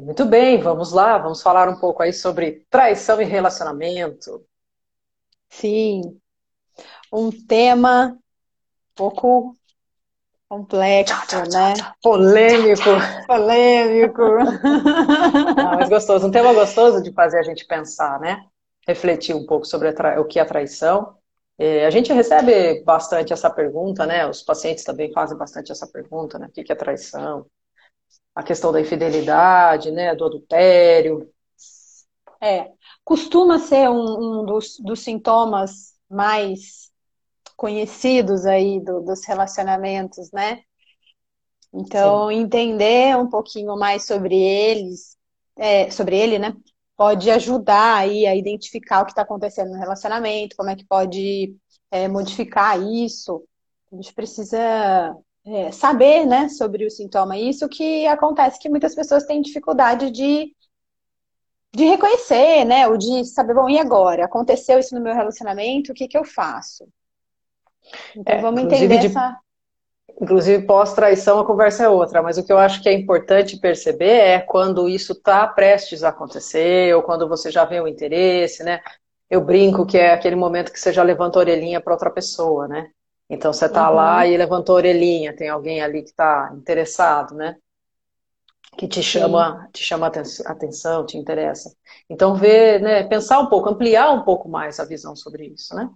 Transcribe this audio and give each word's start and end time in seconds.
Muito 0.00 0.24
bem, 0.24 0.60
vamos 0.60 0.92
lá, 0.92 1.18
vamos 1.18 1.42
falar 1.42 1.68
um 1.68 1.78
pouco 1.78 2.02
aí 2.02 2.12
sobre 2.12 2.66
traição 2.70 3.20
e 3.20 3.24
relacionamento. 3.24 4.44
Sim, 5.50 6.18
um 7.12 7.30
tema 7.30 8.16
um 8.16 8.94
pouco 8.94 9.54
complexo, 10.48 11.14
tchau, 11.26 11.26
tchau, 11.26 11.52
né? 11.52 11.74
Tchau, 11.74 11.92
Polêmico. 12.02 12.90
Polêmico. 13.26 14.22
Não, 15.56 15.76
mas 15.76 15.88
gostoso, 15.88 16.26
um 16.26 16.30
tema 16.30 16.54
gostoso 16.54 17.02
de 17.02 17.12
fazer 17.12 17.38
a 17.38 17.42
gente 17.42 17.66
pensar, 17.66 18.18
né? 18.20 18.44
Refletir 18.86 19.36
um 19.36 19.44
pouco 19.44 19.66
sobre 19.66 19.90
o 20.18 20.24
que 20.24 20.40
é 20.40 20.44
traição. 20.44 21.14
É, 21.58 21.84
a 21.84 21.90
gente 21.90 22.10
recebe 22.10 22.82
bastante 22.84 23.34
essa 23.34 23.50
pergunta, 23.50 24.06
né? 24.06 24.26
Os 24.26 24.42
pacientes 24.42 24.82
também 24.82 25.12
fazem 25.12 25.36
bastante 25.36 25.70
essa 25.70 25.86
pergunta, 25.86 26.38
né? 26.38 26.46
O 26.46 26.50
que 26.50 26.72
é 26.72 26.74
traição? 26.74 27.44
A 28.34 28.42
questão 28.42 28.72
da 28.72 28.80
infidelidade, 28.80 29.90
né, 29.90 30.14
do 30.14 30.24
adultério. 30.24 31.30
É, 32.40 32.70
costuma 33.04 33.58
ser 33.58 33.88
um, 33.90 34.40
um 34.40 34.44
dos, 34.46 34.78
dos, 34.78 35.00
sintomas 35.00 35.94
mais 36.08 36.90
conhecidos 37.56 38.46
aí 38.46 38.80
do, 38.80 39.00
dos 39.02 39.26
relacionamentos, 39.26 40.30
né? 40.32 40.62
Então, 41.72 42.28
Sim. 42.28 42.36
entender 42.36 43.16
um 43.16 43.28
pouquinho 43.28 43.76
mais 43.76 44.06
sobre 44.06 44.36
eles, 44.36 45.16
é, 45.56 45.90
sobre 45.90 46.16
ele, 46.18 46.38
né? 46.38 46.56
Pode 46.96 47.30
ajudar 47.30 47.96
aí 47.98 48.26
a 48.26 48.34
identificar 48.34 49.02
o 49.02 49.04
que 49.04 49.12
está 49.12 49.22
acontecendo 49.22 49.70
no 49.70 49.78
relacionamento, 49.78 50.56
como 50.56 50.70
é 50.70 50.76
que 50.76 50.86
pode 50.86 51.54
é, 51.90 52.08
modificar 52.08 52.80
isso. 52.80 53.44
A 53.92 53.96
gente 53.96 54.14
precisa 54.14 55.14
é, 55.44 55.72
saber 55.72 56.26
né, 56.26 56.48
sobre 56.48 56.86
o 56.86 56.90
sintoma. 56.90 57.36
Isso 57.36 57.68
que 57.68 58.06
acontece 58.06 58.58
que 58.58 58.68
muitas 58.68 58.94
pessoas 58.94 59.24
têm 59.24 59.40
dificuldade 59.40 60.10
de, 60.10 60.54
de 61.74 61.84
reconhecer, 61.84 62.64
né? 62.64 62.86
Ou 62.88 62.96
de 62.96 63.24
saber, 63.24 63.54
bom, 63.54 63.68
e 63.68 63.78
agora? 63.78 64.24
Aconteceu 64.24 64.78
isso 64.78 64.94
no 64.94 65.00
meu 65.00 65.14
relacionamento, 65.14 65.92
o 65.92 65.94
que, 65.94 66.08
que 66.08 66.18
eu 66.18 66.24
faço? 66.24 66.86
Então 68.16 68.36
é, 68.36 68.40
vamos 68.40 68.60
entender 68.62 68.98
de, 68.98 69.06
essa. 69.06 69.38
Inclusive, 70.20 70.66
pós-traição 70.66 71.38
a 71.38 71.46
conversa 71.46 71.84
é 71.84 71.88
outra, 71.88 72.22
mas 72.22 72.36
o 72.36 72.44
que 72.44 72.52
eu 72.52 72.58
acho 72.58 72.82
que 72.82 72.88
é 72.88 72.92
importante 72.92 73.58
perceber 73.58 74.18
é 74.18 74.38
quando 74.38 74.88
isso 74.88 75.12
está 75.12 75.46
prestes 75.46 76.04
a 76.04 76.10
acontecer, 76.10 76.94
ou 76.94 77.02
quando 77.02 77.28
você 77.28 77.50
já 77.50 77.64
vê 77.64 77.80
o 77.80 77.88
interesse, 77.88 78.62
né? 78.62 78.80
Eu 79.30 79.40
brinco 79.40 79.86
que 79.86 79.96
é 79.96 80.12
aquele 80.12 80.36
momento 80.36 80.72
que 80.72 80.80
você 80.80 80.92
já 80.92 81.02
levanta 81.02 81.38
a 81.38 81.40
orelhinha 81.40 81.80
para 81.80 81.94
outra 81.94 82.10
pessoa, 82.10 82.68
né? 82.68 82.90
Então 83.30 83.52
você 83.52 83.66
está 83.66 83.88
uhum. 83.88 83.96
lá 83.96 84.26
e 84.26 84.36
levantou 84.36 84.74
a 84.74 84.78
orelhinha, 84.78 85.34
tem 85.34 85.48
alguém 85.48 85.80
ali 85.80 86.02
que 86.02 86.10
está 86.10 86.52
interessado, 86.52 87.34
né? 87.34 87.56
Que 88.76 88.88
te 88.88 89.02
chama, 89.02 89.62
Sim. 89.66 89.72
te 89.72 89.84
chama 89.84 90.10
atenção, 90.46 91.06
te 91.06 91.16
interessa. 91.16 91.72
Então 92.08 92.34
ver, 92.34 92.80
né, 92.80 93.04
pensar 93.04 93.38
um 93.38 93.46
pouco, 93.46 93.68
ampliar 93.68 94.10
um 94.10 94.24
pouco 94.24 94.48
mais 94.48 94.80
a 94.80 94.84
visão 94.84 95.14
sobre 95.14 95.46
isso, 95.46 95.74
né? 95.76 95.88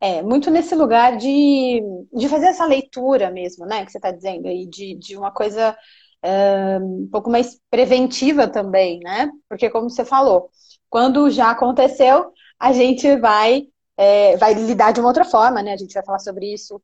É, 0.00 0.22
muito 0.22 0.50
nesse 0.50 0.74
lugar 0.74 1.16
de, 1.16 1.82
de 2.12 2.28
fazer 2.28 2.46
essa 2.46 2.64
leitura 2.64 3.30
mesmo, 3.30 3.66
né? 3.66 3.84
Que 3.84 3.92
você 3.92 3.98
está 3.98 4.10
dizendo 4.10 4.48
aí, 4.48 4.66
de, 4.66 4.94
de 4.96 5.16
uma 5.16 5.30
coisa 5.30 5.76
é, 6.22 6.78
um 6.78 7.08
pouco 7.10 7.30
mais 7.30 7.58
preventiva 7.70 8.48
também, 8.48 8.98
né? 9.00 9.30
Porque 9.48 9.68
como 9.68 9.90
você 9.90 10.04
falou, 10.04 10.50
quando 10.88 11.30
já 11.30 11.50
aconteceu, 11.50 12.32
a 12.58 12.72
gente 12.72 13.14
vai 13.16 13.66
é, 13.96 14.36
vai 14.36 14.54
lidar 14.54 14.92
de 14.92 15.00
uma 15.00 15.08
outra 15.08 15.24
forma, 15.24 15.62
né? 15.62 15.72
A 15.72 15.76
gente 15.76 15.94
vai 15.94 16.04
falar 16.04 16.18
sobre 16.18 16.52
isso. 16.52 16.80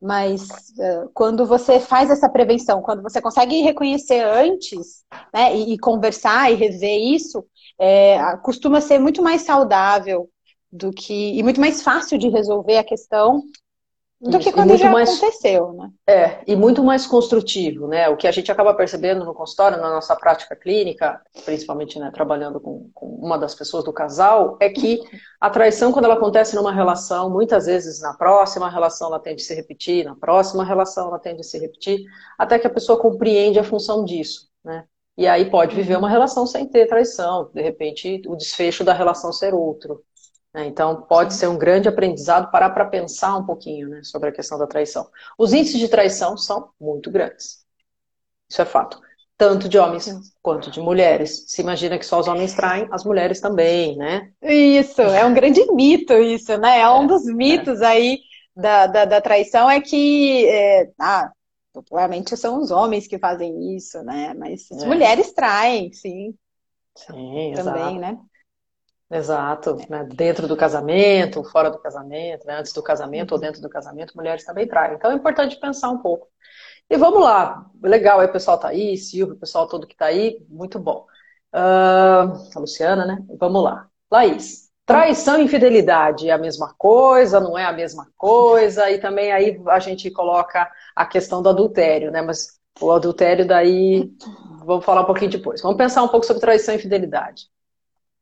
Mas 0.00 0.48
uh, 0.48 1.10
quando 1.12 1.44
você 1.44 1.78
faz 1.78 2.10
essa 2.10 2.28
prevenção, 2.28 2.80
quando 2.80 3.02
você 3.02 3.20
consegue 3.20 3.60
reconhecer 3.60 4.22
antes, 4.24 5.04
né, 5.32 5.54
e, 5.54 5.74
e 5.74 5.78
conversar 5.78 6.50
e 6.50 6.54
rever 6.54 6.98
isso, 7.14 7.44
é, 7.78 8.18
costuma 8.38 8.80
ser 8.80 8.98
muito 8.98 9.22
mais 9.22 9.42
saudável 9.42 10.30
do 10.72 10.90
que 10.90 11.36
e 11.38 11.42
muito 11.42 11.60
mais 11.60 11.82
fácil 11.82 12.16
de 12.16 12.28
resolver 12.28 12.78
a 12.78 12.84
questão 12.84 13.42
do 14.20 14.38
que 14.38 14.52
quando 14.52 14.76
já 14.76 14.90
mais, 14.90 15.08
aconteceu, 15.08 15.72
né? 15.72 15.90
É, 16.06 16.40
e 16.46 16.54
muito 16.54 16.84
mais 16.84 17.06
construtivo, 17.06 17.86
né? 17.86 18.06
O 18.10 18.18
que 18.18 18.26
a 18.28 18.30
gente 18.30 18.52
acaba 18.52 18.74
percebendo 18.74 19.24
no 19.24 19.32
consultório, 19.32 19.78
na 19.80 19.88
nossa 19.88 20.14
prática 20.14 20.54
clínica, 20.54 21.22
principalmente 21.46 21.98
né, 21.98 22.10
trabalhando 22.12 22.60
com, 22.60 22.90
com, 22.92 23.06
uma 23.06 23.38
das 23.38 23.54
pessoas 23.54 23.82
do 23.82 23.92
casal, 23.92 24.58
é 24.60 24.68
que 24.68 25.00
a 25.40 25.48
traição, 25.48 25.90
quando 25.90 26.04
ela 26.04 26.14
acontece 26.14 26.54
numa 26.54 26.72
relação, 26.72 27.30
muitas 27.30 27.64
vezes 27.64 28.02
na 28.02 28.12
próxima 28.12 28.68
relação 28.68 29.08
ela 29.08 29.18
tende 29.18 29.42
a 29.42 29.44
se 29.46 29.54
repetir, 29.54 30.04
na 30.04 30.14
próxima 30.14 30.64
relação 30.64 31.08
ela 31.08 31.18
tende 31.18 31.40
a 31.40 31.44
se 31.44 31.58
repetir, 31.58 32.04
até 32.38 32.58
que 32.58 32.66
a 32.66 32.70
pessoa 32.70 33.00
compreende 33.00 33.58
a 33.58 33.64
função 33.64 34.04
disso, 34.04 34.50
né? 34.62 34.84
E 35.16 35.26
aí 35.26 35.50
pode 35.50 35.74
viver 35.74 35.96
uma 35.96 36.08
relação 36.08 36.46
sem 36.46 36.66
ter 36.66 36.86
traição, 36.86 37.50
de 37.54 37.60
repente 37.60 38.22
o 38.26 38.36
desfecho 38.36 38.84
da 38.84 38.92
relação 38.92 39.32
ser 39.32 39.54
outro. 39.54 40.02
Né? 40.52 40.66
Então, 40.66 41.02
pode 41.02 41.34
ser 41.34 41.48
um 41.48 41.58
grande 41.58 41.88
aprendizado 41.88 42.50
parar 42.50 42.70
para 42.70 42.84
pensar 42.84 43.36
um 43.36 43.46
pouquinho 43.46 43.88
né, 43.88 44.02
sobre 44.02 44.28
a 44.28 44.32
questão 44.32 44.58
da 44.58 44.66
traição. 44.66 45.08
Os 45.38 45.52
índices 45.52 45.78
de 45.78 45.88
traição 45.88 46.36
são 46.36 46.70
muito 46.80 47.10
grandes. 47.10 47.64
Isso 48.48 48.60
é 48.60 48.64
fato. 48.64 49.00
Tanto 49.38 49.68
de 49.68 49.78
homens 49.78 50.06
quanto 50.42 50.70
de 50.70 50.80
mulheres. 50.80 51.44
Se 51.46 51.62
imagina 51.62 51.98
que 51.98 52.04
só 52.04 52.20
os 52.20 52.28
homens 52.28 52.52
traem, 52.52 52.86
as 52.90 53.04
mulheres 53.04 53.40
também, 53.40 53.96
né? 53.96 54.30
Isso, 54.42 55.00
é 55.00 55.24
um 55.24 55.32
grande 55.32 55.64
mito 55.72 56.12
isso, 56.14 56.58
né? 56.58 56.80
É 56.80 56.90
um 56.90 57.04
é, 57.04 57.06
dos 57.06 57.24
mitos 57.24 57.80
é. 57.80 57.86
aí 57.86 58.18
da, 58.54 58.86
da, 58.86 59.04
da, 59.06 59.20
traição 59.20 59.70
é 59.70 59.80
que 59.80 60.46
é, 60.46 60.90
ah, 60.98 61.30
popularmente 61.72 62.36
são 62.36 62.60
os 62.60 62.70
homens 62.70 63.06
que 63.06 63.18
fazem 63.18 63.74
isso, 63.74 64.02
né? 64.02 64.34
Mas 64.34 64.70
as 64.70 64.82
é. 64.82 64.86
mulheres 64.86 65.32
traem, 65.32 65.90
sim. 65.92 66.34
Sim, 66.94 67.52
também, 67.54 67.96
exato. 67.96 68.00
né? 68.00 68.18
Exato, 69.10 69.76
né? 69.88 70.04
dentro 70.04 70.46
do 70.46 70.56
casamento, 70.56 71.42
fora 71.42 71.68
do 71.68 71.78
casamento, 71.80 72.46
né? 72.46 72.58
antes 72.60 72.72
do 72.72 72.82
casamento 72.82 73.32
ou 73.32 73.38
uhum. 73.38 73.42
dentro 73.42 73.60
do 73.60 73.68
casamento, 73.68 74.16
mulheres 74.16 74.44
também 74.44 74.68
traem. 74.68 74.94
Então 74.94 75.10
é 75.10 75.14
importante 75.14 75.58
pensar 75.58 75.90
um 75.90 75.98
pouco. 75.98 76.28
E 76.88 76.96
vamos 76.96 77.20
lá, 77.20 77.66
legal, 77.82 78.20
aí 78.20 78.26
o 78.26 78.32
pessoal 78.32 78.58
tá 78.58 78.68
aí, 78.68 78.96
Silvio, 78.96 79.34
o 79.34 79.38
pessoal 79.38 79.66
todo 79.66 79.86
que 79.86 79.96
tá 79.96 80.06
aí, 80.06 80.44
muito 80.48 80.78
bom. 80.78 81.06
Uh, 81.52 82.50
a 82.54 82.58
Luciana, 82.58 83.04
né? 83.04 83.18
Vamos 83.38 83.62
lá. 83.62 83.88
Laís, 84.10 84.70
traição 84.86 85.40
e 85.40 85.44
infidelidade 85.44 86.28
é 86.28 86.32
a 86.32 86.38
mesma 86.38 86.74
coisa, 86.78 87.40
não 87.40 87.58
é 87.58 87.64
a 87.64 87.72
mesma 87.72 88.08
coisa? 88.16 88.90
E 88.90 88.98
também 88.98 89.32
aí 89.32 89.60
a 89.68 89.78
gente 89.80 90.10
coloca 90.10 90.70
a 90.94 91.06
questão 91.06 91.42
do 91.42 91.48
adultério, 91.48 92.10
né? 92.10 92.22
Mas 92.22 92.58
o 92.80 92.90
adultério 92.92 93.46
daí, 93.46 94.12
vamos 94.64 94.84
falar 94.84 95.02
um 95.02 95.06
pouquinho 95.06 95.30
depois. 95.30 95.62
Vamos 95.62 95.76
pensar 95.76 96.02
um 96.02 96.08
pouco 96.08 96.26
sobre 96.26 96.40
traição 96.40 96.74
e 96.74 96.78
infidelidade. 96.78 97.48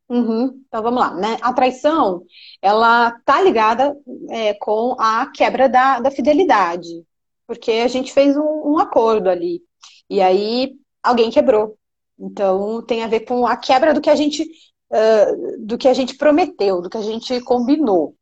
Uhum. 0.08 0.62
Então 0.66 0.82
vamos 0.82 1.00
lá, 1.00 1.14
né? 1.14 1.36
A 1.42 1.52
traição, 1.52 2.22
ela 2.62 3.10
tá 3.24 3.42
ligada 3.42 3.94
é, 4.30 4.54
com 4.54 4.96
a 4.98 5.30
quebra 5.30 5.68
da, 5.68 6.00
da 6.00 6.10
fidelidade, 6.10 7.04
porque 7.46 7.72
a 7.72 7.88
gente 7.88 8.12
fez 8.12 8.36
um, 8.36 8.72
um, 8.72 8.78
acordo 8.78 9.28
ali 9.28 9.60
e 10.08 10.22
aí 10.22 10.74
alguém 11.02 11.30
quebrou. 11.30 11.76
Então 12.18 12.82
tem 12.82 13.04
a 13.04 13.06
ver 13.06 13.20
com 13.20 13.46
a 13.46 13.56
quebra 13.56 13.92
do 13.92 14.00
que 14.00 14.10
a 14.10 14.14
gente 14.16 14.42
uh, 14.42 15.66
do 15.66 15.76
que 15.76 15.88
a 15.88 15.94
gente 15.94 16.16
prometeu, 16.16 16.80
do 16.80 16.88
que 16.88 16.96
a 16.96 17.02
gente 17.02 17.40
combinou. 17.42 18.14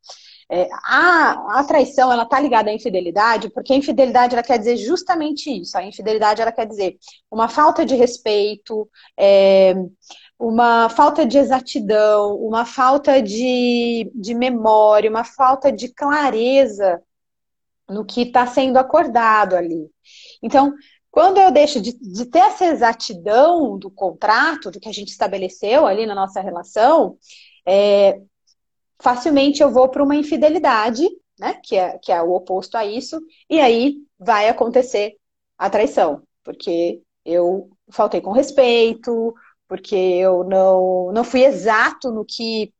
É, 0.49 0.69
a, 0.85 1.59
a 1.59 1.63
traição 1.65 2.11
ela 2.11 2.25
tá 2.25 2.39
ligada 2.39 2.69
à 2.69 2.73
infidelidade, 2.73 3.49
porque 3.49 3.73
a 3.73 3.75
infidelidade 3.75 4.33
ela 4.33 4.43
quer 4.43 4.57
dizer 4.57 4.77
justamente 4.77 5.49
isso. 5.49 5.77
A 5.77 5.83
infidelidade 5.83 6.41
ela 6.41 6.53
quer 6.53 6.65
dizer 6.65 6.97
uma 7.29 7.49
falta 7.49 7.85
de 7.85 7.95
respeito. 7.95 8.89
É, 9.17 9.75
uma 10.39 10.87
falta 10.89 11.25
de 11.25 11.37
exatidão, 11.37 12.35
uma 12.35 12.65
falta 12.65 13.21
de, 13.21 14.11
de 14.13 14.33
memória, 14.33 15.09
uma 15.09 15.23
falta 15.23 15.71
de 15.71 15.89
clareza 15.89 17.01
no 17.89 18.05
que 18.05 18.21
está 18.21 18.45
sendo 18.45 18.77
acordado 18.77 19.55
ali. 19.55 19.89
Então, 20.43 20.73
quando 21.09 21.39
eu 21.39 21.51
deixo 21.51 21.81
de, 21.81 21.97
de, 21.97 22.25
ter 22.25 22.39
essa 22.39 22.65
exatidão 22.65 23.77
do 23.77 23.89
contrato, 23.89 24.69
do 24.69 24.79
que 24.79 24.89
a 24.89 24.93
gente 24.93 25.09
estabeleceu 25.09 25.85
ali 25.87 26.05
na 26.05 26.13
nossa 26.13 26.41
relação, 26.41 27.17
é, 27.65 28.21
facilmente 28.99 29.63
eu 29.63 29.71
vou 29.71 29.89
para 29.89 30.03
uma 30.03 30.15
infidelidade, 30.15 31.07
né, 31.39 31.59
que 31.63 31.75
é, 31.75 31.97
que 31.97 32.11
é 32.11 32.21
o 32.21 32.33
oposto 32.33 32.75
a 32.75 32.85
isso, 32.85 33.19
e 33.49 33.59
aí 33.59 33.95
vai 34.19 34.49
acontecer 34.49 35.15
a 35.57 35.69
traição, 35.69 36.21
porque 36.43 37.01
eu 37.25 37.69
faltei 37.89 38.21
com 38.21 38.31
respeito, 38.31 39.33
porque 39.67 39.95
eu 39.95 40.43
não, 40.43 41.11
não 41.11 41.23
fui 41.23 41.43
exato 41.43 42.11
no 42.11 42.25
que, 42.25 42.73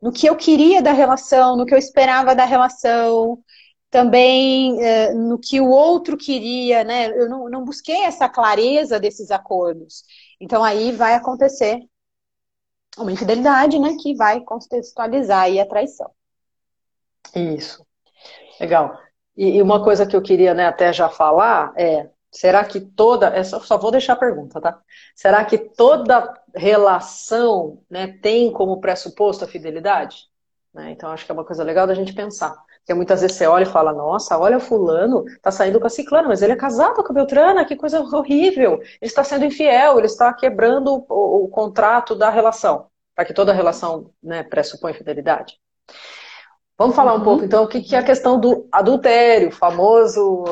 no 0.00 0.12
que 0.12 0.26
eu 0.28 0.36
queria 0.36 0.82
da 0.82 0.92
relação, 0.92 1.56
no 1.56 1.64
que 1.64 1.74
eu 1.74 1.78
esperava 1.78 2.34
da 2.34 2.44
relação, 2.44 3.38
também 3.90 4.82
é, 4.82 5.12
no 5.12 5.38
que 5.38 5.60
o 5.60 5.68
outro 5.68 6.16
queria, 6.16 6.82
né? 6.82 7.08
Eu 7.08 7.28
não, 7.28 7.48
não 7.48 7.64
busquei 7.64 8.04
essa 8.04 8.28
clareza 8.28 8.98
desses 8.98 9.30
acordos. 9.30 10.02
Então 10.40 10.64
aí 10.64 10.92
vai 10.92 11.14
acontecer 11.14 11.78
uma 12.96 13.12
infidelidade, 13.12 13.78
né? 13.78 13.94
Que 14.00 14.14
vai 14.14 14.40
contextualizar 14.40 15.42
aí 15.42 15.60
a 15.60 15.66
traição. 15.66 16.10
Isso. 17.34 17.86
Legal. 18.58 18.98
E, 19.36 19.56
e 19.56 19.62
uma 19.62 19.82
coisa 19.82 20.06
que 20.06 20.16
eu 20.16 20.22
queria 20.22 20.54
né, 20.54 20.66
até 20.66 20.92
já 20.92 21.08
falar 21.08 21.72
é 21.76 22.08
Será 22.32 22.64
que 22.64 22.80
toda. 22.80 23.28
É 23.28 23.44
só, 23.44 23.60
só 23.60 23.76
vou 23.76 23.90
deixar 23.90 24.14
a 24.14 24.16
pergunta, 24.16 24.60
tá? 24.60 24.80
Será 25.14 25.44
que 25.44 25.58
toda 25.58 26.32
relação 26.54 27.82
né, 27.90 28.18
tem 28.22 28.50
como 28.50 28.80
pressuposto 28.80 29.44
a 29.44 29.48
fidelidade? 29.48 30.24
Né? 30.72 30.90
Então, 30.92 31.10
acho 31.10 31.26
que 31.26 31.30
é 31.30 31.34
uma 31.34 31.44
coisa 31.44 31.62
legal 31.62 31.86
da 31.86 31.94
gente 31.94 32.14
pensar. 32.14 32.54
Porque 32.78 32.94
muitas 32.94 33.20
vezes 33.20 33.36
você 33.36 33.46
olha 33.46 33.64
e 33.64 33.66
fala, 33.66 33.92
nossa, 33.92 34.36
olha 34.38 34.56
o 34.56 34.60
fulano, 34.60 35.24
tá 35.40 35.50
saindo 35.50 35.78
com 35.78 35.86
a 35.86 35.90
ciclana, 35.90 36.26
mas 36.26 36.42
ele 36.42 36.54
é 36.54 36.56
casado 36.56 37.04
com 37.04 37.12
a 37.12 37.14
Beltrana, 37.14 37.64
que 37.64 37.76
coisa 37.76 38.00
horrível. 38.00 38.80
Ele 38.80 38.98
está 39.02 39.22
sendo 39.22 39.44
infiel, 39.44 39.98
ele 39.98 40.06
está 40.06 40.32
quebrando 40.32 41.04
o, 41.08 41.44
o 41.44 41.48
contrato 41.48 42.14
da 42.14 42.30
relação. 42.30 42.86
Para 43.14 43.26
que 43.26 43.34
toda 43.34 43.52
relação 43.52 44.10
né, 44.22 44.42
pressupõe 44.42 44.94
fidelidade. 44.94 45.60
Vamos 46.78 46.96
falar 46.96 47.12
um 47.12 47.18
uhum. 47.18 47.24
pouco, 47.24 47.44
então, 47.44 47.62
o 47.62 47.68
que, 47.68 47.82
que 47.82 47.94
é 47.94 47.98
a 47.98 48.02
questão 48.02 48.40
do 48.40 48.66
adultério, 48.72 49.52
famoso 49.52 50.44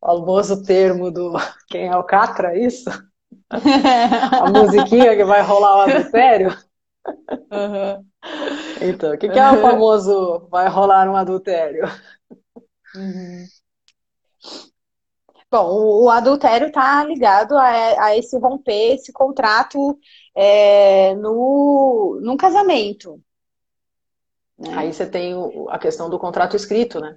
famoso 0.00 0.62
termo 0.62 1.10
do 1.10 1.32
quem 1.68 1.86
é 1.88 1.96
o 1.96 2.04
Catra, 2.04 2.54
é 2.54 2.64
isso? 2.64 2.90
a 3.50 4.50
musiquinha 4.50 5.16
que 5.16 5.24
vai 5.24 5.42
rolar 5.42 5.76
o 5.76 5.80
adultério? 5.90 6.56
Uhum. 7.50 8.04
Então, 8.82 9.14
o 9.14 9.18
que, 9.18 9.28
que, 9.28 9.38
é 9.38 9.50
o 9.50 9.60
famoso 9.62 10.46
vai 10.50 10.68
rolar 10.68 11.08
um 11.08 11.16
adultério? 11.16 11.84
Uhum. 12.94 13.46
Bom, 15.50 16.04
o 16.04 16.10
adultério 16.10 16.68
está 16.68 17.02
ligado 17.04 17.56
a, 17.56 18.04
a, 18.04 18.16
esse 18.16 18.38
romper, 18.38 18.96
esse 18.96 19.12
contrato 19.12 19.98
é, 20.34 21.14
no, 21.14 22.20
num 22.22 22.36
casamento. 22.36 23.18
Né? 24.58 24.74
Aí 24.74 24.92
você 24.92 25.06
tem 25.06 25.34
a 25.70 25.78
questão 25.78 26.10
do 26.10 26.18
contrato 26.18 26.54
escrito, 26.54 27.00
né? 27.00 27.16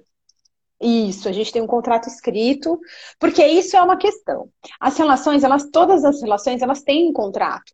Isso, 0.82 1.28
a 1.28 1.32
gente 1.32 1.52
tem 1.52 1.62
um 1.62 1.66
contrato 1.66 2.08
escrito, 2.08 2.78
porque 3.18 3.44
isso 3.46 3.76
é 3.76 3.82
uma 3.82 3.96
questão. 3.96 4.48
As 4.80 4.96
relações, 4.98 5.44
elas, 5.44 5.70
todas 5.70 6.04
as 6.04 6.20
relações, 6.20 6.60
elas 6.60 6.82
têm 6.82 7.08
um 7.08 7.12
contrato. 7.12 7.72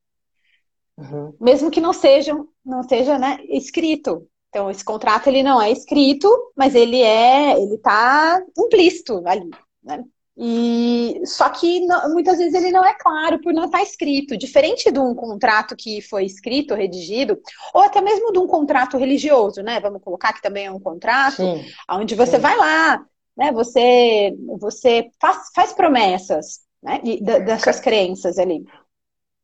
Uhum. 0.99 1.33
Mesmo 1.41 1.71
que 1.71 1.81
não 1.81 1.93
sejam, 1.93 2.49
não 2.65 2.83
seja 2.83 3.19
né, 3.19 3.39
escrito. 3.49 4.29
Então, 4.51 4.71
esse 4.71 4.85
contrato 4.85 5.29
ele 5.29 5.43
não 5.43 5.61
é 5.61 5.71
escrito, 5.71 6.29
mas 6.57 6.75
ele 6.75 7.01
é, 7.01 7.59
ele 7.61 7.77
está 7.77 8.43
implícito 8.59 9.23
ali. 9.27 9.49
Né? 9.83 10.05
E 10.41 11.21
só 11.25 11.49
que 11.49 11.81
não, 11.81 12.13
muitas 12.13 12.39
vezes 12.39 12.55
ele 12.55 12.71
não 12.71 12.85
é 12.85 12.95
claro 12.95 13.41
por 13.41 13.53
não 13.53 13.65
estar 13.65 13.83
escrito. 13.83 14.37
Diferente 14.37 14.93
de 14.93 14.99
um 15.01 15.13
contrato 15.13 15.75
que 15.77 16.01
foi 16.01 16.25
escrito, 16.25 16.77
redigido, 16.77 17.41
ou 17.75 17.83
até 17.83 18.01
mesmo 18.01 18.33
de 18.33 18.39
um 18.39 18.47
contrato 18.47 18.97
religioso, 18.97 19.63
né? 19.63 19.81
Vamos 19.81 20.01
colocar 20.01 20.33
que 20.33 20.41
também 20.41 20.67
é 20.67 20.71
um 20.71 20.79
contrato, 20.79 21.37
sim, 21.37 21.65
onde 21.91 22.15
você 22.15 22.37
sim. 22.37 22.43
vai 22.43 22.57
lá, 22.57 23.05
né? 23.37 23.51
Você, 23.51 24.33
você 24.61 25.11
faz, 25.21 25.51
faz 25.53 25.73
promessas, 25.73 26.61
né? 26.81 27.01
De, 27.03 27.21
das 27.21 27.61
suas 27.61 27.81
crenças 27.81 28.39
ali. 28.39 28.65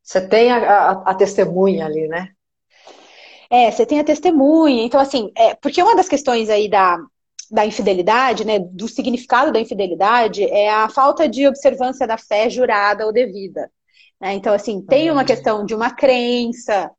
Você 0.00 0.20
tem 0.20 0.52
a, 0.52 0.58
a, 0.58 0.90
a 1.10 1.14
testemunha 1.14 1.86
ali, 1.86 2.06
né? 2.06 2.28
É, 3.50 3.68
você 3.68 3.84
tem 3.84 3.98
a 3.98 4.04
testemunha. 4.04 4.84
Então, 4.84 5.00
assim, 5.00 5.32
é, 5.36 5.54
porque 5.56 5.82
uma 5.82 5.96
das 5.96 6.08
questões 6.08 6.48
aí 6.48 6.68
da, 6.68 6.98
da 7.54 7.64
infidelidade, 7.64 8.44
né, 8.44 8.58
do 8.58 8.88
significado 8.88 9.52
da 9.52 9.60
infidelidade, 9.60 10.42
é 10.42 10.68
a 10.68 10.88
falta 10.88 11.28
de 11.28 11.46
observância 11.46 12.04
da 12.04 12.18
fé 12.18 12.50
jurada 12.50 13.06
ou 13.06 13.12
devida. 13.12 13.70
Né? 14.20 14.34
Então, 14.34 14.52
assim, 14.52 14.82
tem 14.82 15.08
uma 15.08 15.20
uhum. 15.20 15.26
questão 15.26 15.64
de 15.64 15.72
uma 15.72 15.92
crença, 15.92 16.90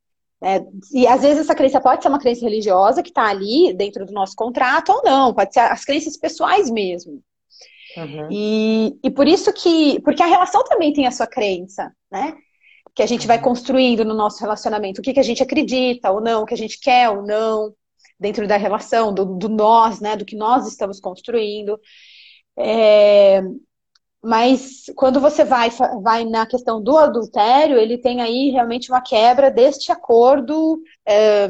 né? 0.42 0.66
e 0.94 1.06
às 1.06 1.22
vezes 1.22 1.40
essa 1.40 1.54
crença 1.54 1.82
pode 1.82 2.02
ser 2.02 2.08
uma 2.08 2.20
crença 2.20 2.46
religiosa 2.46 3.04
que 3.04 3.10
está 3.10 3.28
ali 3.28 3.74
dentro 3.74 4.06
do 4.06 4.14
nosso 4.14 4.34
contrato 4.34 4.94
ou 4.94 5.04
não, 5.04 5.34
pode 5.34 5.54
ser 5.54 5.60
as 5.60 5.84
crenças 5.84 6.16
pessoais 6.16 6.70
mesmo. 6.70 7.22
Uhum. 7.98 8.30
E, 8.32 8.98
e 9.04 9.12
por 9.12 9.28
isso 9.28 9.52
que, 9.52 10.00
porque 10.04 10.24
a 10.24 10.28
relação 10.28 10.64
também 10.64 10.94
tem 10.94 11.06
a 11.06 11.12
sua 11.12 11.28
crença, 11.28 11.92
né? 12.10 12.34
Que 12.96 13.04
a 13.04 13.06
gente 13.06 13.28
vai 13.28 13.38
uhum. 13.38 13.44
construindo 13.44 14.06
no 14.06 14.14
nosso 14.14 14.40
relacionamento, 14.40 15.02
o 15.02 15.04
que, 15.04 15.14
que 15.14 15.20
a 15.20 15.24
gente 15.24 15.44
acredita 15.44 16.12
ou 16.12 16.22
não, 16.22 16.44
o 16.44 16.46
que 16.46 16.54
a 16.54 16.58
gente 16.58 16.80
quer 16.80 17.10
ou 17.10 17.22
não 17.24 17.74
dentro 18.20 18.48
da 18.48 18.58
relação, 18.58 19.14
do, 19.14 19.26
do 19.26 19.50
nós, 19.50 20.00
né, 20.00 20.16
do 20.16 20.26
que 20.26 20.36
nós 20.36 20.68
estamos 20.68 21.00
construindo. 21.00 21.80
É, 22.58 23.42
mas 24.24 24.86
quando 24.96 25.20
você 25.20 25.44
vai, 25.44 25.70
vai 26.02 26.26
na 26.26 26.46
questão 26.48 26.82
do 26.82 26.98
adultério, 26.98 27.78
ele 27.78 27.98
tem 27.98 28.22
aí 28.22 28.50
realmente 28.50 28.90
uma 28.92 29.02
quebra 29.02 29.52
deste 29.52 29.92
acordo. 29.92 30.82
É, 31.06 31.48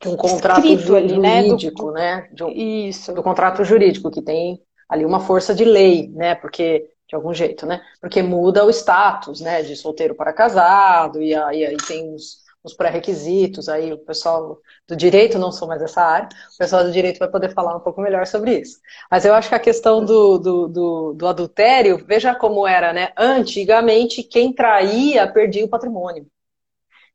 de 0.00 0.08
um 0.08 0.16
contrato 0.16 0.62
jurídico, 0.62 0.94
ali, 0.94 1.18
né? 1.18 1.42
Do, 1.42 1.90
né? 1.92 2.28
Um, 2.40 2.48
isso. 2.50 3.12
Do 3.12 3.22
contrato 3.22 3.64
jurídico, 3.64 4.10
que 4.10 4.22
tem 4.22 4.62
ali 4.88 5.04
uma 5.04 5.20
força 5.20 5.54
de 5.54 5.64
lei, 5.64 6.08
né? 6.08 6.36
Porque, 6.36 6.88
de 7.08 7.16
algum 7.16 7.34
jeito, 7.34 7.66
né? 7.66 7.82
Porque 8.00 8.22
muda 8.22 8.64
o 8.64 8.70
status, 8.70 9.40
né? 9.40 9.62
De 9.62 9.74
solteiro 9.74 10.14
para 10.14 10.32
casado, 10.32 11.20
e 11.20 11.34
aí, 11.34 11.66
aí 11.66 11.76
tem 11.76 12.14
uns, 12.14 12.38
os 12.62 12.74
pré-requisitos, 12.74 13.68
aí 13.68 13.92
o 13.92 13.98
pessoal 13.98 14.58
do 14.86 14.96
direito, 14.96 15.38
não 15.38 15.52
sou 15.52 15.68
mais 15.68 15.80
dessa 15.80 16.02
área, 16.02 16.28
o 16.54 16.58
pessoal 16.58 16.84
do 16.84 16.92
direito 16.92 17.18
vai 17.18 17.30
poder 17.30 17.54
falar 17.54 17.76
um 17.76 17.80
pouco 17.80 18.00
melhor 18.00 18.26
sobre 18.26 18.58
isso. 18.58 18.78
Mas 19.10 19.24
eu 19.24 19.34
acho 19.34 19.48
que 19.48 19.54
a 19.54 19.60
questão 19.60 20.04
do, 20.04 20.38
do, 20.38 20.68
do, 20.68 21.14
do 21.14 21.26
adultério, 21.26 22.04
veja 22.06 22.34
como 22.34 22.66
era, 22.66 22.92
né? 22.92 23.12
Antigamente, 23.16 24.22
quem 24.22 24.52
traía 24.52 25.26
perdia 25.30 25.64
o 25.64 25.68
patrimônio. 25.68 26.26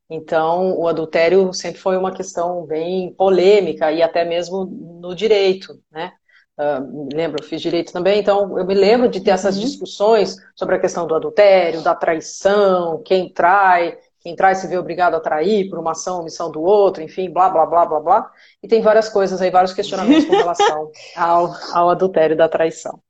Então, 0.10 0.78
o 0.78 0.88
adultério 0.88 1.54
sempre 1.54 1.80
foi 1.80 1.98
uma 1.98 2.14
questão 2.14 2.66
bem 2.66 3.14
polêmica 3.14 3.92
e 3.92 4.02
até 4.02 4.24
mesmo 4.24 4.66
no 4.66 5.16
direito, 5.16 5.82
né? 5.92 6.14
Uh, 6.56 7.08
me 7.08 7.16
lembro, 7.16 7.42
eu 7.42 7.48
fiz 7.48 7.60
direito 7.60 7.92
também, 7.92 8.20
então 8.20 8.60
eu 8.60 8.66
me 8.66 8.76
lembro 8.76 9.10
de 9.10 9.20
ter 9.20 9.32
essas 9.32 9.56
uhum. 9.56 9.64
discussões 9.64 10.36
sobre 10.56 10.76
a 10.76 10.80
questão 10.80 11.08
do 11.08 11.16
adultério, 11.16 11.82
da 11.82 11.96
traição, 11.96 13.02
quem 13.02 13.34
trai, 13.34 13.98
quem 14.24 14.36
traz 14.36 14.60
se 14.60 14.68
vê 14.68 14.78
obrigado 14.78 15.16
a 15.16 15.20
trair 15.20 15.70
por 15.70 15.78
uma 15.78 15.92
ação 15.92 16.16
ou 16.16 16.22
omissão 16.22 16.50
do 16.50 16.62
outro, 16.62 17.04
enfim, 17.04 17.30
blá, 17.30 17.50
blá, 17.50 17.66
blá, 17.66 17.86
blá, 17.86 18.00
blá. 18.00 18.32
E 18.64 18.68
tem 18.70 18.82
várias 18.82 19.10
coisas 19.10 19.42
aí, 19.42 19.52
vários 19.52 19.74
questionamentos 19.74 20.26
com 20.26 20.36
relação 20.38 20.90
ao, 21.18 21.54
ao 21.74 21.90
adultério 21.90 22.36
da 22.38 22.48
traição. 22.48 23.02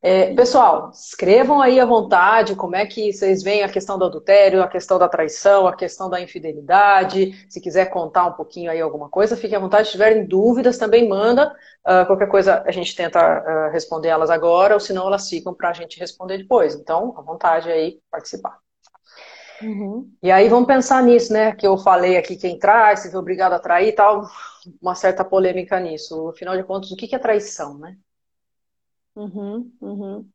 É, 0.00 0.32
pessoal, 0.34 0.90
escrevam 0.90 1.60
aí 1.60 1.80
à 1.80 1.84
vontade 1.84 2.54
como 2.54 2.76
é 2.76 2.86
que 2.86 3.12
vocês 3.12 3.42
veem 3.42 3.64
a 3.64 3.68
questão 3.68 3.98
do 3.98 4.04
adultério, 4.04 4.62
a 4.62 4.68
questão 4.68 4.96
da 4.96 5.08
traição, 5.08 5.66
a 5.66 5.74
questão 5.74 6.08
da 6.08 6.20
infidelidade. 6.20 7.46
Se 7.48 7.60
quiser 7.60 7.86
contar 7.86 8.26
um 8.26 8.32
pouquinho 8.34 8.70
aí 8.70 8.80
alguma 8.80 9.08
coisa, 9.08 9.36
fiquem 9.36 9.56
à 9.56 9.60
vontade. 9.60 9.86
Se 9.86 9.92
tiverem 9.92 10.24
dúvidas, 10.26 10.78
também 10.78 11.08
manda. 11.08 11.52
Uh, 11.84 12.06
qualquer 12.06 12.28
coisa 12.28 12.62
a 12.64 12.70
gente 12.70 12.94
tenta 12.94 13.18
uh, 13.18 13.72
responder 13.72 14.08
elas 14.08 14.30
agora, 14.30 14.74
ou 14.74 14.80
senão 14.80 15.06
elas 15.06 15.28
ficam 15.28 15.52
para 15.54 15.70
a 15.70 15.72
gente 15.72 15.98
responder 15.98 16.38
depois. 16.38 16.74
Então, 16.76 17.14
à 17.16 17.22
vontade 17.22 17.68
aí 17.68 17.98
participar. 18.10 18.67
Uhum. 19.62 20.10
E 20.22 20.30
aí 20.30 20.48
vamos 20.48 20.66
pensar 20.66 21.02
nisso, 21.02 21.32
né? 21.32 21.54
Que 21.54 21.66
eu 21.66 21.76
falei 21.76 22.16
aqui, 22.16 22.36
quem 22.36 22.58
traz, 22.58 23.00
se 23.00 23.10
vê 23.10 23.16
obrigado 23.16 23.52
a 23.54 23.58
trair 23.58 23.88
e 23.88 23.92
tal, 23.92 24.28
uma 24.80 24.94
certa 24.94 25.24
polêmica 25.24 25.80
nisso. 25.80 26.28
Afinal 26.28 26.56
de 26.56 26.64
contas, 26.64 26.90
o 26.90 26.96
que 26.96 27.14
é 27.14 27.18
traição, 27.18 27.78
né? 27.78 27.96
Uhum, 29.16 29.72
uhum. 29.80 30.28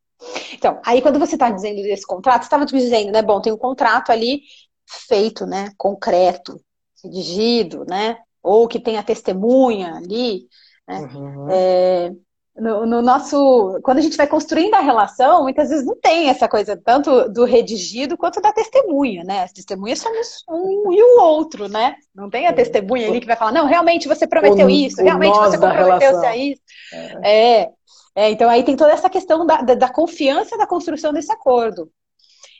Então, 0.53 0.81
aí 0.85 1.01
quando 1.01 1.19
você 1.19 1.35
está 1.35 1.49
dizendo 1.49 1.81
desse 1.81 2.05
contrato, 2.05 2.41
você 2.41 2.47
estava 2.47 2.65
dizendo, 2.65 3.11
né? 3.11 3.21
Bom, 3.21 3.41
tem 3.41 3.53
um 3.53 3.57
contrato 3.57 4.11
ali 4.11 4.41
feito, 4.85 5.45
né? 5.45 5.71
Concreto, 5.77 6.61
redigido, 7.03 7.85
né? 7.85 8.17
Ou 8.41 8.67
que 8.67 8.79
tem 8.79 8.97
a 8.97 9.03
testemunha 9.03 9.93
ali, 9.95 10.47
né? 10.87 10.99
Uhum. 10.99 11.49
É, 11.49 12.11
no, 12.55 12.85
no, 12.85 13.01
nosso. 13.01 13.79
Quando 13.83 13.97
a 13.97 14.01
gente 14.01 14.17
vai 14.17 14.27
construindo 14.27 14.75
a 14.75 14.79
relação, 14.79 15.43
muitas 15.43 15.69
vezes 15.69 15.85
não 15.85 15.95
tem 15.95 16.29
essa 16.29 16.47
coisa 16.47 16.77
tanto 16.77 17.29
do 17.29 17.45
redigido 17.45 18.17
quanto 18.17 18.39
da 18.39 18.53
testemunha, 18.53 19.23
né? 19.23 19.43
As 19.43 19.51
testemunhas 19.51 19.99
somos 19.99 20.43
um 20.47 20.93
e 20.93 21.01
o 21.01 21.21
outro, 21.21 21.67
né? 21.67 21.95
Não 22.13 22.29
tem 22.29 22.47
a 22.47 22.53
testemunha 22.53 23.07
ali 23.07 23.19
que 23.19 23.27
vai 23.27 23.35
falar, 23.35 23.51
não, 23.51 23.65
realmente 23.65 24.07
você 24.07 24.27
prometeu 24.27 24.67
o, 24.67 24.69
isso, 24.69 25.01
o 25.01 25.03
realmente 25.03 25.37
você 25.37 25.57
comprometeu-se 25.57 26.25
a 26.25 26.37
isso. 26.37 26.61
É. 26.93 27.61
é. 27.61 27.69
É, 28.15 28.29
então 28.29 28.47
aí 28.47 28.63
tem 28.63 28.75
toda 28.75 28.91
essa 28.91 29.09
questão 29.09 29.43
da, 29.43 29.61
da, 29.61 29.73
da 29.73 29.89
confiança 29.89 30.55
da 30.55 30.67
construção 30.67 31.11
desse 31.11 31.31
acordo. 31.31 31.91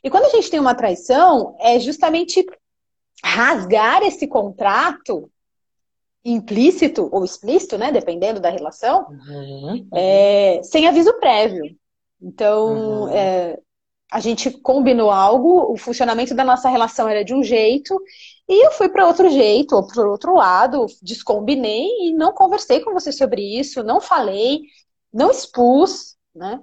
E 0.03 0.09
quando 0.09 0.25
a 0.25 0.29
gente 0.29 0.49
tem 0.49 0.59
uma 0.59 0.73
traição, 0.73 1.55
é 1.59 1.79
justamente 1.79 2.43
rasgar 3.23 4.01
esse 4.03 4.27
contrato 4.27 5.29
implícito 6.23 7.09
ou 7.11 7.25
explícito, 7.25 7.77
né, 7.77 7.91
dependendo 7.91 8.39
da 8.39 8.49
relação, 8.49 9.07
uhum, 9.09 9.87
é, 9.93 10.61
sem 10.63 10.87
aviso 10.87 11.13
prévio. 11.19 11.75
Então, 12.21 13.03
uhum. 13.03 13.09
é, 13.09 13.59
a 14.11 14.19
gente 14.19 14.49
combinou 14.49 15.11
algo, 15.11 15.71
o 15.71 15.77
funcionamento 15.77 16.33
da 16.33 16.43
nossa 16.43 16.69
relação 16.69 17.09
era 17.09 17.25
de 17.25 17.33
um 17.33 17.43
jeito, 17.43 17.99
e 18.47 18.65
eu 18.65 18.71
fui 18.71 18.87
para 18.87 19.07
outro 19.07 19.29
jeito, 19.29 19.75
ou 19.75 19.85
para 19.85 20.07
outro 20.07 20.35
lado, 20.35 20.85
descombinei 21.01 21.87
e 22.07 22.13
não 22.13 22.31
conversei 22.31 22.79
com 22.79 22.93
você 22.93 23.11
sobre 23.11 23.41
isso, 23.59 23.83
não 23.83 23.99
falei, 23.99 24.61
não 25.11 25.31
expus, 25.31 26.15
né, 26.33 26.61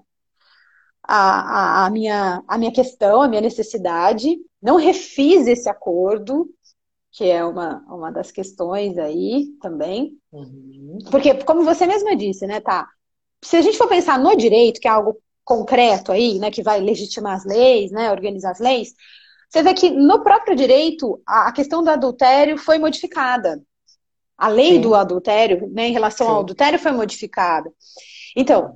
a, 1.02 1.82
a, 1.82 1.86
a, 1.86 1.90
minha, 1.90 2.42
a 2.46 2.56
minha 2.56 2.72
questão, 2.72 3.20
a 3.20 3.28
minha 3.28 3.40
necessidade, 3.40 4.38
não 4.62 4.76
refiz 4.76 5.46
esse 5.46 5.68
acordo, 5.68 6.48
que 7.12 7.28
é 7.28 7.44
uma, 7.44 7.84
uma 7.88 8.10
das 8.10 8.30
questões 8.30 8.96
aí 8.98 9.48
também. 9.60 10.16
Uhum. 10.32 10.98
Porque, 11.10 11.34
como 11.44 11.64
você 11.64 11.86
mesma 11.86 12.16
disse, 12.16 12.46
né, 12.46 12.60
tá? 12.60 12.88
Se 13.42 13.56
a 13.56 13.62
gente 13.62 13.78
for 13.78 13.88
pensar 13.88 14.18
no 14.18 14.36
direito, 14.36 14.80
que 14.80 14.86
é 14.86 14.90
algo 14.90 15.16
concreto 15.44 16.12
aí, 16.12 16.38
né, 16.38 16.50
que 16.50 16.62
vai 16.62 16.80
legitimar 16.80 17.34
as 17.34 17.44
leis, 17.44 17.90
né, 17.90 18.10
organizar 18.10 18.52
as 18.52 18.60
leis, 18.60 18.94
você 19.48 19.62
vê 19.62 19.74
que 19.74 19.90
no 19.90 20.22
próprio 20.22 20.54
direito 20.54 21.20
a 21.26 21.50
questão 21.50 21.82
do 21.82 21.90
adultério 21.90 22.56
foi 22.56 22.78
modificada. 22.78 23.60
A 24.38 24.46
lei 24.46 24.74
Sim. 24.74 24.80
do 24.80 24.94
adultério, 24.94 25.68
né, 25.72 25.88
em 25.88 25.92
relação 25.92 26.26
Sim. 26.26 26.32
ao 26.32 26.40
adultério, 26.40 26.78
foi 26.78 26.92
modificada. 26.92 27.70
Então, 28.36 28.74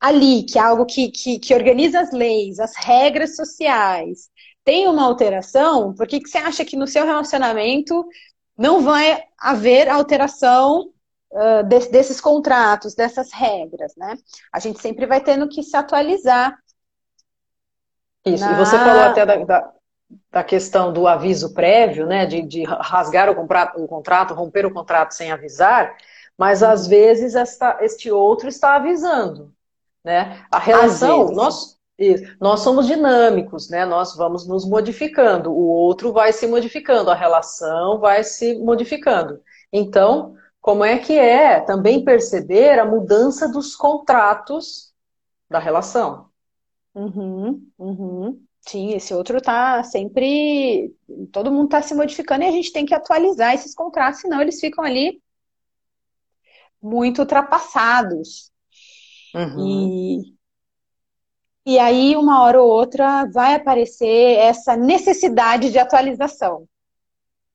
ali, 0.00 0.42
que 0.42 0.58
é 0.58 0.62
algo 0.62 0.84
que, 0.84 1.10
que, 1.10 1.38
que, 1.38 1.54
organiza 1.54 2.00
as 2.00 2.10
leis, 2.12 2.58
as 2.58 2.74
regras 2.76 3.36
sociais, 3.36 4.28
tem 4.68 4.86
uma 4.86 5.06
alteração, 5.06 5.94
por 5.94 6.06
que, 6.06 6.20
que 6.20 6.28
você 6.28 6.36
acha 6.36 6.62
que 6.62 6.76
no 6.76 6.86
seu 6.86 7.06
relacionamento 7.06 8.06
não 8.54 8.82
vai 8.82 9.24
haver 9.38 9.88
alteração 9.88 10.90
uh, 11.32 11.62
de, 11.62 11.88
desses 11.88 12.20
contratos, 12.20 12.94
dessas 12.94 13.32
regras, 13.32 13.94
né? 13.96 14.18
A 14.52 14.58
gente 14.58 14.78
sempre 14.78 15.06
vai 15.06 15.22
tendo 15.22 15.48
que 15.48 15.62
se 15.62 15.74
atualizar. 15.74 16.54
Isso, 18.26 18.44
na... 18.44 18.52
e 18.52 18.56
você 18.56 18.76
falou 18.76 19.04
até 19.04 19.24
da, 19.24 19.36
da, 19.36 19.72
da, 20.30 20.44
questão 20.44 20.92
do 20.92 21.08
aviso 21.08 21.54
prévio, 21.54 22.06
né? 22.06 22.26
De, 22.26 22.42
de 22.42 22.64
rasgar 22.64 23.30
o 23.30 23.34
contrato, 23.34 23.82
o 23.82 23.88
contrato, 23.88 24.34
romper 24.34 24.66
o 24.66 24.74
contrato 24.74 25.12
sem 25.12 25.32
avisar, 25.32 25.96
mas 26.36 26.62
às 26.62 26.86
vezes 26.86 27.34
esta, 27.34 27.78
este 27.80 28.10
outro 28.10 28.50
está 28.50 28.76
avisando. 28.76 29.50
Né? 30.04 30.44
A 30.50 30.58
relação, 30.58 31.30
nós, 31.30 31.77
nós 32.40 32.60
somos 32.60 32.86
dinâmicos, 32.86 33.68
né? 33.68 33.84
Nós 33.84 34.16
vamos 34.16 34.46
nos 34.46 34.64
modificando, 34.64 35.50
o 35.50 35.66
outro 35.66 36.12
vai 36.12 36.32
se 36.32 36.46
modificando, 36.46 37.10
a 37.10 37.14
relação 37.14 37.98
vai 37.98 38.22
se 38.22 38.54
modificando. 38.58 39.40
Então, 39.72 40.36
como 40.60 40.84
é 40.84 40.98
que 40.98 41.12
é 41.12 41.60
também 41.60 42.04
perceber 42.04 42.78
a 42.78 42.84
mudança 42.84 43.48
dos 43.48 43.74
contratos 43.74 44.92
da 45.50 45.58
relação? 45.58 46.28
Uhum, 46.94 47.66
uhum. 47.78 48.42
Sim, 48.60 48.92
esse 48.92 49.14
outro 49.14 49.40
tá 49.40 49.82
sempre. 49.82 50.94
Todo 51.32 51.50
mundo 51.50 51.66
está 51.66 51.80
se 51.82 51.94
modificando 51.94 52.44
e 52.44 52.48
a 52.48 52.52
gente 52.52 52.72
tem 52.72 52.84
que 52.84 52.94
atualizar 52.94 53.54
esses 53.54 53.74
contratos, 53.74 54.20
senão 54.20 54.40
eles 54.40 54.60
ficam 54.60 54.84
ali 54.84 55.22
muito 56.80 57.20
ultrapassados. 57.20 58.52
Uhum. 59.34 59.66
E, 59.66 60.37
e 61.68 61.78
aí, 61.78 62.16
uma 62.16 62.42
hora 62.42 62.62
ou 62.62 62.66
outra, 62.66 63.26
vai 63.26 63.54
aparecer 63.54 64.38
essa 64.38 64.74
necessidade 64.74 65.70
de 65.70 65.78
atualização. 65.78 66.66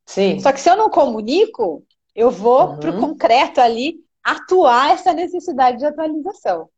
Sim. 0.05 0.39
Só 0.39 0.53
que 0.53 0.59
se 0.59 0.69
eu 0.69 0.77
não 0.77 0.87
comunico, 0.87 1.83
eu 2.13 2.29
vou 2.29 2.61
uhum. 2.61 2.79
para 2.79 2.91
o 2.91 2.99
concreto 2.99 3.59
ali 3.59 3.95
atuar 4.23 4.91
essa 4.91 5.13
necessidade 5.13 5.79
de 5.79 5.85
atualização. 5.87 6.69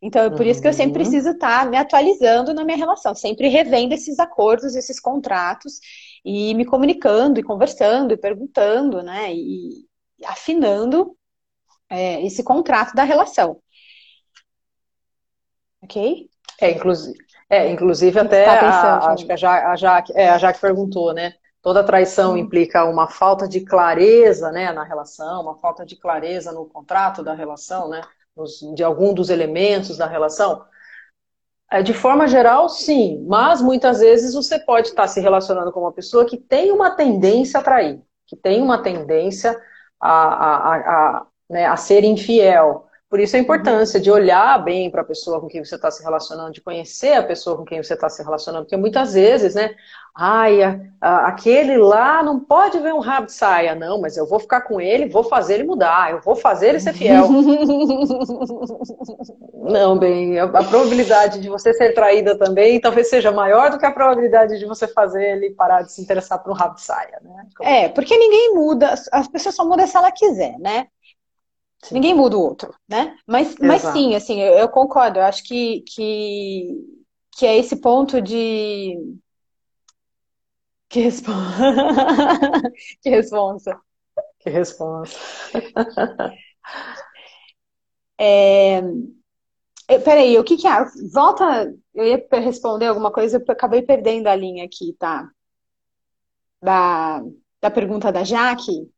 Então, 0.00 0.22
é 0.22 0.30
por 0.30 0.42
uhum. 0.42 0.46
isso 0.46 0.62
que 0.62 0.68
eu 0.68 0.72
sempre 0.72 1.02
uhum. 1.02 1.08
preciso 1.10 1.30
estar 1.30 1.64
tá 1.64 1.68
me 1.68 1.76
atualizando 1.76 2.54
na 2.54 2.64
minha 2.64 2.76
relação, 2.76 3.16
sempre 3.16 3.48
revendo 3.48 3.92
esses 3.92 4.20
acordos, 4.20 4.76
esses 4.76 5.00
contratos, 5.00 5.80
e 6.24 6.54
me 6.54 6.64
comunicando, 6.64 7.40
e 7.40 7.42
conversando, 7.42 8.14
e 8.14 8.16
perguntando, 8.16 9.02
né? 9.02 9.34
E 9.34 9.84
afinando 10.24 11.16
é, 11.90 12.24
esse 12.24 12.44
contrato 12.44 12.94
da 12.94 13.02
relação. 13.02 13.60
Ok? 15.82 16.28
É, 16.60 16.70
inclusive, 16.70 17.18
é, 17.48 17.70
inclusive 17.70 18.18
até 18.18 18.44
tá 18.44 18.68
a, 18.68 19.12
acho 19.12 19.26
que 19.26 19.32
a 19.32 19.36
Jaque, 19.36 19.66
a, 19.66 19.76
Jaque, 19.76 20.12
é, 20.14 20.28
a 20.28 20.38
Jaque 20.38 20.60
perguntou, 20.60 21.12
né? 21.12 21.34
Toda 21.62 21.84
traição 21.84 22.34
hum. 22.34 22.36
implica 22.36 22.84
uma 22.84 23.08
falta 23.08 23.48
de 23.48 23.60
clareza 23.60 24.50
né, 24.52 24.72
na 24.72 24.84
relação, 24.84 25.42
uma 25.42 25.56
falta 25.56 25.84
de 25.84 25.96
clareza 25.96 26.52
no 26.52 26.66
contrato 26.66 27.22
da 27.22 27.34
relação, 27.34 27.88
né? 27.88 28.00
Nos, 28.36 28.60
de 28.74 28.84
algum 28.84 29.12
dos 29.12 29.30
elementos 29.30 29.96
da 29.96 30.06
relação. 30.06 30.64
É, 31.70 31.82
de 31.82 31.92
forma 31.92 32.28
geral, 32.28 32.68
sim, 32.68 33.24
mas 33.26 33.60
muitas 33.60 33.98
vezes 33.98 34.34
você 34.34 34.58
pode 34.58 34.88
estar 34.88 35.08
se 35.08 35.20
relacionando 35.20 35.72
com 35.72 35.80
uma 35.80 35.92
pessoa 35.92 36.24
que 36.24 36.36
tem 36.36 36.70
uma 36.70 36.92
tendência 36.92 37.58
a 37.58 37.62
trair, 37.62 38.00
que 38.26 38.36
tem 38.36 38.62
uma 38.62 38.78
tendência 38.78 39.60
a, 40.00 40.10
a, 40.10 40.56
a, 40.56 40.76
a 40.76 41.26
né, 41.48 41.66
a 41.66 41.76
ser 41.76 42.04
infiel. 42.04 42.85
Por 43.08 43.20
isso 43.20 43.36
a 43.36 43.38
importância 43.38 44.00
de 44.00 44.10
olhar 44.10 44.58
bem 44.64 44.90
para 44.90 45.02
a 45.02 45.04
pessoa 45.04 45.40
com 45.40 45.46
quem 45.46 45.64
você 45.64 45.76
está 45.76 45.92
se 45.92 46.02
relacionando, 46.02 46.50
de 46.50 46.60
conhecer 46.60 47.12
a 47.12 47.22
pessoa 47.22 47.56
com 47.56 47.64
quem 47.64 47.80
você 47.80 47.94
está 47.94 48.08
se 48.08 48.20
relacionando, 48.20 48.64
porque 48.64 48.76
muitas 48.76 49.14
vezes, 49.14 49.54
né? 49.54 49.76
Ai, 50.12 50.60
a, 50.60 50.80
a, 51.00 51.28
aquele 51.28 51.76
lá 51.76 52.20
não 52.20 52.40
pode 52.40 52.80
ver 52.80 52.92
um 52.92 52.98
rabo 52.98 53.26
de 53.26 53.32
saia, 53.32 53.76
não, 53.76 54.00
mas 54.00 54.16
eu 54.16 54.26
vou 54.26 54.40
ficar 54.40 54.62
com 54.62 54.80
ele, 54.80 55.08
vou 55.08 55.22
fazer 55.22 55.54
ele 55.54 55.64
mudar, 55.64 56.10
eu 56.10 56.20
vou 56.20 56.34
fazer 56.34 56.70
ele 56.70 56.80
ser 56.80 56.94
fiel. 56.94 57.28
não, 59.54 59.96
bem, 59.96 60.40
a, 60.40 60.44
a, 60.44 60.64
probabilidade 60.64 61.38
de 61.38 61.48
você 61.48 61.72
ser 61.74 61.94
traída 61.94 62.36
também 62.36 62.80
talvez 62.80 63.08
seja 63.08 63.30
maior 63.30 63.70
do 63.70 63.78
que 63.78 63.86
a 63.86 63.92
probabilidade 63.92 64.58
de 64.58 64.66
você 64.66 64.88
fazer 64.88 65.36
ele 65.36 65.50
parar 65.50 65.82
de 65.82 65.92
se 65.92 66.02
interessar 66.02 66.42
por 66.42 66.50
um 66.50 66.54
rabo 66.54 66.74
de 66.74 66.82
saia, 66.82 67.20
né? 67.22 67.46
Como... 67.56 67.68
É, 67.68 67.88
porque 67.88 68.16
ninguém 68.16 68.52
muda, 68.52 68.94
as 69.12 69.28
pessoas 69.28 69.54
só 69.54 69.64
mudam 69.64 69.86
se 69.86 69.96
ela 69.96 70.10
quiser, 70.10 70.58
né? 70.58 70.88
Sim. 71.82 71.94
Ninguém 71.94 72.14
muda 72.14 72.36
o 72.36 72.42
outro, 72.42 72.74
né? 72.88 73.16
Mas, 73.26 73.54
mas 73.60 73.82
sim, 73.82 74.14
assim, 74.14 74.40
eu, 74.40 74.54
eu, 74.54 74.68
concordo. 74.68 75.18
Eu 75.18 75.24
acho 75.24 75.44
que, 75.44 75.82
que, 75.82 76.70
que 77.32 77.46
é 77.46 77.56
esse 77.56 77.76
ponto 77.76 78.20
de. 78.20 78.96
Que 80.88 81.00
responsa. 81.00 81.58
que 83.02 83.10
responsa. 83.10 83.80
Que 84.40 84.50
responsa. 84.50 85.18
é... 88.18 88.80
Peraí, 90.04 90.36
o 90.38 90.44
que 90.44 90.56
que 90.56 90.66
é? 90.66 90.84
Volta, 91.12 91.72
eu 91.94 92.04
ia 92.04 92.26
responder 92.40 92.86
alguma 92.86 93.12
coisa, 93.12 93.38
eu 93.38 93.52
acabei 93.52 93.82
perdendo 93.82 94.26
a 94.26 94.34
linha 94.34 94.64
aqui, 94.64 94.92
tá? 94.98 95.28
Da, 96.60 97.22
da 97.60 97.70
pergunta 97.70 98.10
da 98.10 98.24
Jaque. 98.24 98.90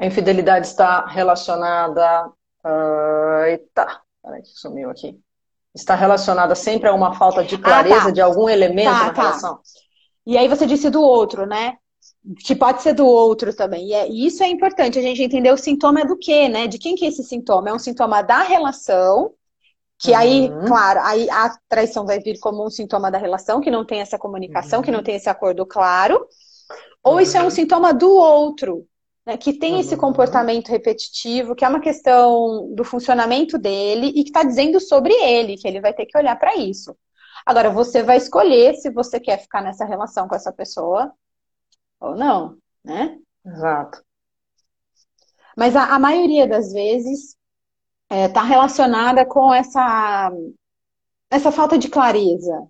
A 0.00 0.06
infidelidade 0.06 0.66
está 0.66 1.04
relacionada. 1.06 2.26
Uh, 2.64 3.44
eita, 3.48 4.00
peraí, 4.22 4.40
sumiu 4.46 4.88
aqui. 4.88 5.20
Está 5.74 5.94
relacionada 5.94 6.54
sempre 6.54 6.88
a 6.88 6.94
uma 6.94 7.14
falta 7.14 7.44
de 7.44 7.58
clareza 7.58 7.96
ah, 7.96 8.04
tá. 8.04 8.10
de 8.10 8.20
algum 8.22 8.48
elemento 8.48 8.90
tá, 8.90 9.04
na 9.04 9.12
tá. 9.12 9.22
relação. 9.22 9.60
E 10.26 10.38
aí 10.38 10.48
você 10.48 10.66
disse 10.66 10.88
do 10.88 11.02
outro, 11.02 11.46
né? 11.46 11.74
Que 12.44 12.56
pode 12.56 12.80
ser 12.80 12.94
do 12.94 13.06
outro 13.06 13.54
também. 13.54 13.88
E, 13.88 13.92
é, 13.92 14.08
e 14.08 14.26
isso 14.26 14.42
é 14.42 14.48
importante, 14.48 14.98
a 14.98 15.02
gente 15.02 15.22
entender 15.22 15.52
o 15.52 15.58
sintoma 15.58 16.00
é 16.00 16.06
do 16.06 16.16
quê, 16.16 16.48
né? 16.48 16.66
De 16.66 16.78
quem 16.78 16.94
que 16.94 17.04
é 17.04 17.08
esse 17.08 17.22
sintoma? 17.22 17.68
É 17.68 17.72
um 17.74 17.78
sintoma 17.78 18.22
da 18.22 18.42
relação, 18.42 19.32
que 19.98 20.12
uhum. 20.12 20.16
aí, 20.16 20.50
claro, 20.66 21.00
aí 21.02 21.28
a 21.28 21.54
traição 21.68 22.06
vai 22.06 22.20
vir 22.20 22.38
como 22.40 22.66
um 22.66 22.70
sintoma 22.70 23.10
da 23.10 23.18
relação, 23.18 23.60
que 23.60 23.70
não 23.70 23.84
tem 23.84 24.00
essa 24.00 24.18
comunicação, 24.18 24.78
uhum. 24.78 24.84
que 24.84 24.90
não 24.90 25.02
tem 25.02 25.16
esse 25.16 25.28
acordo 25.28 25.66
claro. 25.66 26.26
Ou 27.04 27.14
uhum. 27.14 27.20
isso 27.20 27.36
é 27.36 27.42
um 27.42 27.50
sintoma 27.50 27.92
do 27.92 28.10
outro, 28.10 28.86
né, 29.26 29.36
que 29.36 29.52
tem 29.52 29.80
esse 29.80 29.96
comportamento 29.96 30.68
repetitivo, 30.68 31.54
que 31.54 31.64
é 31.64 31.68
uma 31.68 31.80
questão 31.80 32.72
do 32.74 32.84
funcionamento 32.84 33.58
dele 33.58 34.08
e 34.08 34.22
que 34.22 34.30
está 34.30 34.42
dizendo 34.42 34.80
sobre 34.80 35.12
ele, 35.12 35.56
que 35.56 35.68
ele 35.68 35.80
vai 35.80 35.92
ter 35.92 36.06
que 36.06 36.16
olhar 36.16 36.38
para 36.38 36.56
isso. 36.56 36.96
Agora, 37.44 37.70
você 37.70 38.02
vai 38.02 38.16
escolher 38.16 38.74
se 38.74 38.90
você 38.90 39.18
quer 39.18 39.38
ficar 39.38 39.62
nessa 39.62 39.84
relação 39.84 40.28
com 40.28 40.34
essa 40.34 40.52
pessoa 40.52 41.12
ou 41.98 42.14
não, 42.16 42.58
né? 42.84 43.18
Exato. 43.44 44.02
Mas 45.56 45.76
a, 45.76 45.94
a 45.94 45.98
maioria 45.98 46.46
das 46.46 46.72
vezes 46.72 47.36
está 48.10 48.16
é, 48.16 48.28
tá 48.28 48.42
relacionada 48.42 49.24
com 49.24 49.52
essa, 49.52 50.30
essa 51.30 51.52
falta 51.52 51.78
de 51.78 51.88
clareza, 51.88 52.66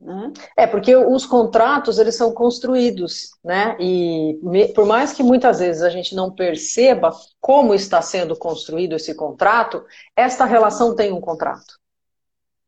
né? 0.00 0.32
É, 0.56 0.66
porque 0.66 0.94
os 0.94 1.24
contratos, 1.24 1.98
eles 1.98 2.14
são 2.14 2.32
construídos, 2.32 3.30
né? 3.42 3.76
E 3.80 4.38
me, 4.42 4.68
por 4.72 4.86
mais 4.86 5.12
que 5.12 5.22
muitas 5.22 5.58
vezes 5.58 5.82
a 5.82 5.90
gente 5.90 6.14
não 6.14 6.30
perceba 6.30 7.10
como 7.40 7.74
está 7.74 8.02
sendo 8.02 8.36
construído 8.36 8.94
esse 8.94 9.14
contrato, 9.14 9.84
esta 10.14 10.44
relação 10.44 10.94
tem 10.94 11.12
um 11.12 11.20
contrato. 11.20 11.78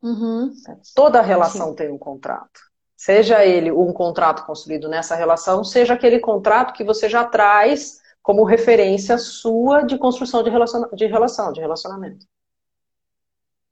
Uhum. 0.02 0.52
Toda 0.94 1.20
relação 1.20 1.70
Sim. 1.70 1.74
tem 1.74 1.90
um 1.90 1.98
contrato. 1.98 2.60
Seja 2.96 3.44
ele 3.44 3.70
um 3.70 3.92
contrato 3.92 4.44
construído 4.44 4.88
nessa 4.88 5.14
relação, 5.14 5.62
seja 5.62 5.94
aquele 5.94 6.18
contrato 6.18 6.72
que 6.72 6.82
você 6.82 7.08
já 7.08 7.24
traz 7.24 8.00
como 8.22 8.44
referência 8.44 9.16
sua 9.18 9.82
de 9.82 9.96
construção 9.98 10.42
de, 10.42 10.50
relaciona 10.50 10.88
de 10.92 11.06
relação, 11.06 11.52
de 11.52 11.60
relacionamento. 11.60 12.26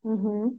Uhum. 0.04 0.58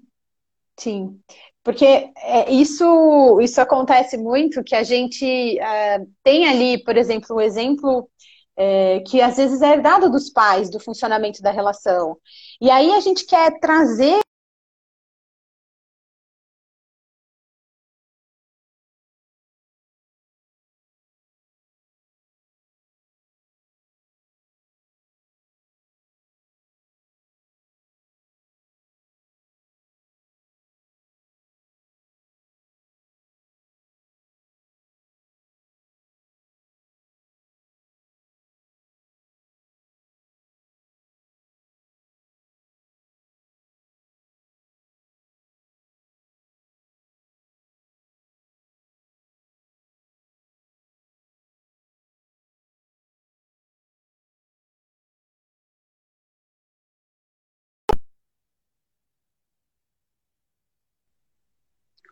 Sim. 0.80 1.20
Porque 1.64 1.86
é, 1.86 2.52
isso, 2.52 3.40
isso 3.42 3.60
acontece 3.60 4.18
muito, 4.18 4.64
que 4.64 4.76
a 4.76 4.84
gente 4.84 5.60
é, 5.60 6.00
tem 6.24 6.48
ali, 6.48 6.82
por 6.84 6.96
exemplo, 6.96 7.36
um 7.36 7.42
exemplo 7.42 8.10
é, 8.56 9.02
que 9.02 9.22
às 9.22 9.38
vezes 9.38 9.62
é 9.62 9.74
herdado 9.74 10.10
dos 10.10 10.30
pais, 10.30 10.70
do 10.70 10.80
funcionamento 10.80 11.42
da 11.42 11.52
relação. 11.52 12.18
E 12.62 12.72
aí 12.72 12.92
a 12.94 13.00
gente 13.02 13.26
quer 13.26 13.60
trazer 13.60 14.20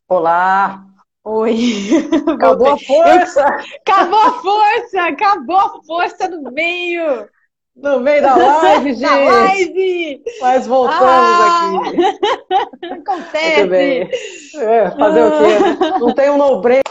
Olá! 0.07 0.85
Oi! 1.23 1.89
Acabou 2.31 2.73
a 2.73 2.77
força! 2.77 3.43
Acabou 3.43 4.19
a 4.19 4.31
força! 4.39 5.01
Acabou 5.01 5.57
a 5.57 5.83
força 5.83 6.27
no 6.27 6.51
meio! 6.51 7.27
No 7.75 7.99
meio 7.99 8.21
da 8.21 8.35
live, 8.35 8.93
gente! 8.93 9.01
Da 9.01 9.15
live! 9.15 10.23
Mas 10.39 10.67
voltamos 10.67 11.01
ah, 11.01 11.71
aqui. 11.79 12.85
Acontece! 12.85 13.57
Muito 13.57 13.69
bem. 13.71 14.09
É, 14.57 14.91
fazer 14.91 15.21
ah. 15.21 15.27
o 15.27 15.31
quê? 15.39 15.59
Né? 15.59 15.99
Não 15.99 16.13
tem 16.13 16.29
um 16.29 16.37
no-break. 16.37 16.83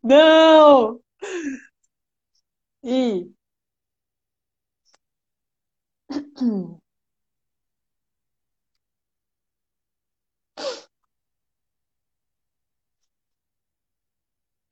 Não! 0.00 1.00
Ih! 2.84 3.32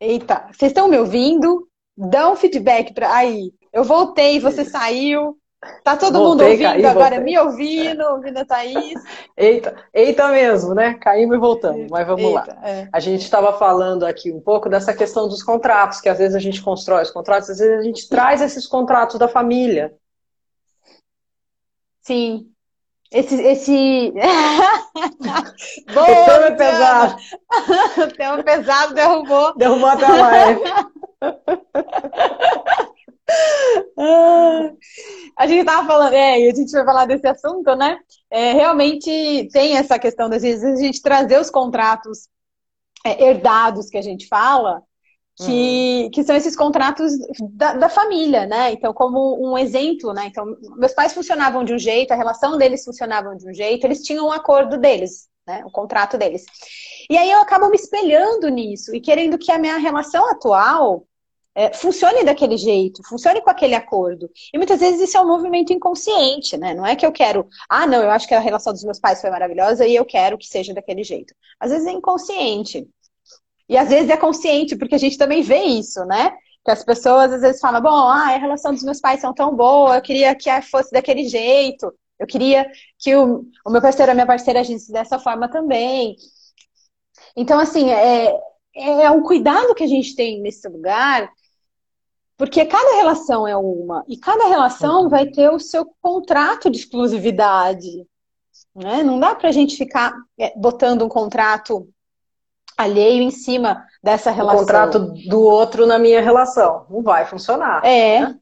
Eita, 0.01 0.49
vocês 0.53 0.71
estão 0.71 0.89
me 0.89 0.99
ouvindo? 0.99 1.69
Um 1.97 2.37
feedback 2.37 2.93
para 2.93 3.15
aí. 3.15 3.53
Eu 3.73 3.83
voltei, 3.83 4.39
você 4.39 4.65
saiu. 4.65 5.39
Tá 5.83 5.97
todo 5.97 6.19
voltei, 6.19 6.29
mundo 6.29 6.43
ouvindo 6.43 6.63
caí, 6.63 6.85
agora, 6.85 7.17
voltei. 7.17 7.25
me 7.25 7.39
ouvindo, 7.39 8.05
ouvindo 8.05 8.39
a 8.39 8.45
Thaís. 8.45 9.01
Eita, 9.37 9.75
eita 9.93 10.29
mesmo, 10.29 10.75
né? 10.75 10.95
Caímos 10.95 11.37
e 11.37 11.39
voltamos, 11.41 11.91
mas 11.91 12.07
vamos 12.07 12.23
eita, 12.23 12.55
lá. 12.55 12.69
É. 12.69 12.89
A 12.93 13.01
gente 13.01 13.23
estava 13.23 13.53
falando 13.59 14.05
aqui 14.05 14.31
um 14.31 14.41
pouco 14.41 14.69
dessa 14.69 14.95
questão 14.95 15.29
dos 15.29 15.43
contratos, 15.43 16.01
que 16.01 16.09
às 16.09 16.19
vezes 16.19 16.37
a 16.37 16.39
gente 16.39 16.63
constrói 16.63 17.03
os 17.03 17.11
contratos, 17.11 17.51
às 17.51 17.59
vezes 17.59 17.79
a 17.79 17.83
gente 17.83 18.09
traz 18.09 18.41
esses 18.43 18.67
contratos 18.67 19.19
da 19.19 19.29
família. 19.29 19.95
Sim. 22.03 22.51
Esse. 23.13 23.35
esse... 23.43 24.13
Boa, 25.93 26.11
o 26.11 26.25
tema 26.25 26.47
é 26.47 26.51
pesado. 26.53 27.17
o 28.03 28.17
tema 28.17 28.43
pesado 28.43 28.95
derrubou. 28.95 29.55
Derrubou 29.57 29.89
até 29.89 30.07
a 30.07 30.17
live. 30.17 30.61
a 35.37 35.47
gente 35.47 35.61
estava 35.61 35.87
falando, 35.87 36.13
é, 36.15 36.41
e 36.41 36.51
a 36.51 36.55
gente 36.55 36.71
vai 36.71 36.85
falar 36.85 37.07
desse 37.07 37.27
assunto, 37.27 37.75
né? 37.75 37.99
É, 38.31 38.53
realmente 38.53 39.49
tem 39.53 39.77
essa 39.77 39.99
questão, 39.99 40.29
das 40.29 40.43
vezes, 40.43 40.65
a 40.65 40.83
gente 40.83 41.03
trazer 41.03 41.41
os 41.41 41.51
contratos 41.51 42.29
é, 43.05 43.25
herdados 43.25 43.89
que 43.89 43.99
a 43.99 44.03
gente 44.03 44.29
fala, 44.29 44.83
que, 45.37 46.05
uhum. 46.05 46.11
que 46.11 46.25
são 46.25 46.35
esses 46.35 46.57
contratos 46.57 47.13
da, 47.53 47.75
da, 47.75 47.89
família, 47.89 48.47
né? 48.47 48.73
Então, 48.73 48.93
como 48.95 49.37
um 49.39 49.59
exemplo, 49.59 50.15
né? 50.15 50.27
Então, 50.27 50.57
meus 50.77 50.93
pais 50.93 51.13
funcionavam 51.13 51.63
de 51.63 51.75
um 51.75 51.79
jeito, 51.79 52.13
a 52.13 52.17
relação 52.17 52.57
deles 52.57 52.85
funcionava 52.85 53.37
de 53.37 53.49
um 53.49 53.53
jeito, 53.53 53.85
eles 53.85 54.03
tinham 54.03 54.27
um 54.27 54.33
acordo 54.33 54.79
deles, 54.79 55.29
né? 55.47 55.63
O 55.67 55.71
contrato 55.71 56.17
deles. 56.17 56.45
E 57.11 57.17
aí 57.19 57.31
eu 57.31 57.41
acabo 57.41 57.69
me 57.69 57.77
espelhando 57.77 58.49
nisso 58.49 58.95
e 58.95 59.01
querendo 59.01 59.37
que 59.37 59.53
a 59.53 59.59
minha 59.59 59.77
relação 59.77 60.29
atual 60.31 61.07
é, 61.57 61.73
funcione 61.73 62.23
daquele 62.23 62.57
jeito, 62.57 63.03
funcione 63.09 63.41
com 63.41 63.51
aquele 63.51 63.75
acordo. 63.75 64.31
E 64.53 64.59
muitas 64.59 64.81
vezes 64.81 65.01
isso 65.01 65.17
é 65.17 65.21
um 65.21 65.27
movimento 65.27 65.73
inconsciente, 65.73 66.57
né? 66.57 66.75
Não 66.75 66.85
é 66.87 66.95
que 66.95 67.05
eu 67.05 67.11
quero, 67.11 67.49
ah, 67.69 67.87
não, 67.87 68.03
eu 68.03 68.11
acho 68.11 68.29
que 68.29 68.35
a 68.35 68.41
relação 68.41 68.73
dos 68.75 68.85
meus 68.85 69.01
pais 69.01 69.21
foi 69.21 69.31
maravilhosa 69.31 69.87
e 69.87 69.95
eu 69.95 70.05
quero 70.05 70.37
que 70.37 70.47
seja 70.47 70.75
daquele 70.75 71.03
jeito. 71.03 71.35
Às 71.59 71.71
vezes 71.71 71.87
é 71.87 71.93
inconsciente. 71.93 72.87
E 73.69 73.77
às 73.77 73.89
vezes 73.89 74.11
é 74.11 74.17
consciente, 74.17 74.77
porque 74.77 74.95
a 74.95 74.99
gente 74.99 75.19
também 75.19 75.43
vê 75.43 75.59
isso, 75.65 76.05
né? 76.05 76.37
Que 76.65 76.71
as 76.71 76.85
pessoas 76.85 77.33
às 77.33 77.41
vezes 77.41 77.61
falam, 77.61 77.81
bom, 77.81 77.91
ah, 77.91 78.35
a 78.35 78.39
relação 78.39 78.73
dos 78.73 78.83
meus 78.83 79.01
pais 79.01 79.21
são 79.21 79.35
tão 79.35 79.55
boa, 79.55 79.97
eu 79.97 80.03
queria 80.03 80.35
que 80.35 80.51
fosse 80.63 80.91
daquele 80.93 81.29
jeito, 81.29 81.93
eu 82.19 82.27
queria 82.27 82.71
que 82.99 83.15
o, 83.15 83.45
o 83.65 83.71
meu 83.71 83.83
parceiro, 83.83 84.13
a 84.13 84.15
minha 84.15 84.27
parceira 84.27 84.61
agisse 84.61 84.93
dessa 84.93 85.19
forma 85.19 85.49
também. 85.49 86.17
Então, 87.37 87.59
assim, 87.59 87.91
é, 87.91 88.39
é 88.75 89.11
um 89.11 89.23
cuidado 89.23 89.75
que 89.75 89.85
a 89.85 89.89
gente 89.89 90.15
tem 90.15 90.41
nesse 90.41 90.69
lugar, 90.69 91.31
porque 92.37 92.65
cada 92.67 92.97
relação 92.97 93.47
é 93.49 93.57
uma, 93.57 94.05
e 94.07 94.19
cada 94.19 94.47
relação 94.47 95.05
uhum. 95.05 95.09
vai 95.09 95.27
ter 95.27 95.51
o 95.51 95.59
seu 95.59 95.87
contrato 96.03 96.71
de 96.71 96.79
exclusividade. 96.79 98.07
Né? 98.75 99.03
Não 99.03 99.19
dá 99.19 99.35
pra 99.35 99.53
gente 99.53 99.77
ficar 99.77 100.15
é, 100.39 100.53
botando 100.59 101.05
um 101.05 101.09
contrato 101.09 101.89
alheio 102.77 103.23
em 103.23 103.31
cima 103.31 103.85
dessa 104.03 104.31
relação. 104.31 104.59
O 104.59 104.61
contrato 104.61 104.99
do 105.29 105.43
outro 105.43 105.87
na 105.87 105.99
minha 105.99 106.21
relação. 106.21 106.87
Não 106.91 107.03
vai 107.03 107.25
funcionar. 107.25 107.85
É. 107.85 108.21
Né? 108.21 108.37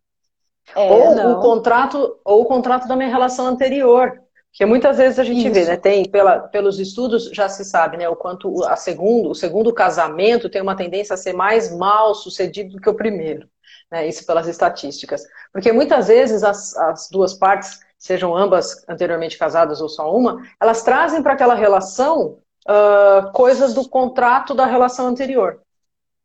é 0.75 0.91
ou 0.91 1.15
não. 1.15 1.39
o 1.39 1.43
contrato 1.43 2.19
ou 2.25 2.43
o 2.43 2.45
contrato 2.45 2.89
da 2.89 2.97
minha 2.97 3.09
relação 3.09 3.47
anterior. 3.47 4.21
Porque 4.51 4.65
muitas 4.65 4.99
vezes 4.99 5.19
a 5.19 5.25
gente 5.25 5.45
Isso. 5.45 5.53
vê, 5.53 5.65
né? 5.65 5.77
Tem, 5.77 6.09
pela, 6.09 6.39
pelos 6.39 6.79
estudos 6.79 7.25
já 7.33 7.49
se 7.49 7.65
sabe, 7.65 7.97
né? 7.97 8.09
O 8.09 8.15
quanto 8.15 8.63
a 8.65 8.77
segundo, 8.77 9.31
o 9.31 9.35
segundo 9.35 9.73
casamento 9.73 10.49
tem 10.49 10.63
uma 10.63 10.77
tendência 10.77 11.15
a 11.15 11.17
ser 11.17 11.33
mais 11.33 11.77
mal 11.77 12.15
sucedido 12.15 12.75
do 12.75 12.81
que 12.81 12.89
o 12.89 12.95
primeiro. 12.95 13.49
Né? 13.91 14.07
Isso 14.07 14.25
pelas 14.25 14.47
estatísticas. 14.47 15.25
Porque 15.53 15.73
muitas 15.73 16.07
vezes 16.07 16.45
as, 16.45 16.77
as 16.77 17.09
duas 17.11 17.35
partes, 17.35 17.81
sejam 17.99 18.37
ambas 18.37 18.85
anteriormente 18.89 19.37
casadas 19.37 19.81
ou 19.81 19.89
só 19.89 20.15
uma, 20.15 20.41
elas 20.61 20.83
trazem 20.83 21.23
para 21.23 21.33
aquela 21.33 21.55
relação 21.55 22.39
uh, 22.69 23.33
coisas 23.33 23.75
do 23.75 23.89
contrato 23.89 24.55
da 24.55 24.67
relação 24.67 25.07
anterior. 25.07 25.61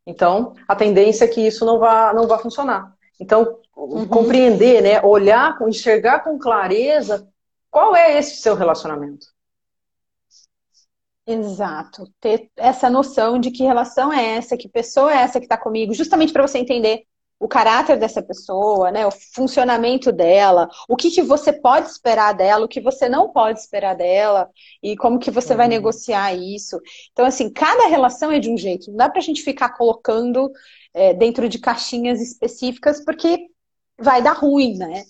Então, 0.06 0.54
a 0.68 0.76
tendência 0.76 1.26
é 1.26 1.28
que 1.28 1.46
isso 1.46 1.66
não 1.66 1.80
vá, 1.80 2.14
não 2.14 2.28
vá 2.28 2.40
funcionar. 2.40 2.94
Então, 3.20 3.60
uhum. 3.76 4.08
compreender, 4.08 4.82
né, 4.82 5.02
olhar, 5.02 5.58
enxergar 5.68 6.20
com 6.24 6.40
clareza 6.40 7.28
qual 7.70 7.96
é 7.96 8.18
esse 8.18 8.38
seu 8.38 8.56
relacionamento. 8.56 9.28
Exato. 11.28 12.12
Ter 12.20 12.50
essa 12.56 12.90
noção 12.90 13.38
de 13.38 13.52
que 13.52 13.64
relação 13.64 14.12
é 14.12 14.38
essa, 14.38 14.58
que 14.58 14.68
pessoa 14.68 15.14
é 15.14 15.18
essa 15.18 15.40
que 15.40 15.46
está 15.46 15.56
comigo, 15.56 15.94
justamente 15.94 16.34
para 16.34 16.42
você 16.42 16.58
entender 16.58 17.04
o 17.40 17.48
caráter 17.48 17.98
dessa 17.98 18.22
pessoa, 18.22 18.92
né, 18.92 19.08
o 19.08 19.12
funcionamento 19.12 20.12
dela, 20.12 20.68
o 20.90 20.96
que, 20.98 21.10
que 21.10 21.22
você 21.22 21.54
pode 21.54 21.88
esperar 21.88 22.34
dela, 22.34 22.66
o 22.66 22.68
que 22.68 22.82
você 22.82 23.08
não 23.08 23.30
pode 23.30 23.60
esperar 23.60 23.96
dela, 23.96 24.50
e 24.84 24.98
como 24.98 25.18
que 25.18 25.32
você 25.32 25.54
uhum. 25.54 25.58
vai 25.58 25.68
negociar 25.70 26.34
isso. 26.34 26.78
Então, 27.14 27.26
assim, 27.26 27.50
cada 27.50 27.88
relação 27.88 28.30
é 28.30 28.40
de 28.40 28.52
um 28.52 28.58
jeito. 28.58 28.90
Não 28.90 28.98
dá 28.98 29.10
pra 29.10 29.22
gente 29.22 29.42
ficar 29.42 29.70
colocando 29.70 30.52
é, 30.94 31.14
dentro 31.14 31.48
de 31.48 31.60
caixinhas 31.60 32.20
específicas, 32.22 33.04
porque 33.06 33.48
vai 33.98 34.22
dar 34.22 34.34
ruim, 34.34 34.78
né? 34.78 35.04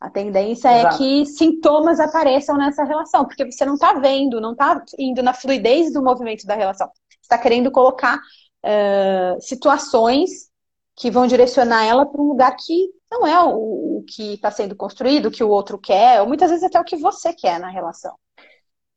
A 0.00 0.10
tendência 0.10 0.68
é 0.68 0.80
Exato. 0.80 0.94
é 0.94 0.98
que 0.98 1.26
sintomas 1.26 1.98
apareçam 1.98 2.56
nessa 2.56 2.84
relação, 2.84 3.24
porque 3.24 3.50
você 3.50 3.64
não 3.64 3.74
está 3.74 3.94
vendo, 3.94 4.40
não 4.40 4.52
está 4.52 4.84
indo 4.98 5.22
na 5.22 5.32
fluidez 5.32 5.92
do 5.92 6.02
movimento 6.02 6.46
da 6.46 6.54
relação. 6.54 6.86
Você 7.08 7.18
está 7.22 7.38
querendo 7.38 7.70
colocar 7.72 8.18
uh, 8.18 9.40
situações 9.40 10.50
que 10.96 11.10
vão 11.10 11.26
direcionar 11.26 11.84
ela 11.84 12.06
para 12.06 12.20
um 12.20 12.28
lugar 12.28 12.56
que 12.56 12.88
não 13.10 13.26
é 13.26 13.40
o, 13.44 13.98
o 13.98 14.04
que 14.08 14.34
está 14.34 14.50
sendo 14.50 14.74
construído, 14.74 15.26
o 15.26 15.30
que 15.30 15.44
o 15.44 15.48
outro 15.50 15.78
quer, 15.78 16.20
ou 16.20 16.26
muitas 16.26 16.50
vezes 16.50 16.64
até 16.64 16.80
o 16.80 16.84
que 16.84 16.96
você 16.96 17.32
quer 17.32 17.60
na 17.60 17.68
relação. 17.68 18.14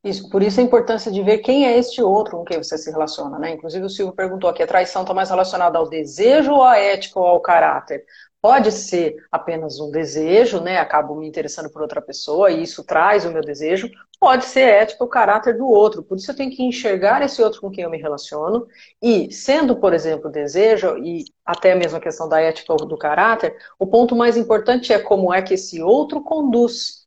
Isso, 0.02 0.30
por 0.30 0.42
isso 0.42 0.58
a 0.58 0.62
importância 0.62 1.12
de 1.12 1.22
ver 1.22 1.38
quem 1.38 1.66
é 1.66 1.76
este 1.76 2.02
outro 2.02 2.38
com 2.38 2.44
quem 2.44 2.56
você 2.56 2.78
se 2.78 2.90
relaciona, 2.90 3.38
né? 3.38 3.50
Inclusive 3.50 3.84
o 3.84 3.90
Silvio 3.90 4.14
perguntou 4.14 4.48
aqui, 4.48 4.62
a 4.62 4.66
traição 4.66 5.02
está 5.02 5.12
mais 5.12 5.28
relacionada 5.28 5.78
ao 5.78 5.90
desejo 5.90 6.52
ou 6.52 6.64
à 6.64 6.78
ética 6.78 7.20
ou 7.20 7.26
ao 7.26 7.40
caráter? 7.40 8.02
Pode 8.40 8.72
ser 8.72 9.16
apenas 9.30 9.78
um 9.78 9.90
desejo, 9.90 10.58
né? 10.58 10.78
Acabo 10.78 11.14
me 11.14 11.28
interessando 11.28 11.70
por 11.70 11.82
outra 11.82 12.00
pessoa 12.00 12.50
e 12.50 12.62
isso 12.62 12.82
traz 12.82 13.26
o 13.26 13.30
meu 13.30 13.42
desejo. 13.42 13.90
Pode 14.20 14.44
ser 14.44 14.60
ético 14.60 15.04
o 15.04 15.08
caráter 15.08 15.56
do 15.56 15.66
outro. 15.66 16.02
Por 16.02 16.18
isso 16.18 16.30
eu 16.30 16.36
tenho 16.36 16.54
que 16.54 16.62
enxergar 16.62 17.22
esse 17.22 17.42
outro 17.42 17.62
com 17.62 17.70
quem 17.70 17.84
eu 17.84 17.90
me 17.90 17.96
relaciono. 17.96 18.66
E, 19.02 19.32
sendo, 19.32 19.76
por 19.76 19.94
exemplo, 19.94 20.30
desejo, 20.30 20.98
e 20.98 21.24
até 21.44 21.74
mesmo 21.74 21.96
a 21.96 22.00
questão 22.00 22.28
da 22.28 22.38
ética 22.38 22.70
ou 22.74 22.86
do 22.86 22.98
caráter, 22.98 23.56
o 23.78 23.86
ponto 23.86 24.14
mais 24.14 24.36
importante 24.36 24.92
é 24.92 24.98
como 24.98 25.32
é 25.32 25.40
que 25.40 25.54
esse 25.54 25.82
outro 25.82 26.22
conduz. 26.22 27.06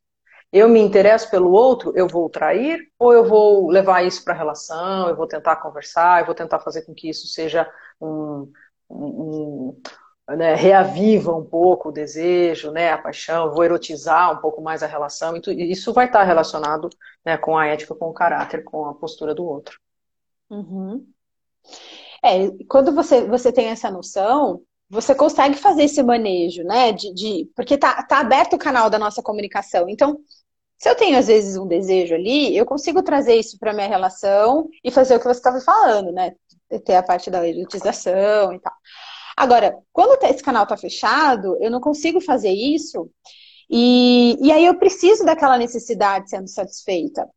Eu 0.51 0.67
me 0.67 0.79
interesso 0.79 1.29
pelo 1.29 1.51
outro, 1.51 1.93
eu 1.95 2.07
vou 2.07 2.29
trair 2.29 2.79
ou 2.97 3.13
eu 3.13 3.25
vou 3.25 3.69
levar 3.69 4.03
isso 4.03 4.23
para 4.23 4.33
a 4.33 4.37
relação, 4.37 5.07
eu 5.09 5.15
vou 5.15 5.27
tentar 5.27 5.57
conversar, 5.57 6.21
eu 6.21 6.25
vou 6.25 6.35
tentar 6.35 6.59
fazer 6.59 6.83
com 6.83 6.93
que 6.95 7.09
isso 7.09 7.27
seja 7.27 7.69
um, 8.01 8.51
um, 8.89 9.81
né, 10.29 10.55
reaviva 10.55 11.35
um 11.35 11.43
pouco 11.43 11.89
o 11.89 11.91
desejo, 11.91 12.71
né, 12.71 12.91
a 12.91 12.97
paixão, 12.97 13.51
vou 13.51 13.63
erotizar 13.63 14.31
um 14.31 14.41
pouco 14.41 14.61
mais 14.61 14.81
a 14.81 14.87
relação, 14.87 15.39
isso 15.47 15.91
vai 15.93 16.05
estar 16.05 16.23
relacionado 16.23 16.89
né, 17.25 17.37
com 17.37 17.57
a 17.57 17.67
ética, 17.67 17.93
com 17.93 18.09
o 18.09 18.13
caráter, 18.13 18.63
com 18.63 18.85
a 18.85 18.93
postura 18.93 19.35
do 19.35 19.45
outro. 19.45 19.79
Uhum. 20.49 21.05
É, 22.23 22.49
quando 22.69 22.93
você, 22.93 23.25
você 23.27 23.51
tem 23.51 23.67
essa 23.67 23.91
noção, 23.91 24.61
você 24.89 25.13
consegue 25.15 25.55
fazer 25.57 25.83
esse 25.83 26.01
manejo, 26.03 26.63
né? 26.63 26.91
De, 26.91 27.13
de, 27.13 27.51
porque 27.55 27.77
tá, 27.77 28.01
tá 28.03 28.19
aberto 28.19 28.53
o 28.53 28.59
canal 28.59 28.89
da 28.89 28.99
nossa 28.99 29.21
comunicação. 29.21 29.89
Então, 29.89 30.17
se 30.77 30.89
eu 30.89 30.95
tenho, 30.95 31.17
às 31.17 31.27
vezes, 31.27 31.57
um 31.57 31.67
desejo 31.67 32.13
ali, 32.13 32.55
eu 32.55 32.65
consigo 32.65 33.01
trazer 33.01 33.35
isso 33.35 33.57
para 33.57 33.73
minha 33.73 33.87
relação 33.87 34.69
e 34.83 34.91
fazer 34.91 35.15
o 35.15 35.19
que 35.19 35.25
você 35.25 35.39
estava 35.39 35.59
falando, 35.61 36.11
né? 36.11 36.33
Ter 36.85 36.95
a 36.95 37.03
parte 37.03 37.29
da 37.29 37.47
erotização 37.47 38.53
e 38.53 38.59
tal. 38.59 38.73
Agora, 39.35 39.77
quando 39.91 40.19
tá, 40.19 40.29
esse 40.29 40.43
canal 40.43 40.63
está 40.63 40.77
fechado, 40.77 41.57
eu 41.59 41.71
não 41.71 41.81
consigo 41.81 42.21
fazer 42.21 42.51
isso. 42.51 43.09
E, 43.69 44.37
e 44.39 44.51
aí 44.51 44.65
eu 44.65 44.75
preciso 44.75 45.25
daquela 45.25 45.57
necessidade 45.57 46.29
sendo 46.29 46.47
satisfeita. 46.47 47.27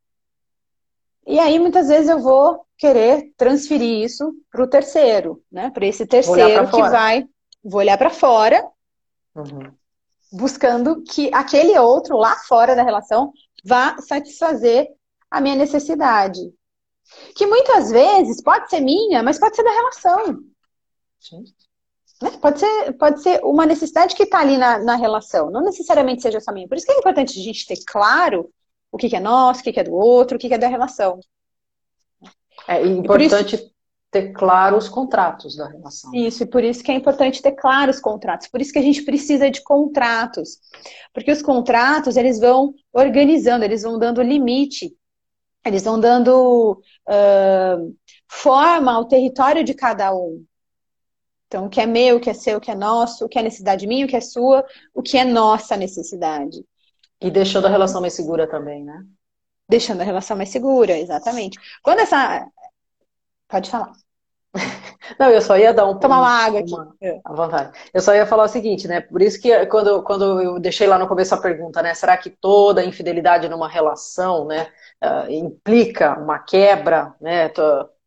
E 1.27 1.41
aí, 1.41 1.59
muitas 1.59 1.89
vezes, 1.89 2.09
eu 2.09 2.21
vou 2.21 2.65
querer 2.79 3.33
transferir 3.37 4.05
isso 4.05 4.33
para 4.51 4.63
o 4.63 4.69
terceiro, 4.69 5.43
né? 5.51 5.71
Para 5.71 5.87
esse 5.87 6.07
terceiro 6.07 6.71
que 6.71 6.81
vai. 6.83 7.27
Vou 7.65 7.81
olhar 7.81 7.99
para 7.99 8.11
fora, 8.11 8.65
uhum. 9.35 9.73
buscando 10.31 11.03
que 11.03 11.29
aquele 11.35 11.77
outro 11.79 12.17
lá 12.17 12.37
fora 12.47 12.77
da 12.77 12.83
relação 12.85 13.33
vá 13.65 13.99
satisfazer 13.99 14.89
a 15.29 15.41
minha 15.41 15.57
necessidade. 15.57 16.41
Que 17.35 17.47
muitas 17.47 17.91
vezes 17.91 18.43
pode 18.43 18.71
ser 18.71 18.81
minha, 18.81 19.23
mas 19.23 19.39
pode 19.39 19.57
ser 19.57 19.65
da 19.65 19.71
relação. 19.71 20.39
Sim. 21.19 21.45
Né? 22.23 22.31
Pode, 22.41 22.61
ser, 22.61 22.93
pode 22.93 23.23
ser 23.23 23.41
uma 23.45 23.67
necessidade 23.67 24.15
que 24.15 24.23
está 24.23 24.41
ali 24.41 24.57
na, 24.57 24.79
na 24.79 24.97
relação, 24.97 25.51
não 25.51 25.63
necessariamente 25.63 26.23
seja 26.23 26.41
só 26.41 26.53
minha. 26.53 26.69
Por 26.69 26.77
isso 26.77 26.87
que 26.87 26.93
é 26.93 26.99
importante 26.99 27.39
a 27.39 27.43
gente 27.43 27.67
ter 27.67 27.79
claro 27.87 28.51
o 28.91 28.97
que, 28.97 29.09
que 29.09 29.17
é 29.17 29.21
nosso, 29.21 29.61
o 29.61 29.65
que, 29.65 29.73
que 29.73 29.81
é 29.81 29.85
do 29.85 29.95
outro, 29.95 30.37
o 30.37 30.41
que, 30.41 30.49
que 30.49 30.55
é 30.55 30.59
da 30.59 30.69
relação. 30.69 31.21
É 32.67 32.85
importante 32.87 33.57
isso... 33.57 33.71
ter 34.11 34.33
claro 34.33 34.79
os 34.79 34.89
contratos 34.89 35.57
da 35.57 35.69
relação. 35.69 36.11
Isso, 36.15 36.43
e 36.43 36.47
por 36.47 36.65
isso 36.65 36.83
que 36.83 36.91
é 36.91 36.95
importante 36.95 37.43
ter 37.43 37.53
claro 37.53 37.91
os 37.91 38.01
contratos. 38.01 38.49
Por 38.49 38.63
isso 38.63 38.73
que 38.73 38.79
a 38.79 38.83
gente 38.83 39.03
precisa 39.03 39.51
de 39.51 39.63
contratos. 39.63 40.59
Porque 41.13 41.31
os 41.31 41.43
contratos, 41.43 42.17
eles 42.17 42.41
vão 42.41 42.73
organizando, 42.93 43.65
eles 43.65 43.83
vão 43.83 43.99
dando 43.99 44.23
limite, 44.23 44.97
eles 45.67 45.83
vão 45.83 46.01
dando 46.01 46.81
uh, 47.09 47.97
forma 48.27 48.93
ao 48.93 49.05
território 49.05 49.63
de 49.63 49.75
cada 49.75 50.15
um. 50.15 50.45
Então, 51.47 51.67
o 51.67 51.71
que 51.71 51.81
é 51.81 51.87
meu, 51.87 52.17
o 52.17 52.21
que 52.21 52.31
é 52.31 52.35
seu, 52.35 52.59
o 52.59 52.61
que 52.61 52.71
é 52.71 52.75
nosso, 52.75 53.25
o 53.25 53.29
que 53.29 53.39
é 53.39 53.43
necessidade 53.43 53.87
minha, 53.87 54.05
o 54.05 54.09
que 54.09 54.17
é 54.17 54.21
sua, 54.21 54.65
o 54.93 55.03
que 55.03 55.17
é 55.17 55.25
nossa 55.25 55.77
necessidade. 55.77 56.65
E 57.21 57.31
deixando 57.31 57.67
a 57.67 57.71
relação 57.71 58.01
mais 58.01 58.15
segura 58.15 58.49
também, 58.49 58.85
né? 58.85 59.05
Deixando 59.69 60.01
a 60.01 60.05
relação 60.05 60.37
mais 60.37 60.49
segura, 60.51 60.99
exatamente. 60.99 61.59
Quando 61.83 62.01
essa. 62.01 62.47
Pode 63.49 63.71
falar. 63.71 63.93
Não, 65.19 65.31
eu 65.31 65.41
só 65.41 65.57
ia 65.57 65.73
dar 65.73 65.87
um. 65.87 65.99
Tomar 65.99 66.19
uma 66.19 66.45
água 66.45 66.61
aqui. 66.61 66.73
Uma, 66.73 66.95
à 67.25 67.33
vontade. 67.33 67.79
Eu 67.95 68.01
só 68.01 68.15
ia 68.15 68.27
falar 68.27 68.45
o 68.45 68.49
seguinte, 68.49 68.89
né? 68.89 69.01
Por 69.01 69.23
isso 69.23 69.41
que 69.41 69.67
quando, 69.67 70.03
quando 70.03 70.41
eu 70.41 70.59
deixei 70.59 70.87
lá 70.87 70.99
no 70.99 71.09
começo 71.09 71.35
a 71.35 71.41
pergunta, 71.41 71.81
né? 71.81 71.95
Será 71.95 72.17
que 72.17 72.31
toda 72.31 72.85
infidelidade 72.85 73.49
numa 73.49 73.69
relação, 73.69 74.47
né? 74.47 74.69
Uh, 75.03 75.31
implica 75.31 76.19
uma 76.19 76.39
quebra, 76.39 77.15
né? 77.21 77.49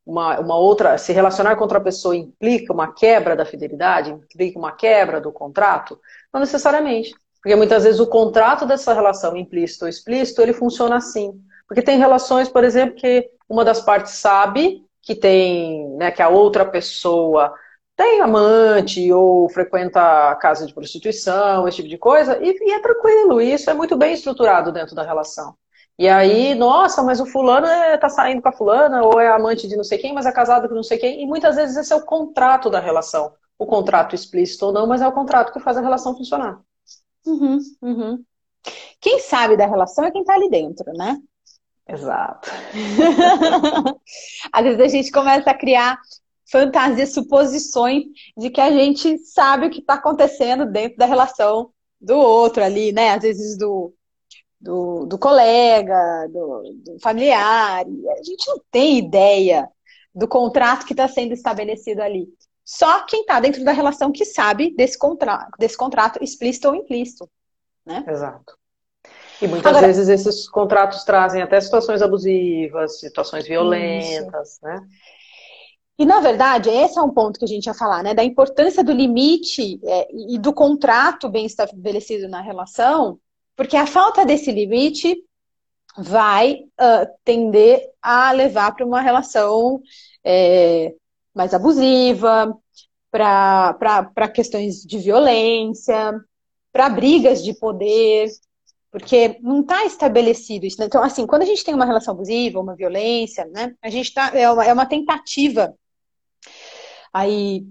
Uma, 0.10 0.40
uma 0.40 0.58
outra. 0.58 0.98
Se 0.98 1.14
relacionar 1.14 1.56
com 1.56 1.62
outra 1.62 1.80
pessoa 1.80 2.16
implica 2.16 2.74
uma 2.74 2.92
quebra 2.92 3.36
da 3.36 3.46
fidelidade, 3.46 4.12
implica 4.12 4.58
uma 4.58 4.72
quebra 4.72 5.22
do 5.22 5.32
contrato? 5.32 6.00
Não 6.34 6.40
necessariamente. 6.40 7.14
Porque 7.42 7.56
muitas 7.56 7.84
vezes 7.84 8.00
o 8.00 8.08
contrato 8.08 8.66
dessa 8.66 8.92
relação, 8.92 9.38
implícito 9.38 9.86
ou 9.86 9.90
explícito, 9.90 10.42
ele 10.42 10.52
funciona 10.52 10.96
assim. 10.96 11.40
Porque 11.68 11.84
tem 11.84 12.00
relações, 12.00 12.50
por 12.50 12.64
exemplo, 12.64 12.96
que 12.96 13.30
uma 13.48 13.64
das 13.64 13.82
partes 13.82 14.14
sabe 14.14 14.84
que 15.04 15.14
tem, 15.14 15.88
né, 15.98 16.10
que 16.10 16.24
a 16.24 16.30
outra 16.30 16.66
pessoa 16.66 17.54
tem 17.96 18.22
amante 18.22 19.12
ou 19.12 19.48
frequenta 19.50 20.36
casa 20.38 20.66
de 20.66 20.74
prostituição, 20.74 21.68
esse 21.68 21.78
tipo 21.78 21.90
de 21.90 21.98
coisa, 21.98 22.40
e, 22.42 22.50
e, 22.50 22.72
é 22.72 22.80
tranquilo, 22.80 23.40
isso 23.40 23.70
é 23.70 23.74
muito 23.74 23.96
bem 23.96 24.14
estruturado 24.14 24.72
dentro 24.72 24.96
da 24.96 25.04
relação. 25.04 25.54
E 26.00 26.08
aí, 26.08 26.56
nossa, 26.56 27.04
mas 27.04 27.20
o 27.20 27.26
fulano 27.26 27.68
é, 27.68 27.98
tá 27.98 28.08
saindo 28.10 28.42
com 28.42 28.48
a 28.48 28.54
fulana, 28.54 29.04
ou 29.04 29.20
é 29.20 29.28
amante 29.28 29.68
de 29.68 29.76
não 29.76 29.84
sei 29.84 29.98
quem, 29.98 30.14
mas 30.14 30.26
é 30.26 30.32
casado 30.32 30.70
com 30.70 30.74
não 30.74 30.82
sei 30.82 30.98
quem, 30.98 31.22
e 31.22 31.28
muitas 31.28 31.58
vezes 31.58 31.76
esse 31.76 31.92
é 31.92 31.96
o 31.98 32.06
contrato 32.06 32.70
da 32.70 32.80
relação. 32.80 33.34
O 33.58 33.66
contrato 33.66 34.16
explícito 34.16 34.68
ou 34.68 34.72
não, 34.72 34.88
mas 34.88 35.02
é 35.02 35.08
o 35.10 35.12
contrato 35.12 35.52
que 35.52 35.60
faz 35.60 35.76
a 35.76 35.82
relação 35.82 36.16
funcionar. 36.16 36.62
Uhum, 37.26 37.60
uhum. 37.82 38.24
Quem 39.02 39.20
sabe 39.20 39.58
da 39.58 39.66
relação 39.66 40.06
é 40.06 40.12
quem 40.12 40.24
tá 40.24 40.36
ali 40.36 40.50
dentro, 40.50 40.90
né? 40.94 41.18
Exato. 41.86 42.50
Às 44.54 44.64
vezes 44.64 44.80
a 44.80 44.88
gente 44.88 45.12
começa 45.12 45.52
a 45.52 45.58
criar 45.58 46.00
fantasias, 46.50 47.14
suposições 47.14 48.06
de 48.38 48.50
que 48.50 48.62
a 48.62 48.72
gente 48.72 49.18
sabe 49.18 49.68
o 49.68 49.70
que 49.70 49.82
está 49.82 49.96
acontecendo 49.96 50.66
dentro 50.66 50.98
da 50.98 51.06
relação 51.06 51.72
do 52.00 52.18
outro 52.18 52.64
ali, 52.64 52.94
né? 52.94 53.12
Às 53.12 53.24
vezes 53.24 53.58
do, 53.58 53.94
do, 54.60 55.06
do 55.06 55.18
colega, 55.18 56.28
do, 56.28 56.64
do, 56.84 57.00
familiar. 57.00 57.86
A 57.86 58.24
gente 58.24 58.48
não 58.48 58.60
tem 58.72 58.98
ideia 58.98 59.70
do 60.14 60.28
contrato 60.28 60.86
que 60.86 60.94
está 60.94 61.08
sendo 61.08 61.34
estabelecido 61.34 62.02
ali. 62.02 62.28
Só 62.66 63.04
quem 63.06 63.22
está 63.22 63.40
dentro 63.40 63.64
da 63.64 63.72
relação 63.72 64.12
que 64.12 64.26
sabe 64.26 64.76
desse, 64.76 64.98
contra 64.98 65.48
desse 65.58 65.78
contrato 65.78 66.24
explícito 66.24 66.68
ou 66.68 66.76
implícito. 66.76 67.30
Né? 67.86 68.04
Exato. 68.08 68.58
E 69.42 69.48
muitas 69.48 69.72
Agora, 69.72 69.88
vezes 69.88 70.10
esses 70.10 70.50
contratos 70.50 71.04
trazem 71.04 71.42
até 71.42 71.60
situações 71.62 72.02
abusivas, 72.02 73.00
situações 73.00 73.48
violentas, 73.48 74.50
isso. 74.50 74.60
né? 74.62 74.86
E, 75.98 76.06
na 76.06 76.22
verdade, 76.22 76.70
esse 76.70 76.98
é 76.98 77.02
um 77.02 77.10
ponto 77.10 77.38
que 77.38 77.46
a 77.46 77.48
gente 77.48 77.66
ia 77.66 77.74
falar, 77.74 78.02
né? 78.02 78.14
Da 78.14 78.24
importância 78.24 78.82
do 78.84 78.92
limite 78.92 79.80
é, 79.84 80.08
e 80.34 80.38
do 80.38 80.54
contrato 80.54 81.28
bem 81.28 81.46
estabelecido 81.46 82.30
na 82.30 82.40
relação, 82.40 83.20
porque 83.60 83.76
a 83.76 83.86
falta 83.86 84.26
desse 84.26 84.54
limite 84.54 85.22
vai 85.98 86.62
uh, 86.80 87.06
tender 87.26 87.90
a 88.02 88.32
levar 88.32 88.74
para 88.74 88.86
uma 88.86 89.02
relação 89.02 89.82
é, 90.24 90.94
mais 91.36 91.54
abusiva, 91.54 92.58
para 93.12 94.32
questões 94.34 94.82
de 94.82 94.98
violência, 94.98 96.18
para 96.72 96.88
brigas 96.88 97.44
de 97.44 97.54
poder, 97.54 98.30
porque 98.90 99.38
não 99.42 99.60
está 99.60 99.84
estabelecido 99.84 100.66
isso. 100.66 100.80
Né? 100.80 100.86
Então, 100.86 101.04
assim, 101.04 101.28
quando 101.28 101.42
a 101.42 101.46
gente 101.46 101.66
tem 101.66 101.74
uma 101.74 101.84
relação 101.84 102.14
abusiva, 102.14 102.62
uma 102.62 102.78
violência, 102.78 103.44
né, 103.48 103.76
a 103.82 103.90
gente 103.90 104.14
tá, 104.14 104.32
é, 104.34 104.50
uma, 104.50 104.64
é 104.64 104.72
uma 104.72 104.86
tentativa 104.86 105.76
aí 107.12 107.66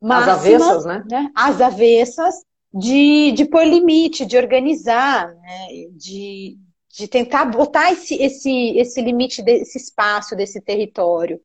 máxima, 0.00 0.32
As 0.32 0.38
avessas, 0.38 0.84
né? 0.86 1.04
né? 1.06 1.30
As 1.36 1.60
avessas 1.60 2.34
de, 2.74 3.30
de 3.32 3.44
pôr 3.44 3.64
limite, 3.64 4.26
de 4.26 4.36
organizar, 4.36 5.32
né? 5.34 5.68
de, 5.92 6.58
de 6.92 7.06
tentar 7.06 7.44
botar 7.44 7.92
esse, 7.92 8.14
esse, 8.16 8.76
esse 8.76 9.00
limite 9.00 9.42
desse 9.42 9.78
espaço, 9.78 10.34
desse 10.34 10.60
território. 10.60 11.40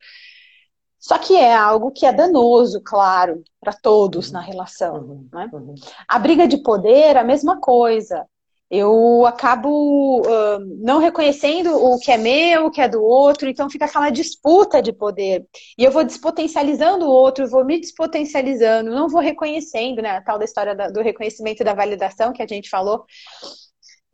Só 0.99 1.17
que 1.17 1.35
é 1.35 1.55
algo 1.55 1.91
que 1.91 2.05
é 2.05 2.11
danoso, 2.11 2.81
claro, 2.83 3.43
para 3.61 3.71
todos 3.71 4.27
uhum. 4.27 4.33
na 4.33 4.41
relação. 4.41 4.95
Uhum. 4.95 5.29
Né? 5.31 5.49
Uhum. 5.53 5.75
A 6.07 6.17
briga 6.17 6.47
de 6.47 6.57
poder, 6.57 7.15
a 7.15 7.23
mesma 7.23 7.59
coisa. 7.59 8.25
Eu 8.69 9.25
acabo 9.25 10.21
uh, 10.21 10.59
não 10.77 10.99
reconhecendo 10.99 11.75
o 11.75 11.97
que 11.99 12.11
é 12.11 12.17
meu, 12.17 12.67
o 12.67 12.71
que 12.71 12.81
é 12.81 12.87
do 12.87 13.03
outro, 13.03 13.49
então 13.49 13.69
fica 13.69 13.85
aquela 13.85 14.09
disputa 14.11 14.81
de 14.81 14.93
poder. 14.93 15.45
E 15.77 15.83
eu 15.83 15.91
vou 15.91 16.03
despotencializando 16.03 17.05
o 17.05 17.09
outro, 17.09 17.49
vou 17.49 17.65
me 17.65 17.79
despotencializando, 17.79 18.91
não 18.91 19.09
vou 19.09 19.21
reconhecendo, 19.21 20.01
né? 20.01 20.11
A 20.11 20.21
tal 20.21 20.37
da 20.37 20.45
história 20.45 20.75
da, 20.75 20.89
do 20.89 21.01
reconhecimento 21.01 21.61
e 21.61 21.65
da 21.65 21.73
validação 21.73 22.31
que 22.31 22.43
a 22.43 22.47
gente 22.47 22.69
falou. 22.69 23.05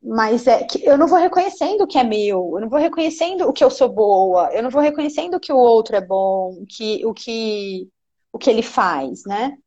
Mas 0.01 0.47
é 0.47 0.63
que 0.63 0.85
eu 0.85 0.97
não 0.97 1.07
vou 1.07 1.17
reconhecendo 1.19 1.81
o 1.81 1.87
que 1.87 1.97
é 1.97 2.03
meu, 2.03 2.51
eu 2.55 2.61
não 2.61 2.69
vou 2.69 2.79
reconhecendo 2.79 3.49
o 3.49 3.53
que 3.53 3.63
eu 3.63 3.71
sou 3.71 3.89
boa, 3.89 4.49
eu 4.53 4.61
não 4.63 4.69
vou 4.69 4.81
reconhecendo 4.81 5.39
que 5.39 5.51
o 5.51 5.57
outro 5.57 5.95
é 5.95 6.01
bom, 6.01 6.63
que, 6.69 7.03
o 7.05 7.13
que 7.13 7.89
o 8.35 8.37
que 8.37 8.49
ele 8.49 8.61
faz, 8.61 9.23
né? 9.25 9.57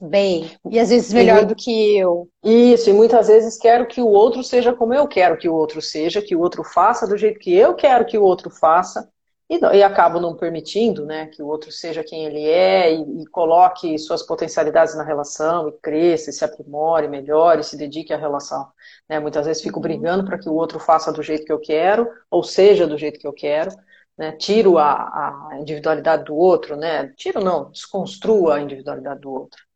Bem, 0.00 0.50
e 0.70 0.80
às 0.80 0.88
vezes 0.88 1.12
melhor 1.12 1.42
e, 1.42 1.46
do 1.46 1.54
que 1.54 1.98
eu. 1.98 2.26
Isso, 2.42 2.88
e 2.88 2.92
muitas 2.92 3.28
vezes 3.28 3.58
quero 3.58 3.86
que 3.86 4.00
o 4.00 4.08
outro 4.08 4.42
seja 4.42 4.72
como 4.72 4.94
eu 4.94 5.06
quero 5.06 5.36
que 5.36 5.46
o 5.46 5.54
outro 5.54 5.82
seja, 5.82 6.22
que 6.22 6.34
o 6.34 6.40
outro 6.40 6.64
faça 6.64 7.06
do 7.06 7.18
jeito 7.18 7.38
que 7.38 7.54
eu 7.54 7.74
quero 7.74 8.06
que 8.06 8.16
o 8.16 8.22
outro 8.22 8.48
faça, 8.48 9.06
e, 9.50 9.58
e 9.58 9.82
acabo 9.82 10.18
não 10.18 10.36
permitindo 10.36 11.04
né, 11.04 11.26
que 11.26 11.42
o 11.42 11.48
outro 11.48 11.70
seja 11.70 12.04
quem 12.04 12.24
ele 12.24 12.46
é 12.46 12.94
e, 12.94 13.22
e, 13.22 13.26
coloque 13.26 13.98
suas 13.98 14.22
potencialidades 14.22 14.94
na 14.94 15.02
relação 15.02 15.68
e 15.68 15.72
cresça, 15.72 16.30
e 16.30 16.32
se 16.32 16.44
aprimore, 16.44 17.08
melhore, 17.08 17.64
se 17.64 17.76
dedique 17.76 18.12
à 18.12 18.16
relação. 18.16 18.68
Né? 19.08 19.18
Muitas 19.18 19.44
vezes 19.46 19.62
fico 19.62 19.76
uhum. 19.76 19.82
brigando 19.82 20.24
para 20.24 20.38
que 20.38 20.48
o 20.48 20.54
outro 20.54 20.78
faça 20.78 21.12
do 21.12 21.22
jeito 21.22 21.44
que 21.44 21.52
eu 21.52 21.58
quero, 21.58 22.08
ou 22.30 22.42
seja 22.42 22.86
do 22.86 22.96
jeito 22.96 23.18
que 23.18 23.26
eu 23.26 23.32
quero. 23.32 23.70
Né? 24.16 24.32
Tiro 24.32 24.78
a, 24.78 25.50
a 25.50 25.58
individualidade 25.58 26.24
do 26.24 26.36
outro, 26.36 26.76
né? 26.76 27.12
Tiro 27.16 27.42
não, 27.42 27.70
desconstruo 27.70 28.50
a 28.50 28.60
individualidade 28.60 29.20
do 29.20 29.32
outro. 29.32 29.69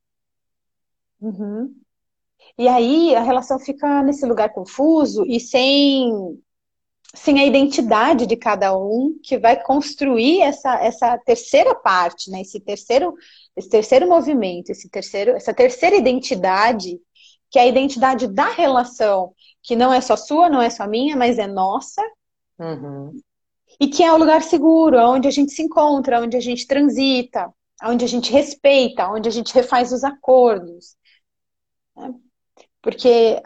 Uhum. 1.24 1.74
E 2.58 2.68
aí 2.68 3.14
a 3.14 3.22
relação 3.22 3.58
fica 3.58 4.02
nesse 4.02 4.26
lugar 4.26 4.50
confuso 4.52 5.24
e 5.26 5.40
sem 5.40 6.12
sem 7.14 7.38
a 7.38 7.46
identidade 7.46 8.26
de 8.26 8.36
cada 8.36 8.76
um 8.76 9.16
que 9.22 9.38
vai 9.38 9.62
construir 9.62 10.40
essa, 10.40 10.74
essa 10.80 11.16
terceira 11.18 11.72
parte, 11.72 12.28
né? 12.28 12.40
Esse 12.40 12.58
terceiro, 12.58 13.14
esse 13.56 13.68
terceiro 13.68 14.08
movimento, 14.08 14.70
esse 14.70 14.88
terceiro, 14.90 15.30
essa 15.30 15.54
terceira 15.54 15.94
identidade, 15.94 16.98
que 17.48 17.56
é 17.56 17.62
a 17.62 17.66
identidade 17.66 18.26
da 18.26 18.48
relação, 18.48 19.32
que 19.62 19.76
não 19.76 19.92
é 19.92 20.00
só 20.00 20.16
sua, 20.16 20.48
não 20.48 20.60
é 20.60 20.68
só 20.68 20.88
minha, 20.88 21.16
mas 21.16 21.38
é 21.38 21.46
nossa. 21.46 22.02
Uhum. 22.58 23.12
E 23.78 23.86
que 23.86 24.02
é 24.02 24.12
o 24.12 24.18
lugar 24.18 24.42
seguro, 24.42 24.98
onde 24.98 25.28
a 25.28 25.30
gente 25.30 25.52
se 25.52 25.62
encontra, 25.62 26.20
onde 26.20 26.36
a 26.36 26.40
gente 26.40 26.66
transita, 26.66 27.48
onde 27.84 28.04
a 28.04 28.08
gente 28.08 28.32
respeita, 28.32 29.08
onde 29.08 29.28
a 29.28 29.32
gente 29.32 29.54
refaz 29.54 29.92
os 29.92 30.02
acordos. 30.02 30.96
Né? 31.96 32.14
Porque 32.82 33.42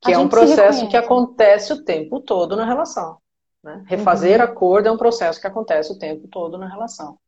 que 0.00 0.12
é 0.12 0.18
um 0.18 0.28
processo 0.28 0.88
que 0.88 0.96
acontece 0.96 1.72
o 1.72 1.84
tempo 1.84 2.20
todo 2.20 2.56
na 2.56 2.64
relação. 2.64 3.18
Né? 3.62 3.84
Refazer 3.86 4.38
uhum. 4.38 4.44
acordo 4.44 4.88
é 4.88 4.92
um 4.92 4.96
processo 4.96 5.40
que 5.40 5.46
acontece 5.46 5.92
o 5.92 5.98
tempo 5.98 6.26
todo 6.28 6.56
na 6.56 6.68
relação. 6.68 7.18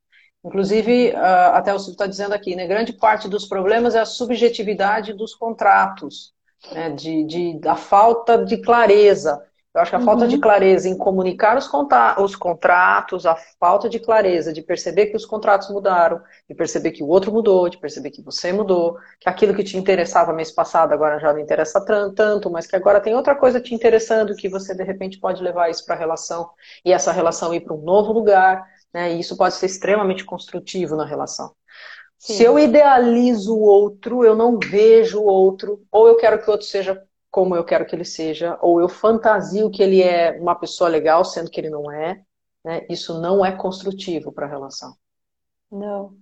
Inclusive, 0.43 1.15
até 1.15 1.73
o 1.73 1.79
Silvio 1.79 1.93
está 1.93 2.05
dizendo 2.05 2.33
aqui, 2.33 2.53
né, 2.53 2.67
grande 2.67 2.91
parte 2.91 3.29
dos 3.29 3.45
problemas 3.45 3.95
é 3.95 3.99
a 3.99 4.05
subjetividade 4.05 5.13
dos 5.13 5.33
contratos, 5.33 6.33
né, 6.69 6.89
de, 6.89 7.23
de, 7.23 7.59
da 7.59 7.75
falta 7.75 8.43
de 8.43 8.57
clareza. 8.57 9.41
Eu 9.73 9.81
acho 9.81 9.89
que 9.89 9.95
a 9.95 9.99
uhum. 9.99 10.05
falta 10.05 10.27
de 10.27 10.35
uhum. 10.35 10.41
clareza 10.41 10.87
em 10.87 10.95
comunicar 10.95 11.57
os, 11.57 11.67
os 12.19 12.35
contratos, 12.35 13.25
a 13.25 13.35
falta 13.59 13.89
de 13.89 13.99
clareza 13.99 14.53
de 14.53 14.61
perceber 14.61 15.07
que 15.07 15.17
os 15.17 15.25
contratos 15.25 15.69
mudaram, 15.71 16.21
de 16.47 16.53
perceber 16.53 16.91
que 16.91 17.01
o 17.01 17.07
outro 17.07 17.31
mudou, 17.31 17.67
de 17.67 17.79
perceber 17.79 18.11
que 18.11 18.21
você 18.21 18.53
mudou, 18.53 18.97
que 19.19 19.27
aquilo 19.27 19.55
que 19.55 19.63
te 19.63 19.75
interessava 19.75 20.31
mês 20.31 20.51
passado 20.51 20.93
agora 20.93 21.19
já 21.19 21.33
não 21.33 21.39
interessa 21.39 21.83
tanto, 22.15 22.51
mas 22.51 22.67
que 22.67 22.75
agora 22.75 23.01
tem 23.01 23.15
outra 23.15 23.33
coisa 23.33 23.59
te 23.59 23.73
interessando, 23.73 24.35
que 24.35 24.47
você 24.47 24.75
de 24.75 24.83
repente 24.83 25.19
pode 25.19 25.41
levar 25.41 25.71
isso 25.71 25.83
para 25.85 25.95
a 25.95 25.99
relação 25.99 26.51
e 26.85 26.93
essa 26.93 27.11
relação 27.11 27.51
ir 27.51 27.61
para 27.61 27.73
um 27.73 27.81
novo 27.81 28.13
lugar, 28.13 28.63
né? 28.93 29.11
E 29.15 29.19
isso 29.19 29.35
pode 29.35 29.55
ser 29.55 29.65
extremamente 29.65 30.23
construtivo 30.23 30.95
na 30.95 31.05
relação. 31.05 31.51
Sim. 32.19 32.35
Se 32.35 32.43
eu 32.43 32.59
idealizo 32.59 33.55
o 33.55 33.61
outro, 33.61 34.23
eu 34.23 34.35
não 34.35 34.59
vejo 34.59 35.19
o 35.19 35.25
outro, 35.25 35.81
ou 35.91 36.07
eu 36.07 36.15
quero 36.15 36.39
que 36.39 36.47
o 36.47 36.51
outro 36.51 36.67
seja 36.67 37.01
como 37.33 37.55
eu 37.55 37.65
quero 37.65 37.83
que 37.83 37.95
ele 37.95 38.05
seja, 38.05 38.59
ou 38.61 38.79
eu 38.79 38.87
fantasio 38.87 39.71
que 39.71 39.81
ele 39.81 40.03
é 40.03 40.39
uma 40.39 40.53
pessoa 40.53 40.87
legal, 40.87 41.25
sendo 41.25 41.49
que 41.49 41.59
ele 41.59 41.71
não 41.71 41.91
é. 41.91 42.21
Né? 42.63 42.85
Isso 42.87 43.19
não 43.19 43.43
é 43.43 43.51
construtivo 43.51 44.31
para 44.31 44.45
a 44.45 44.49
relação. 44.49 44.93
Não. 45.71 46.13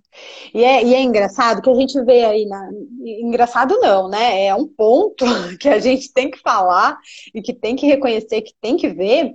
E 0.54 0.64
é, 0.64 0.82
e 0.82 0.96
é 0.96 1.02
engraçado 1.02 1.62
que 1.62 1.70
a 1.70 1.74
gente 1.74 2.02
vê 2.06 2.24
aí 2.24 2.46
na. 2.46 2.70
Engraçado 3.04 3.78
não, 3.82 4.08
né? 4.08 4.46
É 4.46 4.56
um 4.56 4.66
ponto 4.66 5.26
que 5.60 5.68
a 5.68 5.80
gente 5.80 6.14
tem 6.14 6.32
que 6.32 6.40
falar 6.40 6.98
e 7.36 7.42
que 7.42 7.54
tem 7.54 7.76
que 7.76 7.86
reconhecer, 7.86 8.42
que 8.42 8.54
tem 8.62 8.78
que 8.78 8.88
ver, 8.88 9.34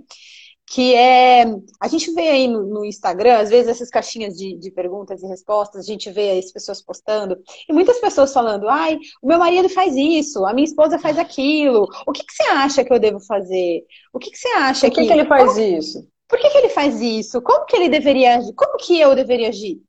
que 0.67 0.95
é. 0.95 1.45
A 1.81 1.87
gente 1.87 2.13
vê 2.13 2.29
aí 2.29 2.49
no, 2.49 2.65
no 2.67 2.85
Instagram, 2.85 3.39
às 3.39 3.49
vezes, 3.49 3.69
essas 3.69 3.89
caixinhas 3.89 4.37
de, 4.37 4.59
de, 4.59 4.71
perguntas 4.73 5.23
e 5.23 5.27
respostas, 5.27 5.85
a 5.85 5.87
gente 5.87 6.11
vê 6.11 6.39
as 6.39 6.51
pessoas 6.51 6.83
postando, 6.83 7.39
e 7.69 7.73
muitas 7.73 8.01
pessoas 8.01 8.33
falando: 8.33 8.69
ai, 8.69 8.99
o 9.23 9.29
meu 9.29 9.39
marido 9.39 9.69
faz 9.69 9.95
isso, 9.95 10.45
a 10.45 10.53
minha 10.53 10.65
esposa 10.65 10.99
faz 10.99 11.19
aquilo, 11.19 11.87
o 12.07 12.13
que, 12.13 12.25
que 12.25 12.33
você 12.33 12.43
acha 12.45 12.85
que 12.85 12.93
eu 12.93 12.99
devo 12.99 13.21
fazer? 13.21 13.85
O 14.13 14.19
que, 14.19 14.31
que 14.31 14.39
você 14.39 14.49
acha 14.49 14.89
Por 14.89 14.95
que, 14.95 15.03
que, 15.03 15.07
que 15.07 15.13
ele 15.13 15.29
faz 15.29 15.55
Como... 15.55 15.61
isso? 15.61 16.09
Por 16.29 16.39
que, 16.41 16.51
que 16.51 16.59
ele 16.59 16.69
faz 16.71 17.01
isso? 17.01 17.41
Como 17.41 17.65
que 17.67 17.77
ele 17.77 17.89
deveria 17.89 18.39
agir? 18.39 18.53
Como 18.55 18.77
que 18.79 19.01
eu 19.01 19.15
deveria 19.15 19.49
agir? 19.49 19.81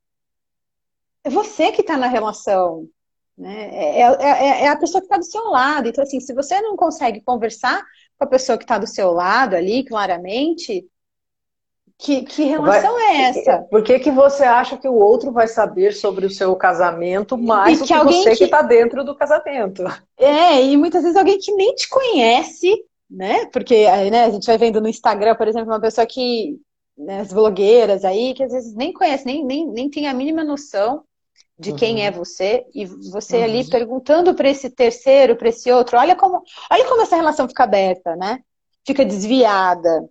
É 1.24 1.30
você 1.30 1.72
que 1.72 1.80
está 1.80 1.96
na 1.96 2.06
relação. 2.06 2.88
Né? 3.36 3.70
É, 3.72 4.00
é, 4.00 4.16
é, 4.20 4.64
é 4.64 4.68
a 4.68 4.76
pessoa 4.76 5.00
que 5.00 5.06
está 5.06 5.16
do 5.16 5.24
seu 5.24 5.44
lado. 5.50 5.88
Então, 5.88 6.02
assim, 6.02 6.20
se 6.20 6.32
você 6.32 6.60
não 6.60 6.76
consegue 6.76 7.20
conversar 7.22 7.84
com 8.18 8.24
a 8.24 8.28
pessoa 8.28 8.58
que 8.58 8.64
está 8.64 8.78
do 8.78 8.86
seu 8.86 9.12
lado 9.12 9.54
ali, 9.54 9.84
claramente, 9.84 10.84
que, 11.98 12.22
que 12.22 12.44
relação 12.44 12.94
vai, 12.94 13.16
é 13.16 13.20
essa? 13.22 13.58
Por 13.70 13.82
que, 13.82 13.98
que 13.98 14.10
você 14.10 14.44
acha 14.44 14.76
que 14.76 14.88
o 14.88 14.94
outro 14.94 15.32
vai 15.32 15.48
saber 15.48 15.92
sobre 15.92 16.26
o 16.26 16.30
seu 16.30 16.54
casamento 16.54 17.36
mais 17.36 17.80
do 17.80 17.86
que, 17.86 17.92
que 17.92 18.04
você 18.04 18.36
que 18.36 18.44
está 18.44 18.62
dentro 18.62 19.04
do 19.04 19.16
casamento? 19.16 19.82
É, 20.16 20.62
e 20.62 20.76
muitas 20.76 21.02
vezes 21.02 21.16
alguém 21.16 21.38
que 21.38 21.52
nem 21.52 21.74
te 21.74 21.88
conhece, 21.88 22.72
né? 23.10 23.46
Porque 23.46 23.84
né, 24.10 24.24
a 24.24 24.30
gente 24.30 24.46
vai 24.46 24.56
vendo 24.56 24.80
no 24.80 24.88
Instagram, 24.88 25.34
por 25.34 25.48
exemplo, 25.48 25.72
uma 25.72 25.80
pessoa 25.80 26.06
que. 26.06 26.60
Né, 26.96 27.20
as 27.20 27.32
blogueiras 27.32 28.04
aí, 28.04 28.34
que 28.34 28.42
às 28.42 28.50
vezes 28.50 28.74
nem 28.74 28.92
conhece, 28.92 29.24
nem, 29.24 29.44
nem, 29.44 29.68
nem 29.68 29.88
tem 29.88 30.08
a 30.08 30.12
mínima 30.14 30.42
noção 30.42 31.04
de 31.58 31.72
quem 31.72 31.96
uhum. 31.96 32.02
é 32.02 32.10
você 32.10 32.64
e 32.74 32.84
você 32.84 33.38
uhum. 33.38 33.44
ali 33.44 33.68
perguntando 33.68 34.34
para 34.34 34.48
esse 34.48 34.70
terceiro, 34.70 35.36
para 35.36 35.48
esse 35.48 35.70
outro, 35.72 35.98
olha 35.98 36.14
como, 36.14 36.42
olha 36.70 36.88
como 36.88 37.02
essa 37.02 37.16
relação 37.16 37.48
fica 37.48 37.64
aberta, 37.64 38.14
né? 38.14 38.38
Fica 38.86 39.04
desviada, 39.04 40.08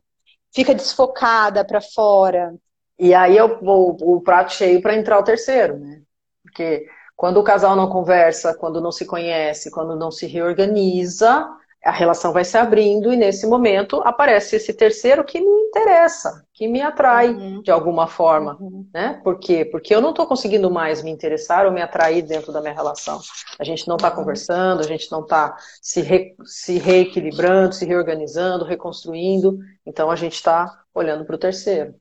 fica 0.53 0.75
desfocada 0.75 1.65
para 1.65 1.79
fora. 1.79 2.53
E 2.99 3.13
aí 3.13 3.39
o, 3.39 3.59
o, 3.61 4.15
o 4.15 4.21
prato 4.21 4.53
cheio 4.53 4.81
para 4.81 4.95
entrar 4.95 5.19
o 5.19 5.23
terceiro, 5.23 5.77
né? 5.77 6.01
Porque 6.43 6.85
quando 7.15 7.37
o 7.37 7.43
casal 7.43 7.75
não 7.75 7.89
conversa, 7.89 8.53
quando 8.53 8.81
não 8.81 8.91
se 8.91 9.05
conhece, 9.05 9.71
quando 9.71 9.95
não 9.95 10.11
se 10.11 10.27
reorganiza, 10.27 11.47
a 11.83 11.91
relação 11.91 12.33
vai 12.33 12.43
se 12.43 12.57
abrindo 12.57 13.13
e 13.13 13.15
nesse 13.15 13.47
momento 13.47 14.01
aparece 14.03 14.55
esse 14.55 14.73
terceiro 14.73 15.23
que 15.23 15.39
me 15.39 15.61
interessa, 15.67 16.43
que 16.53 16.67
me 16.67 16.81
atrai 16.81 17.29
uhum. 17.29 17.61
de 17.61 17.71
alguma 17.71 18.07
forma, 18.07 18.57
uhum. 18.59 18.85
né? 18.93 19.21
Por 19.23 19.39
quê? 19.39 19.63
Porque 19.63 19.93
eu 19.93 20.01
não 20.01 20.09
estou 20.09 20.25
conseguindo 20.25 20.69
mais 20.69 21.01
me 21.03 21.11
interessar 21.11 21.65
ou 21.65 21.71
me 21.71 21.81
atrair 21.81 22.23
dentro 22.23 22.51
da 22.51 22.61
minha 22.61 22.73
relação. 22.73 23.19
A 23.59 23.63
gente 23.63 23.87
não 23.87 23.95
está 23.95 24.09
uhum. 24.09 24.15
conversando, 24.15 24.81
a 24.81 24.87
gente 24.87 25.11
não 25.11 25.21
está 25.21 25.55
se, 25.81 26.01
re, 26.01 26.35
se 26.43 26.77
reequilibrando, 26.77 27.75
se 27.75 27.85
reorganizando, 27.85 28.65
reconstruindo. 28.65 29.57
Então 29.85 30.11
a 30.11 30.15
gente 30.15 30.33
está 30.33 30.83
olhando 30.93 31.25
para 31.25 31.35
o 31.35 31.39
terceiro. 31.39 31.95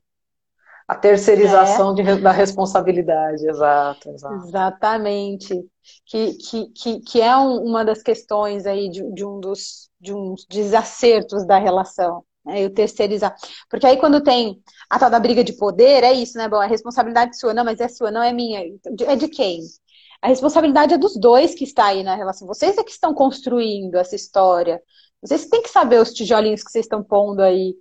A 0.87 0.95
terceirização 0.95 1.91
é. 1.91 1.95
de, 1.95 2.21
da 2.21 2.31
responsabilidade, 2.31 3.45
exato, 3.45 4.09
exato. 4.09 4.47
Exatamente. 4.47 5.65
Que, 6.05 6.33
que, 6.73 6.99
que, 7.01 7.21
é 7.21 7.35
um, 7.35 7.63
uma 7.63 7.83
das 7.83 8.01
questões 8.01 8.65
aí 8.65 8.89
de, 8.89 9.03
de, 9.13 9.25
um 9.25 9.39
dos 9.39 9.89
de 9.99 10.13
uns 10.13 10.45
desacertos 10.49 11.45
da 11.45 11.57
relação. 11.57 12.23
Né? 12.45 12.65
o 12.65 12.69
terceirizar. 12.69 13.35
Porque 13.69 13.85
aí 13.85 13.97
quando 13.97 14.23
tem 14.23 14.61
a 14.89 14.97
tal 14.97 15.09
da 15.09 15.19
briga 15.19 15.43
de 15.43 15.53
poder, 15.53 16.03
é 16.03 16.13
isso, 16.13 16.37
né? 16.37 16.47
Bom, 16.47 16.63
é 16.63 16.67
responsabilidade 16.67 17.37
sua, 17.37 17.53
não, 17.53 17.65
mas 17.65 17.79
é 17.81 17.89
sua, 17.89 18.09
não 18.09 18.23
é 18.23 18.31
minha. 18.31 18.63
É 19.05 19.15
de 19.17 19.27
quem? 19.27 19.59
A 20.21 20.29
responsabilidade 20.29 20.93
é 20.93 20.97
dos 20.97 21.17
dois 21.17 21.53
que 21.53 21.63
está 21.63 21.87
aí 21.87 22.03
na 22.03 22.15
relação. 22.15 22.47
Vocês 22.47 22.77
é 22.77 22.83
que 22.83 22.91
estão 22.91 23.13
construindo 23.13 23.95
essa 23.95 24.15
história. 24.15 24.81
Vocês 25.21 25.47
têm 25.47 25.61
que 25.61 25.69
saber 25.69 26.01
os 26.01 26.13
tijolinhos 26.13 26.63
que 26.63 26.71
vocês 26.71 26.85
estão 26.85 27.03
pondo 27.03 27.41
aí 27.41 27.75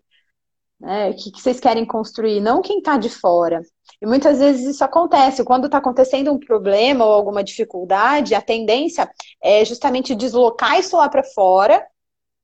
né, 0.79 1.13
que, 1.15 1.31
que 1.31 1.41
vocês 1.41 1.59
querem 1.59 1.87
construir, 1.87 2.41
não 2.41 2.61
quem 2.61 2.79
está 2.79 2.97
de 2.97 3.09
fora. 3.09 3.63
E 4.01 4.07
muitas 4.07 4.39
vezes 4.39 4.67
isso 4.67 4.85
acontece. 4.85 5.45
Quando 5.45 5.67
está 5.67 5.79
acontecendo 5.79 6.33
um 6.33 6.39
problema 6.39 7.05
ou 7.05 7.13
alguma 7.13 7.43
dificuldade, 7.43 8.35
a 8.35 8.43
tendência 8.43 9.11
é 9.43 9.65
justamente 9.65 10.15
deslocar 10.15 10.79
isso 10.79 10.97
lá 10.97 11.09
para 11.09 11.25
fora. 11.25 11.85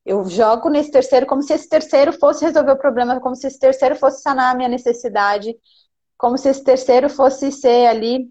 Eu 0.05 0.25
jogo 0.25 0.69
nesse 0.69 0.91
terceiro 0.91 1.27
como 1.27 1.43
se 1.43 1.53
esse 1.53 1.69
terceiro 1.69 2.13
fosse 2.13 2.45
resolver 2.45 2.73
o 2.73 2.79
problema, 2.79 3.21
como 3.21 3.37
se 3.37 3.47
esse 3.47 3.59
terceiro 3.59 3.95
fosse 3.95 4.23
sanar 4.23 4.53
a 4.53 4.57
minha 4.57 4.69
necessidade, 4.69 5.55
como 6.17 6.39
se 6.39 6.49
esse 6.49 6.65
terceiro 6.65 7.09
fosse 7.09 7.53
ser 7.53 7.87
ali 7.87 8.29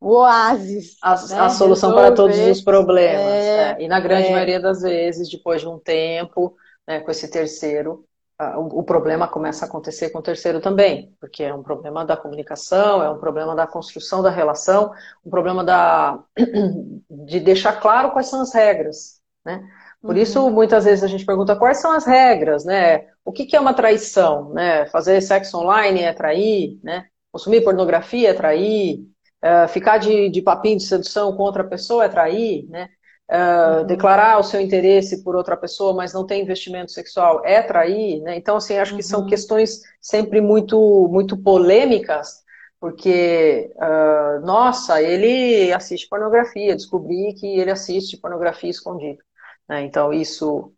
o 0.00 0.16
oásis. 0.16 0.96
A, 1.02 1.10
né? 1.10 1.40
a 1.40 1.48
solução 1.48 1.90
resolver. 1.90 2.08
para 2.08 2.14
todos 2.14 2.38
os 2.38 2.60
problemas. 2.60 3.24
É, 3.24 3.70
é. 3.70 3.82
E 3.82 3.88
na 3.88 4.00
grande 4.00 4.28
é. 4.28 4.32
maioria 4.32 4.60
das 4.60 4.82
vezes, 4.82 5.30
depois 5.30 5.60
de 5.60 5.68
um 5.68 5.78
tempo, 5.78 6.54
né, 6.86 7.00
com 7.00 7.10
esse 7.10 7.30
terceiro, 7.30 8.04
o 8.38 8.82
problema 8.82 9.26
começa 9.26 9.64
a 9.64 9.68
acontecer 9.68 10.10
com 10.10 10.18
o 10.18 10.22
terceiro 10.22 10.60
também, 10.60 11.14
porque 11.18 11.42
é 11.42 11.54
um 11.54 11.62
problema 11.62 12.04
da 12.04 12.16
comunicação, 12.16 13.02
é 13.02 13.10
um 13.10 13.18
problema 13.18 13.54
da 13.54 13.66
construção 13.66 14.22
da 14.22 14.28
relação, 14.28 14.92
um 15.24 15.30
problema 15.30 15.64
da, 15.64 16.22
de 17.08 17.40
deixar 17.40 17.80
claro 17.80 18.10
quais 18.10 18.28
são 18.28 18.42
as 18.42 18.52
regras, 18.52 19.20
né? 19.44 19.66
Por 20.02 20.14
uhum. 20.14 20.22
isso, 20.22 20.50
muitas 20.50 20.84
vezes 20.84 21.02
a 21.02 21.08
gente 21.08 21.24
pergunta 21.24 21.56
quais 21.56 21.78
são 21.78 21.92
as 21.92 22.04
regras, 22.04 22.64
né? 22.64 23.06
O 23.24 23.32
que, 23.32 23.46
que 23.46 23.56
é 23.56 23.60
uma 23.60 23.72
traição, 23.72 24.52
né? 24.52 24.84
Fazer 24.86 25.20
sexo 25.22 25.56
online 25.58 26.02
é 26.02 26.12
trair, 26.12 26.78
né? 26.82 27.06
Consumir 27.32 27.64
pornografia 27.64 28.30
é 28.30 28.34
trair, 28.34 29.00
uh, 29.42 29.66
ficar 29.68 29.96
de, 29.96 30.28
de 30.28 30.42
papinho 30.42 30.76
de 30.76 30.84
sedução 30.84 31.34
com 31.34 31.42
outra 31.42 31.64
pessoa 31.64 32.04
é 32.04 32.08
trair, 32.08 32.66
né? 32.68 32.88
Uh, 33.28 33.84
declarar 33.86 34.38
o 34.38 34.44
seu 34.44 34.60
interesse 34.60 35.24
por 35.24 35.34
outra 35.34 35.56
pessoa, 35.56 35.92
mas 35.92 36.12
não 36.12 36.24
tem 36.24 36.42
investimento 36.42 36.92
sexual, 36.92 37.42
é 37.44 37.60
trair, 37.60 38.22
né? 38.22 38.36
Então, 38.36 38.56
assim, 38.56 38.78
acho 38.78 38.94
que 38.94 39.02
são 39.02 39.22
uhum. 39.22 39.26
questões 39.26 39.82
sempre 40.00 40.40
muito, 40.40 41.08
muito 41.10 41.36
polêmicas, 41.36 42.44
porque, 42.78 43.74
uh, 43.76 44.46
nossa, 44.46 45.02
ele 45.02 45.72
assiste 45.72 46.08
pornografia, 46.08 46.76
descobri 46.76 47.34
que 47.34 47.46
ele 47.58 47.72
assiste 47.72 48.16
pornografia 48.16 48.70
escondida. 48.70 49.20
Né? 49.68 49.82
Então, 49.82 50.12
isso 50.12 50.72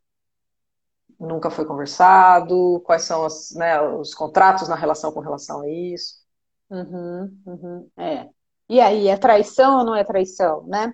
nunca 1.20 1.50
foi 1.50 1.66
conversado, 1.66 2.80
quais 2.84 3.02
são 3.02 3.24
as, 3.26 3.54
né, 3.56 3.80
os 3.82 4.14
contratos 4.14 4.68
na 4.68 4.76
relação 4.76 5.12
com 5.12 5.20
relação 5.20 5.62
a 5.62 5.68
isso. 5.68 6.14
Uhum, 6.70 7.42
uhum, 7.44 7.90
é. 7.98 8.28
E 8.68 8.80
aí, 8.80 9.08
é 9.08 9.16
traição 9.16 9.78
ou 9.78 9.84
não 9.84 9.94
é 9.94 10.04
traição, 10.04 10.62
né? 10.66 10.92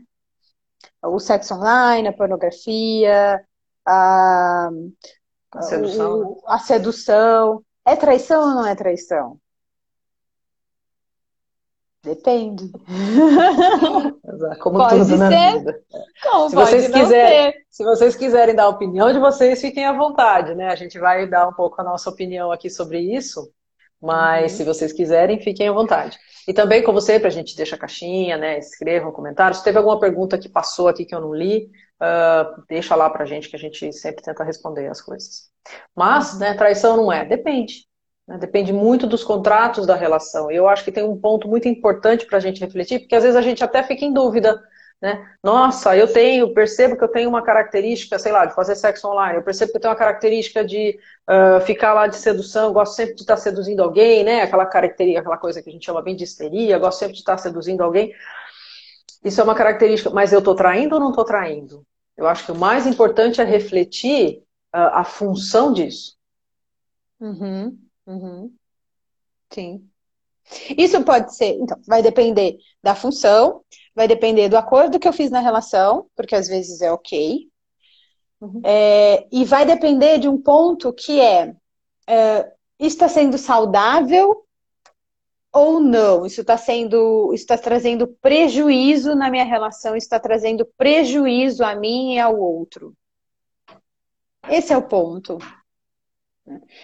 O 1.07 1.19
sexo 1.19 1.55
online, 1.55 2.09
a 2.09 2.13
pornografia, 2.13 3.45
a, 3.87 4.71
a 5.53 5.63
sedução. 5.63 6.21
O, 6.21 6.43
a 6.47 6.59
sedução. 6.59 7.65
É 7.87 7.95
traição 7.97 8.49
ou 8.49 8.55
não 8.55 8.67
é 8.67 8.75
traição? 8.75 9.39
Depende. 12.03 12.71
Como 14.61 14.79
pode 14.79 14.99
tudo 15.01 15.17
na 15.17 15.29
ser. 15.29 15.59
vida. 15.59 15.81
Como 16.23 16.51
se, 16.51 16.57
vocês 16.57 16.89
quiserem, 16.89 17.55
se 17.71 17.85
vocês 17.85 18.15
quiserem 18.15 18.55
dar 18.55 18.65
a 18.65 18.69
opinião 18.69 19.11
de 19.11 19.19
vocês, 19.19 19.61
fiquem 19.61 19.87
à 19.87 19.93
vontade, 19.93 20.55
né? 20.55 20.69
A 20.69 20.77
gente 20.77 20.99
vai 20.99 21.27
dar 21.27 21.49
um 21.49 21.53
pouco 21.53 21.81
a 21.81 21.85
nossa 21.85 22.11
opinião 22.11 22.53
aqui 22.53 22.69
sobre 22.69 23.01
isso. 23.01 23.51
Mas 24.05 24.53
uhum. 24.53 24.59
se 24.59 24.65
vocês 24.65 24.93
quiserem, 24.93 25.41
fiquem 25.41 25.67
à 25.67 25.73
vontade. 25.73 26.19
E 26.47 26.53
também, 26.53 26.83
como 26.83 27.01
sempre, 27.01 27.27
a 27.27 27.31
gente 27.31 27.57
deixa 27.57 27.75
a 27.75 27.79
caixinha, 27.79 28.37
né? 28.37 28.59
Escrevam 28.59 29.11
comentários. 29.11 29.59
Se 29.59 29.65
teve 29.65 29.79
alguma 29.79 29.99
pergunta 29.99 30.39
que 30.39 30.49
passou 30.49 30.89
aqui 30.89 31.07
que 31.07 31.15
eu 31.15 31.21
não 31.21 31.35
li, 31.35 31.71
uh, 32.03 32.63
deixa 32.69 32.95
lá 32.95 33.09
pra 33.09 33.25
gente 33.25 33.49
que 33.49 33.57
a 33.57 33.59
gente 33.59 33.91
sempre 33.95 34.23
tenta 34.23 34.45
responder 34.45 34.89
as 34.89 35.01
coisas. 35.01 35.49
Mas, 35.97 36.39
né, 36.39 36.53
traição 36.53 36.99
não 36.99 37.11
é, 37.11 37.25
depende. 37.25 37.87
Né? 38.29 38.37
Depende 38.37 38.75
muito 38.75 39.07
dos 39.07 39.25
contratos 39.25 39.87
da 39.87 39.95
relação. 39.95 40.51
E 40.51 40.57
eu 40.57 40.69
acho 40.69 40.85
que 40.85 40.93
tem 40.93 41.03
um 41.03 41.19
ponto 41.19 41.49
muito 41.49 41.67
importante 41.67 42.27
para 42.27 42.37
a 42.37 42.41
gente 42.41 42.61
refletir, 42.61 43.01
porque 43.01 43.15
às 43.15 43.23
vezes 43.23 43.37
a 43.37 43.43
gente 43.43 43.65
até 43.65 43.83
fica 43.83 44.05
em 44.05 44.13
dúvida 44.13 44.63
né? 45.05 45.37
Nossa, 45.43 45.95
eu 45.95 46.11
tenho, 46.11 46.55
percebo 46.55 46.97
que 46.97 47.05
eu 47.05 47.09
tenho 47.09 47.29
uma 47.29 47.43
característica, 47.43 48.19
sei 48.19 48.33
lá, 48.33 48.47
de 48.47 48.55
fazer 48.55 48.75
sexo 48.75 49.07
online, 49.07 49.37
eu 49.37 49.43
percebo 49.43 49.71
que 49.71 49.77
eu 49.77 49.81
tenho 49.83 49.93
uma 49.93 49.99
característica 49.99 50.65
de 50.65 50.99
uh, 51.29 51.61
ficar 51.61 51.93
lá 51.93 52.07
de 52.07 52.17
sedução, 52.17 52.73
gosto 52.73 52.95
sempre 52.95 53.15
de 53.15 53.21
estar 53.21 53.37
seduzindo 53.37 53.83
alguém, 53.83 54.25
né? 54.25 54.41
Aquela 54.41 54.65
característica, 54.65 55.21
aquela 55.21 55.37
coisa 55.37 55.63
que 55.63 55.69
a 55.69 55.73
gente 55.75 55.85
chama 55.85 56.01
bem 56.01 56.17
de 56.17 56.25
histeria, 56.25 56.79
gosto 56.79 57.01
sempre 57.01 57.13
de 57.13 57.19
estar 57.19 57.37
seduzindo 57.37 57.83
alguém. 57.83 58.15
Isso 59.23 59.43
é 59.43 59.45
uma 59.45 59.55
característica, 59.55 60.09
mas 60.09 60.33
eu 60.33 60.39
estou 60.39 60.55
traindo 60.55 60.95
ou 60.95 61.01
não 61.03 61.11
estou 61.11 61.27
traindo? 61.27 61.85
Eu 62.17 62.27
acho 62.27 62.47
que 62.47 62.53
o 62.53 62.59
mais 62.59 62.87
importante 62.87 63.43
é 63.43 63.45
refletir 63.45 64.39
uh, 64.75 64.89
a 64.95 65.05
função 65.05 65.71
disso. 65.71 66.17
Uhum, 67.21 67.79
uhum. 68.07 68.55
Sim. 69.53 69.87
Isso 70.79 71.03
pode 71.05 71.35
ser, 71.35 71.57
então, 71.61 71.79
vai 71.87 72.03
depender 72.03 72.57
da 72.83 72.95
função, 72.95 73.63
vai 73.95 74.09
depender 74.09 74.49
do 74.49 74.57
acordo 74.57 74.99
que 74.99 75.07
eu 75.07 75.13
fiz 75.13 75.31
na 75.31 75.41
relação, 75.41 76.07
porque 76.17 76.35
às 76.35 76.49
vezes 76.49 76.81
é 76.81 76.93
ok. 76.93 77.49
Uhum. 78.41 78.61
É, 78.65 79.27
e 79.31 79.45
vai 79.45 79.65
depender 79.65 80.19
de 80.19 80.29
um 80.29 80.41
ponto 80.41 80.93
que 80.93 81.21
é, 81.21 81.55
é 82.07 82.53
está 82.79 83.09
sendo 83.09 83.39
saudável 83.39 84.45
ou 85.53 85.79
não? 85.79 86.27
Isso 86.27 86.41
está 86.41 86.59
sendo, 86.59 87.33
está 87.33 87.57
trazendo 87.57 88.09
prejuízo 88.21 89.15
na 89.15 89.31
minha 89.31 89.45
relação, 89.45 89.95
está 89.95 90.19
trazendo 90.19 90.67
prejuízo 90.77 91.65
a 91.65 91.77
mim 91.77 92.15
e 92.15 92.19
ao 92.19 92.37
outro. 92.39 92.93
Esse 94.49 94.73
é 94.73 94.77
o 94.77 94.87
ponto. 94.87 95.39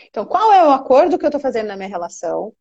Então, 0.08 0.24
qual 0.24 0.52
é 0.52 0.64
o 0.64 0.70
acordo 0.70 1.18
que 1.18 1.24
eu 1.24 1.28
estou 1.28 1.40
fazendo 1.40 1.66
na 1.66 1.76
minha 1.76 1.88
relação? 1.88 2.54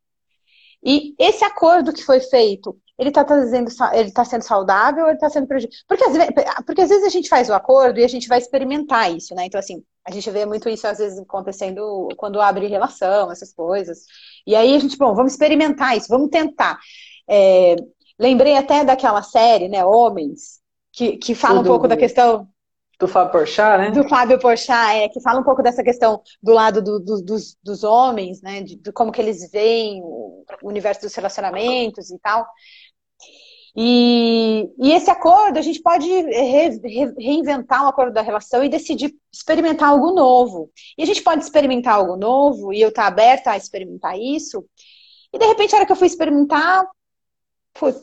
E 0.82 1.14
esse 1.18 1.44
acordo 1.44 1.92
que 1.92 2.02
foi 2.02 2.20
feito, 2.20 2.76
ele 3.00 3.08
está 3.08 3.24
trazendo, 3.24 3.70
ele 3.94 4.12
tá 4.12 4.26
sendo 4.26 4.42
saudável 4.42 5.04
ou 5.04 5.08
ele 5.08 5.16
está 5.16 5.30
sendo 5.30 5.46
prejudicial? 5.46 5.86
Porque 5.88 6.04
às, 6.04 6.12
vezes, 6.12 6.34
porque 6.66 6.82
às 6.82 6.88
vezes 6.90 7.04
a 7.04 7.08
gente 7.08 7.30
faz 7.30 7.48
o 7.48 7.54
acordo 7.54 7.98
e 7.98 8.04
a 8.04 8.08
gente 8.08 8.28
vai 8.28 8.36
experimentar 8.36 9.10
isso, 9.10 9.34
né? 9.34 9.46
Então, 9.46 9.58
assim, 9.58 9.82
a 10.06 10.10
gente 10.10 10.30
vê 10.30 10.44
muito 10.44 10.68
isso 10.68 10.86
às 10.86 10.98
vezes 10.98 11.18
acontecendo 11.18 12.08
quando 12.18 12.42
abre 12.42 12.66
relação, 12.66 13.32
essas 13.32 13.54
coisas. 13.54 14.00
E 14.46 14.54
aí 14.54 14.76
a 14.76 14.78
gente, 14.78 14.98
bom, 14.98 15.14
vamos 15.14 15.32
experimentar 15.32 15.96
isso, 15.96 16.08
vamos 16.10 16.28
tentar. 16.28 16.78
É, 17.26 17.74
lembrei 18.18 18.58
até 18.58 18.84
daquela 18.84 19.22
série, 19.22 19.70
né, 19.70 19.82
Homens, 19.82 20.60
que, 20.92 21.16
que 21.16 21.34
fala 21.34 21.60
um 21.60 21.64
pouco 21.64 21.88
da 21.88 21.96
questão 21.96 22.46
do 23.00 23.08
Fábio 23.08 23.32
Porchat, 23.32 23.78
né? 23.78 23.90
Do 23.90 24.06
Fábio 24.06 24.38
Porchat, 24.38 24.98
é, 24.98 25.08
que 25.08 25.22
fala 25.22 25.40
um 25.40 25.42
pouco 25.42 25.62
dessa 25.62 25.82
questão 25.82 26.20
do 26.42 26.52
lado 26.52 26.82
do, 26.82 27.00
do, 27.00 27.22
dos, 27.22 27.56
dos 27.64 27.82
homens, 27.82 28.42
né? 28.42 28.62
De, 28.62 28.76
de, 28.76 28.92
como 28.92 29.10
que 29.10 29.22
eles 29.22 29.50
veem 29.50 30.02
o 30.02 30.44
universo 30.62 31.00
dos 31.00 31.14
relacionamentos 31.14 32.10
e 32.10 32.18
tal. 32.18 32.46
E, 33.76 34.68
e 34.78 34.92
esse 34.92 35.10
acordo, 35.10 35.58
a 35.58 35.62
gente 35.62 35.80
pode 35.80 36.08
re, 36.08 36.80
re, 36.82 37.14
reinventar 37.18 37.84
o 37.84 37.88
acordo 37.88 38.12
da 38.12 38.22
relação 38.22 38.64
e 38.64 38.68
decidir 38.68 39.14
experimentar 39.32 39.90
algo 39.90 40.12
novo. 40.12 40.70
E 40.98 41.02
a 41.02 41.06
gente 41.06 41.22
pode 41.22 41.44
experimentar 41.44 41.94
algo 41.94 42.16
novo, 42.16 42.72
e 42.72 42.80
eu 42.80 42.88
estar 42.88 43.06
aberta 43.06 43.52
a 43.52 43.56
experimentar 43.56 44.18
isso, 44.18 44.64
e 45.32 45.38
de 45.38 45.46
repente, 45.46 45.74
a 45.74 45.78
hora 45.78 45.86
que 45.86 45.92
eu 45.92 45.96
fui 45.96 46.08
experimentar, 46.08 46.84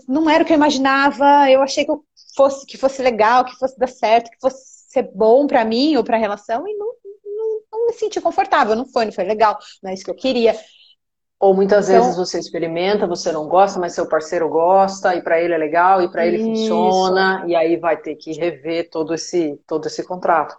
não 0.08 0.30
era 0.30 0.44
o 0.44 0.48
que 0.48 0.54
eu 0.54 0.58
imaginava, 0.58 1.50
eu 1.50 1.62
achei 1.62 1.84
que 1.84 1.92
eu 1.92 2.04
fosse, 2.36 2.66
que 2.66 2.78
fosse 2.78 3.02
legal, 3.02 3.44
que 3.44 3.56
fosse 3.56 3.78
dar 3.78 3.88
certo, 3.88 4.32
que 4.32 4.40
fosse 4.40 4.78
ser 4.90 5.12
bom 5.14 5.46
para 5.46 5.66
mim 5.66 5.96
ou 5.98 6.04
para 6.04 6.16
a 6.16 6.20
relação 6.20 6.68
e 6.68 6.74
não, 6.76 6.88
não, 7.26 7.62
não, 7.72 7.88
me 7.88 7.94
senti 7.94 8.22
confortável. 8.22 8.76
Não 8.76 8.86
foi, 8.86 9.06
não 9.06 9.12
foi 9.12 9.26
legal, 9.26 9.58
não 9.84 9.92
é 9.92 9.94
isso 9.94 10.06
que 10.06 10.12
eu 10.12 10.16
queria. 10.16 10.58
Ou 11.40 11.54
muitas 11.54 11.88
então, 11.88 12.02
vezes 12.02 12.18
você 12.18 12.40
experimenta, 12.40 13.06
você 13.06 13.32
não 13.32 13.48
gosta, 13.48 13.80
mas 13.80 13.94
seu 13.94 14.08
parceiro 14.08 14.50
gosta 14.50 15.16
e 15.16 15.22
para 15.22 15.40
ele 15.40 15.54
é 15.54 15.58
legal 15.58 16.02
e 16.02 16.10
para 16.12 16.26
ele 16.26 16.44
funciona 16.44 17.44
e 17.48 17.56
aí 17.56 17.78
vai 17.78 17.96
ter 17.96 18.16
que 18.16 18.34
rever 18.34 18.90
todo 18.90 19.14
esse 19.14 19.60
todo 19.68 19.86
esse 19.86 20.04
contrato. 20.04 20.58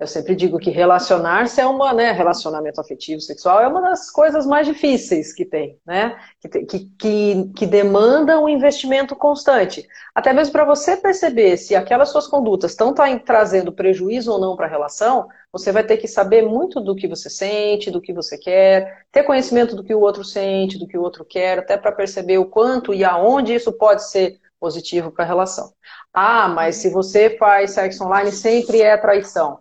Eu 0.00 0.06
sempre 0.06 0.34
digo 0.34 0.58
que 0.58 0.70
relacionar-se 0.70 1.60
é 1.60 1.66
uma, 1.66 1.92
né, 1.92 2.10
relacionamento 2.10 2.80
afetivo, 2.80 3.20
sexual, 3.20 3.60
é 3.60 3.68
uma 3.68 3.82
das 3.82 4.10
coisas 4.10 4.46
mais 4.46 4.66
difíceis 4.66 5.30
que 5.30 5.44
tem, 5.44 5.78
né? 5.86 6.18
Que, 6.40 6.86
que, 6.96 7.52
que, 7.54 7.66
demanda 7.66 8.40
um 8.40 8.48
investimento 8.48 9.14
constante. 9.14 9.86
Até 10.14 10.32
mesmo 10.32 10.52
para 10.52 10.64
você 10.64 10.96
perceber 10.96 11.58
se 11.58 11.76
aquelas 11.76 12.08
suas 12.08 12.26
condutas 12.26 12.70
estão 12.70 12.94
tá 12.94 13.04
trazendo 13.18 13.74
prejuízo 13.74 14.32
ou 14.32 14.40
não 14.40 14.56
para 14.56 14.64
a 14.64 14.70
relação, 14.70 15.28
você 15.52 15.70
vai 15.70 15.84
ter 15.84 15.98
que 15.98 16.08
saber 16.08 16.46
muito 16.46 16.80
do 16.80 16.96
que 16.96 17.06
você 17.06 17.28
sente, 17.28 17.90
do 17.90 18.00
que 18.00 18.14
você 18.14 18.38
quer, 18.38 19.04
ter 19.12 19.22
conhecimento 19.24 19.76
do 19.76 19.84
que 19.84 19.94
o 19.94 20.00
outro 20.00 20.24
sente, 20.24 20.78
do 20.78 20.88
que 20.88 20.96
o 20.96 21.02
outro 21.02 21.26
quer, 21.26 21.58
até 21.58 21.76
para 21.76 21.92
perceber 21.92 22.38
o 22.38 22.46
quanto 22.46 22.94
e 22.94 23.04
aonde 23.04 23.54
isso 23.54 23.70
pode 23.70 24.08
ser 24.08 24.40
positivo 24.58 25.10
para 25.10 25.24
a 25.24 25.28
relação. 25.28 25.74
Ah, 26.10 26.48
mas 26.48 26.76
se 26.76 26.88
você 26.88 27.36
faz 27.36 27.72
sexo 27.72 28.02
online, 28.04 28.32
sempre 28.32 28.80
é 28.80 28.96
traição. 28.96 29.60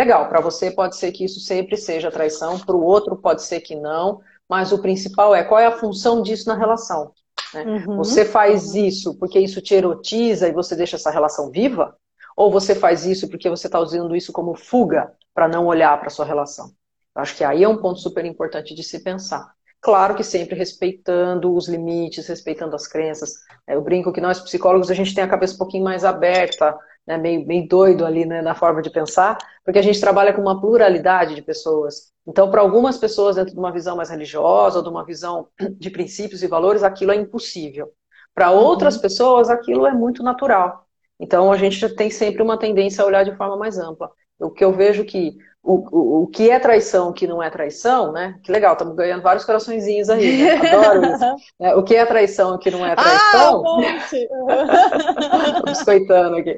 Legal, 0.00 0.30
para 0.30 0.40
você 0.40 0.70
pode 0.70 0.96
ser 0.96 1.12
que 1.12 1.26
isso 1.26 1.40
sempre 1.40 1.76
seja 1.76 2.10
traição, 2.10 2.58
para 2.58 2.74
o 2.74 2.82
outro 2.82 3.14
pode 3.16 3.42
ser 3.42 3.60
que 3.60 3.76
não, 3.76 4.22
mas 4.48 4.72
o 4.72 4.80
principal 4.80 5.34
é 5.34 5.44
qual 5.44 5.60
é 5.60 5.66
a 5.66 5.76
função 5.78 6.22
disso 6.22 6.48
na 6.48 6.54
relação. 6.54 7.12
Né? 7.52 7.64
Uhum. 7.64 7.98
Você 7.98 8.24
faz 8.24 8.74
isso 8.74 9.18
porque 9.18 9.38
isso 9.38 9.60
te 9.60 9.74
erotiza 9.74 10.48
e 10.48 10.52
você 10.52 10.74
deixa 10.74 10.96
essa 10.96 11.10
relação 11.10 11.50
viva? 11.50 11.94
Ou 12.34 12.50
você 12.50 12.74
faz 12.74 13.04
isso 13.04 13.28
porque 13.28 13.50
você 13.50 13.66
está 13.66 13.78
usando 13.78 14.16
isso 14.16 14.32
como 14.32 14.54
fuga 14.54 15.12
para 15.34 15.46
não 15.46 15.66
olhar 15.66 16.00
para 16.00 16.08
sua 16.08 16.24
relação? 16.24 16.72
Eu 17.14 17.20
acho 17.20 17.36
que 17.36 17.44
aí 17.44 17.62
é 17.62 17.68
um 17.68 17.76
ponto 17.76 18.00
super 18.00 18.24
importante 18.24 18.74
de 18.74 18.82
se 18.82 19.00
pensar. 19.00 19.52
Claro 19.82 20.14
que 20.14 20.24
sempre 20.24 20.56
respeitando 20.56 21.54
os 21.54 21.68
limites, 21.68 22.26
respeitando 22.26 22.74
as 22.74 22.86
crenças. 22.86 23.34
Eu 23.68 23.82
brinco 23.82 24.14
que 24.14 24.20
nós 24.22 24.40
psicólogos 24.40 24.90
a 24.90 24.94
gente 24.94 25.14
tem 25.14 25.22
a 25.22 25.28
cabeça 25.28 25.56
um 25.56 25.58
pouquinho 25.58 25.84
mais 25.84 26.06
aberta 26.06 26.74
né, 27.10 27.18
meio, 27.18 27.44
meio 27.44 27.66
doido 27.66 28.06
ali 28.06 28.24
né, 28.24 28.40
na 28.40 28.54
forma 28.54 28.80
de 28.80 28.88
pensar, 28.88 29.36
porque 29.64 29.78
a 29.80 29.82
gente 29.82 30.00
trabalha 30.00 30.32
com 30.32 30.40
uma 30.40 30.60
pluralidade 30.60 31.34
de 31.34 31.42
pessoas. 31.42 32.12
Então, 32.24 32.48
para 32.50 32.60
algumas 32.60 32.98
pessoas, 32.98 33.34
dentro 33.34 33.52
de 33.52 33.58
uma 33.58 33.72
visão 33.72 33.96
mais 33.96 34.10
religiosa 34.10 34.78
ou 34.78 34.84
de 34.84 34.88
uma 34.88 35.04
visão 35.04 35.48
de 35.76 35.90
princípios 35.90 36.42
e 36.42 36.46
valores, 36.46 36.84
aquilo 36.84 37.10
é 37.10 37.16
impossível. 37.16 37.90
Para 38.32 38.52
outras 38.52 38.94
uhum. 38.94 39.02
pessoas, 39.02 39.50
aquilo 39.50 39.86
é 39.86 39.92
muito 39.92 40.22
natural. 40.22 40.86
Então, 41.18 41.50
a 41.50 41.56
gente 41.56 41.88
tem 41.96 42.10
sempre 42.10 42.42
uma 42.42 42.56
tendência 42.56 43.02
a 43.02 43.06
olhar 43.06 43.24
de 43.24 43.36
forma 43.36 43.56
mais 43.56 43.76
ampla. 43.76 44.10
O 44.38 44.50
que 44.50 44.64
eu 44.64 44.72
vejo 44.72 45.04
que 45.04 45.36
o, 45.62 45.74
o, 45.74 46.22
o 46.22 46.26
que 46.26 46.50
é 46.50 46.58
traição, 46.58 47.10
o 47.10 47.12
que 47.12 47.26
não 47.26 47.42
é 47.42 47.50
traição, 47.50 48.12
né? 48.12 48.34
Que 48.42 48.50
legal, 48.50 48.72
estamos 48.72 48.96
ganhando 48.96 49.22
vários 49.22 49.44
coraçõezinhos 49.44 50.08
aí, 50.08 50.42
né? 50.42 50.52
Adoro 50.72 51.04
isso. 51.04 51.24
É, 51.60 51.74
o 51.74 51.82
que 51.82 51.94
é 51.94 52.06
traição, 52.06 52.54
o 52.54 52.58
que 52.58 52.70
não 52.70 52.84
é 52.84 52.96
traição. 52.96 53.62
Ah, 53.66 53.76
um 53.76 55.62
biscoitando 55.68 56.36
aqui. 56.36 56.56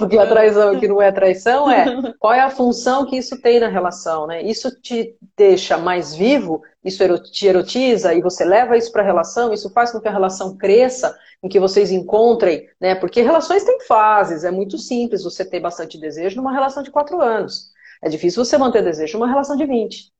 O 0.00 0.06
que 0.06 0.16
é 0.16 0.26
traição, 0.26 0.72
o 0.72 0.78
que 0.78 0.86
não 0.86 1.02
é 1.02 1.10
traição 1.10 1.68
é 1.68 2.14
qual 2.18 2.32
é 2.32 2.40
a 2.40 2.50
função 2.50 3.04
que 3.04 3.16
isso 3.16 3.40
tem 3.42 3.58
na 3.58 3.68
relação, 3.68 4.26
né? 4.28 4.40
Isso 4.40 4.70
te 4.80 5.16
deixa 5.36 5.76
mais 5.76 6.14
vivo, 6.14 6.62
isso 6.84 7.02
te 7.18 7.48
erotiza 7.48 8.14
e 8.14 8.22
você 8.22 8.44
leva 8.44 8.76
isso 8.76 8.92
para 8.92 9.02
a 9.02 9.06
relação, 9.06 9.52
isso 9.52 9.68
faz 9.70 9.90
com 9.90 10.00
que 10.00 10.08
a 10.08 10.12
relação 10.12 10.56
cresça, 10.56 11.16
em 11.42 11.48
que 11.48 11.58
vocês 11.58 11.90
encontrem, 11.90 12.68
né? 12.80 12.94
Porque 12.94 13.20
relações 13.20 13.64
têm 13.64 13.80
fases, 13.80 14.44
é 14.44 14.50
muito 14.52 14.78
simples 14.78 15.24
você 15.24 15.44
ter 15.44 15.58
bastante 15.58 15.98
desejo 15.98 16.36
numa 16.36 16.52
relação 16.52 16.84
de 16.84 16.92
quatro 16.92 17.20
anos. 17.20 17.73
É 18.04 18.08
difícil 18.10 18.44
você 18.44 18.58
manter 18.58 18.84
desejo 18.84 19.18
numa 19.18 19.26
relação 19.26 19.56
de 19.56 19.64
20. 19.64 20.12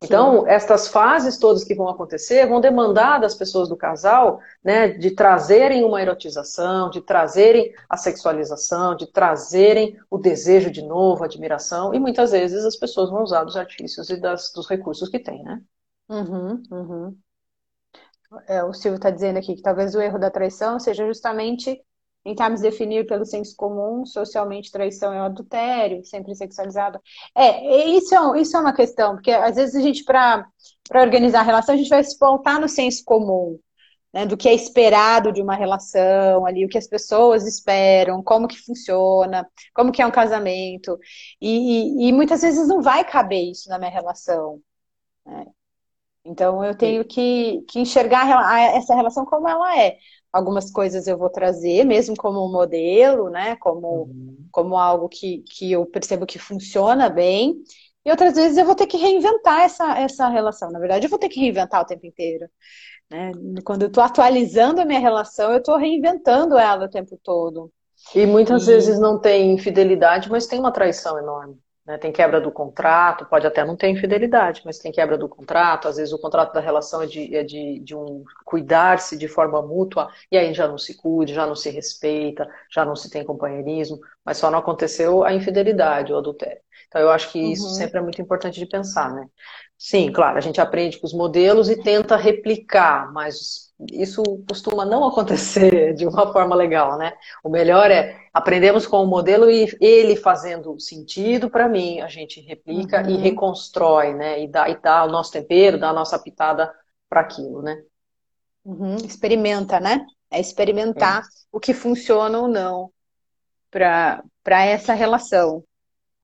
Então, 0.00 0.42
Sim. 0.42 0.48
estas 0.48 0.86
fases 0.86 1.36
todas 1.36 1.64
que 1.64 1.74
vão 1.74 1.88
acontecer 1.88 2.46
vão 2.46 2.60
demandar 2.60 3.18
das 3.18 3.34
pessoas 3.34 3.68
do 3.68 3.76
casal 3.76 4.40
né, 4.62 4.88
de 4.88 5.10
trazerem 5.10 5.84
uma 5.84 6.00
erotização, 6.00 6.90
de 6.90 7.00
trazerem 7.00 7.74
a 7.88 7.96
sexualização, 7.96 8.94
de 8.94 9.10
trazerem 9.10 9.98
o 10.08 10.16
desejo 10.16 10.70
de 10.70 10.82
novo, 10.82 11.24
a 11.24 11.26
admiração, 11.26 11.92
e 11.92 11.98
muitas 11.98 12.30
vezes 12.30 12.64
as 12.64 12.76
pessoas 12.76 13.10
vão 13.10 13.24
usar 13.24 13.42
dos 13.42 13.56
artifícios 13.56 14.10
e 14.10 14.16
das, 14.16 14.52
dos 14.52 14.68
recursos 14.68 15.08
que 15.08 15.18
têm, 15.18 15.42
né? 15.42 15.60
Uhum, 16.08 16.62
uhum. 16.70 17.18
É, 18.46 18.62
o 18.62 18.72
Silvio 18.72 18.96
está 18.96 19.10
dizendo 19.10 19.38
aqui 19.40 19.56
que 19.56 19.62
talvez 19.62 19.96
o 19.96 20.00
erro 20.00 20.20
da 20.20 20.30
traição 20.30 20.78
seja 20.78 21.04
justamente 21.04 21.82
tentarmos 22.24 22.62
definir 22.62 23.06
pelo 23.06 23.26
senso 23.26 23.54
comum, 23.54 24.06
socialmente 24.06 24.72
traição 24.72 25.12
é 25.12 25.20
adultério, 25.20 26.04
sempre 26.04 26.34
sexualizado. 26.34 26.98
É, 27.34 27.86
isso 27.90 28.14
é, 28.14 28.40
isso 28.40 28.56
é 28.56 28.60
uma 28.60 28.72
questão, 28.72 29.14
porque 29.14 29.30
às 29.30 29.56
vezes 29.56 29.74
a 29.74 29.80
gente, 29.80 30.02
para 30.04 30.46
organizar 30.94 31.40
a 31.40 31.42
relação, 31.44 31.74
a 31.74 31.78
gente 31.78 31.90
vai 31.90 32.02
se 32.02 32.16
voltar 32.18 32.58
no 32.58 32.68
senso 32.68 33.04
comum, 33.04 33.58
né, 34.12 34.24
do 34.24 34.36
que 34.36 34.48
é 34.48 34.54
esperado 34.54 35.32
de 35.32 35.42
uma 35.42 35.54
relação 35.54 36.46
ali, 36.46 36.64
o 36.64 36.68
que 36.68 36.78
as 36.78 36.86
pessoas 36.88 37.46
esperam, 37.46 38.22
como 38.22 38.48
que 38.48 38.56
funciona, 38.56 39.46
como 39.74 39.92
que 39.92 40.00
é 40.00 40.06
um 40.06 40.10
casamento, 40.10 40.98
e, 41.40 42.06
e, 42.06 42.08
e 42.08 42.12
muitas 42.12 42.40
vezes 42.42 42.66
não 42.68 42.80
vai 42.80 43.04
caber 43.04 43.50
isso 43.50 43.68
na 43.68 43.78
minha 43.78 43.90
relação. 43.90 44.60
Né? 45.26 45.46
Então 46.24 46.64
eu 46.64 46.74
tenho 46.76 47.04
que, 47.04 47.62
que 47.68 47.80
enxergar 47.80 48.26
essa 48.74 48.94
relação 48.94 49.26
como 49.26 49.48
ela 49.48 49.78
é. 49.78 49.98
Algumas 50.34 50.68
coisas 50.68 51.06
eu 51.06 51.16
vou 51.16 51.30
trazer, 51.30 51.84
mesmo 51.84 52.16
como 52.16 52.44
um 52.44 52.50
modelo, 52.50 53.30
né? 53.30 53.54
Como, 53.56 54.02
uhum. 54.02 54.36
como 54.50 54.76
algo 54.76 55.08
que, 55.08 55.44
que 55.48 55.70
eu 55.70 55.86
percebo 55.86 56.26
que 56.26 56.40
funciona 56.40 57.08
bem. 57.08 57.62
E 58.04 58.10
outras 58.10 58.34
vezes 58.34 58.58
eu 58.58 58.64
vou 58.64 58.74
ter 58.74 58.88
que 58.88 58.96
reinventar 58.96 59.60
essa, 59.60 59.96
essa 59.96 60.28
relação. 60.28 60.72
Na 60.72 60.80
verdade, 60.80 61.06
eu 61.06 61.10
vou 61.10 61.20
ter 61.20 61.28
que 61.28 61.38
reinventar 61.38 61.80
o 61.80 61.86
tempo 61.86 62.04
inteiro. 62.04 62.48
Né? 63.08 63.30
Quando 63.64 63.82
eu 63.82 63.88
estou 63.88 64.02
atualizando 64.02 64.80
a 64.80 64.84
minha 64.84 64.98
relação, 64.98 65.52
eu 65.52 65.58
estou 65.58 65.76
reinventando 65.76 66.58
ela 66.58 66.86
o 66.86 66.90
tempo 66.90 67.16
todo. 67.22 67.70
E 68.12 68.26
muitas 68.26 68.64
e... 68.64 68.66
vezes 68.66 68.98
não 68.98 69.20
tem 69.20 69.52
infidelidade, 69.52 70.28
mas 70.28 70.48
tem 70.48 70.58
uma 70.58 70.72
traição 70.72 71.16
enorme. 71.16 71.56
Né? 71.86 71.98
Tem 71.98 72.10
quebra 72.10 72.40
do 72.40 72.50
contrato, 72.50 73.26
pode 73.26 73.46
até 73.46 73.64
não 73.64 73.76
ter 73.76 73.88
infidelidade, 73.88 74.62
mas 74.64 74.78
tem 74.78 74.90
quebra 74.90 75.18
do 75.18 75.28
contrato. 75.28 75.86
Às 75.86 75.96
vezes 75.96 76.12
o 76.12 76.18
contrato 76.18 76.52
da 76.54 76.60
relação 76.60 77.02
é 77.02 77.06
de, 77.06 77.36
é 77.36 77.42
de, 77.44 77.80
de 77.80 77.94
um 77.94 78.24
cuidar-se 78.44 79.18
de 79.18 79.28
forma 79.28 79.60
mútua, 79.60 80.10
e 80.30 80.38
aí 80.38 80.54
já 80.54 80.66
não 80.66 80.78
se 80.78 80.96
cuide, 80.96 81.34
já 81.34 81.46
não 81.46 81.54
se 81.54 81.70
respeita, 81.70 82.48
já 82.70 82.84
não 82.84 82.96
se 82.96 83.10
tem 83.10 83.24
companheirismo, 83.24 84.00
mas 84.24 84.38
só 84.38 84.50
não 84.50 84.58
aconteceu 84.58 85.24
a 85.24 85.32
infidelidade, 85.34 86.12
o 86.12 86.16
adultério. 86.16 86.62
Então 86.88 87.00
eu 87.00 87.10
acho 87.10 87.30
que 87.30 87.38
isso 87.52 87.64
uhum. 87.64 87.74
sempre 87.74 87.98
é 87.98 88.02
muito 88.02 88.20
importante 88.22 88.58
de 88.58 88.66
pensar, 88.66 89.12
né? 89.12 89.26
Sim, 89.76 90.10
claro, 90.12 90.38
a 90.38 90.40
gente 90.40 90.60
aprende 90.60 90.98
com 90.98 91.06
os 91.06 91.12
modelos 91.12 91.68
e 91.68 91.82
tenta 91.82 92.16
replicar, 92.16 93.12
mas 93.12 93.72
isso 93.92 94.22
costuma 94.48 94.84
não 94.84 95.04
acontecer 95.08 95.94
de 95.94 96.06
uma 96.06 96.32
forma 96.32 96.54
legal, 96.54 96.96
né? 96.96 97.12
O 97.42 97.48
melhor 97.48 97.90
é 97.90 98.16
aprendemos 98.32 98.86
com 98.86 99.02
o 99.02 99.06
modelo 99.06 99.50
e 99.50 99.68
ele 99.80 100.16
fazendo 100.16 100.78
sentido 100.80 101.50
para 101.50 101.68
mim, 101.68 102.00
a 102.00 102.08
gente 102.08 102.40
replica 102.40 103.02
uhum. 103.02 103.10
e 103.10 103.16
reconstrói, 103.16 104.14
né? 104.14 104.42
E 104.42 104.48
dá, 104.48 104.68
e 104.68 104.80
dá 104.80 105.04
o 105.04 105.10
nosso 105.10 105.32
tempero, 105.32 105.78
dá 105.78 105.90
a 105.90 105.94
nossa 105.94 106.18
pitada 106.18 106.72
para 107.08 107.20
aquilo, 107.20 107.62
né? 107.62 107.82
Uhum. 108.64 108.96
Experimenta, 108.96 109.78
né? 109.78 110.06
É 110.30 110.40
experimentar 110.40 111.22
é. 111.22 111.24
o 111.52 111.60
que 111.60 111.74
funciona 111.74 112.38
ou 112.38 112.48
não 112.48 112.90
para 113.70 114.64
essa 114.64 114.94
relação. 114.94 115.64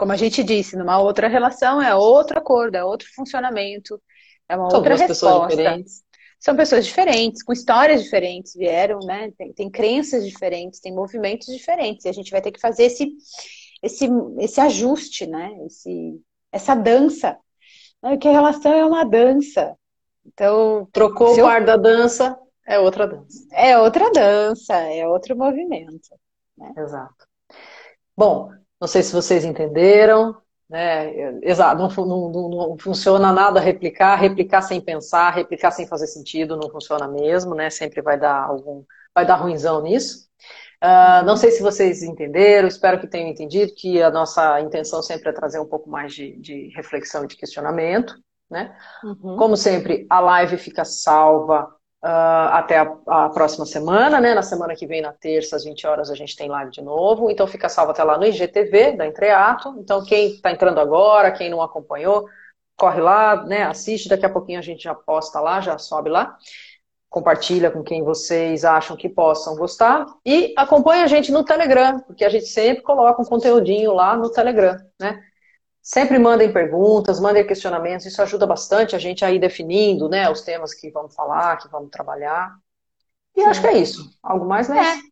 Como 0.01 0.13
a 0.13 0.17
gente 0.17 0.43
disse, 0.43 0.79
numa 0.79 0.99
outra 0.99 1.29
relação 1.29 1.83
é 1.83 1.95
outro 1.95 2.39
acordo, 2.39 2.75
é 2.75 2.83
outro 2.83 3.07
funcionamento, 3.15 4.01
é 4.49 4.57
uma 4.57 4.71
São 4.71 4.79
outra 4.79 4.97
resposta. 4.97 5.85
São 6.39 6.57
pessoas 6.57 6.87
diferentes, 6.87 7.43
com 7.43 7.53
histórias 7.53 8.03
diferentes, 8.03 8.55
vieram, 8.55 8.99
né? 9.01 9.31
Tem, 9.37 9.53
tem 9.53 9.71
crenças 9.71 10.27
diferentes, 10.27 10.81
tem 10.81 10.95
movimentos 10.95 11.49
diferentes. 11.49 12.07
E 12.07 12.09
a 12.09 12.13
gente 12.13 12.31
vai 12.31 12.41
ter 12.41 12.51
que 12.51 12.59
fazer 12.59 12.85
esse, 12.85 13.13
esse, 13.83 14.09
esse 14.39 14.59
ajuste, 14.59 15.27
né? 15.27 15.51
Esse, 15.67 16.19
essa 16.51 16.75
dança. 16.75 17.37
Que 18.19 18.29
a 18.29 18.33
relação 18.33 18.73
é 18.73 18.87
uma 18.87 19.05
dança. 19.05 19.77
Então. 20.25 20.89
Trocou 20.95 21.35
o 21.35 21.43
par 21.43 21.63
da 21.63 21.77
dança, 21.77 22.39
é 22.67 22.79
outra 22.79 23.07
dança. 23.07 23.47
É 23.53 23.79
outra 23.79 24.11
dança, 24.11 24.77
é 24.77 25.07
outro 25.07 25.37
movimento. 25.37 26.09
Né? 26.57 26.73
Exato. 26.79 27.27
Bom, 28.17 28.51
não 28.81 28.89
sei 28.89 29.03
se 29.03 29.13
vocês 29.13 29.45
entenderam, 29.45 30.37
né? 30.69 31.39
Exato, 31.43 31.83
não, 31.83 32.31
não, 32.31 32.49
não, 32.49 32.79
funciona 32.79 33.33
nada 33.33 33.61
replicar, 33.61 34.15
replicar 34.15 34.63
sem 34.63 34.81
pensar, 34.81 35.31
replicar 35.31 35.73
sem 35.73 35.87
fazer 35.87 36.07
sentido, 36.07 36.57
não 36.57 36.71
funciona 36.71 37.07
mesmo, 37.09 37.55
né? 37.55 37.69
Sempre 37.69 38.01
vai 38.01 38.19
dar 38.19 38.45
algum, 38.45 38.85
vai 39.15 39.27
dar 39.27 39.37
ruimzão 39.37 39.83
nisso. 39.83 40.31
Uh, 40.83 41.27
não 41.27 41.37
sei 41.37 41.51
se 41.51 41.61
vocês 41.61 42.03
entenderam, 42.03 42.67
espero 42.67 42.99
que 42.99 43.07
tenham 43.07 43.29
entendido 43.29 43.75
que 43.75 44.01
a 44.01 44.11
nossa 44.11 44.61
intenção 44.61 45.03
sempre 45.03 45.29
é 45.29 45.33
trazer 45.33 45.59
um 45.59 45.67
pouco 45.67 45.91
mais 45.91 46.15
de, 46.15 46.39
de 46.39 46.73
reflexão 46.75 47.25
e 47.25 47.27
de 47.27 47.37
questionamento, 47.37 48.15
né? 48.51 48.75
Uhum. 49.05 49.37
Como 49.37 49.57
sempre, 49.57 50.07
a 50.09 50.21
live 50.21 50.57
fica 50.57 50.85
salva 50.85 51.69
Uh, 52.03 52.49
até 52.53 52.79
a, 52.79 52.97
a, 53.07 53.29
próxima 53.29 53.67
semana, 53.67 54.19
né? 54.21 54.33
Na 54.35 54.41
semana 54.41 54.75
que 54.75 54.87
vem, 54.87 55.03
na 55.03 55.13
terça, 55.13 55.57
às 55.57 55.65
20 55.65 55.87
horas, 55.87 56.11
a 56.11 56.15
gente 56.15 56.35
tem 56.35 56.49
live 56.49 56.71
de 56.71 56.81
novo. 56.81 57.31
Então 57.31 57.47
fica 57.47 57.69
salvo 57.69 57.93
até 57.93 58.03
lá 58.03 58.17
no 58.17 58.25
IGTV 58.25 58.93
da 58.93 59.07
Entreato. 59.07 59.77
Então, 59.79 60.03
quem 60.03 60.33
está 60.33 60.51
entrando 60.51 60.81
agora, 60.81 61.31
quem 61.31 61.51
não 61.51 61.61
acompanhou, 61.61 62.27
corre 62.75 63.01
lá, 63.03 63.45
né? 63.45 63.65
Assiste, 63.65 64.09
daqui 64.09 64.25
a 64.25 64.31
pouquinho 64.31 64.59
a 64.59 64.63
gente 64.63 64.85
já 64.85 64.95
posta 64.95 65.41
lá, 65.41 65.61
já 65.61 65.77
sobe 65.77 66.09
lá. 66.09 66.39
Compartilha 67.11 67.71
com 67.71 67.83
quem 67.83 68.03
vocês 68.03 68.65
acham 68.65 68.97
que 68.97 69.09
possam 69.09 69.55
gostar. 69.57 70.07
E 70.25 70.55
acompanha 70.57 71.05
a 71.05 71.07
gente 71.07 71.31
no 71.31 71.45
Telegram, 71.45 72.01
porque 72.01 72.25
a 72.25 72.31
gente 72.31 72.47
sempre 72.47 72.83
coloca 72.83 73.21
um 73.21 73.27
conteúdinho 73.27 73.93
lá 73.93 74.17
no 74.17 74.31
Telegram, 74.31 74.79
né? 74.99 75.23
Sempre 75.83 76.19
mandem 76.19 76.53
perguntas, 76.53 77.19
mandem 77.19 77.47
questionamentos, 77.47 78.05
isso 78.05 78.21
ajuda 78.21 78.47
bastante 78.47 78.95
a 78.95 78.99
gente 78.99 79.25
a 79.25 79.31
ir 79.31 79.39
definindo 79.39 80.09
né, 80.09 80.31
os 80.31 80.43
temas 80.43 80.75
que 80.75 80.91
vamos 80.91 81.15
falar, 81.15 81.57
que 81.57 81.69
vamos 81.69 81.91
trabalhar. 81.91 82.55
E 83.35 83.43
Sim. 83.43 83.47
acho 83.49 83.61
que 83.61 83.67
é 83.67 83.79
isso. 83.79 84.11
Algo 84.23 84.45
mais, 84.45 84.69
né? 84.69 84.79
É. 84.79 85.11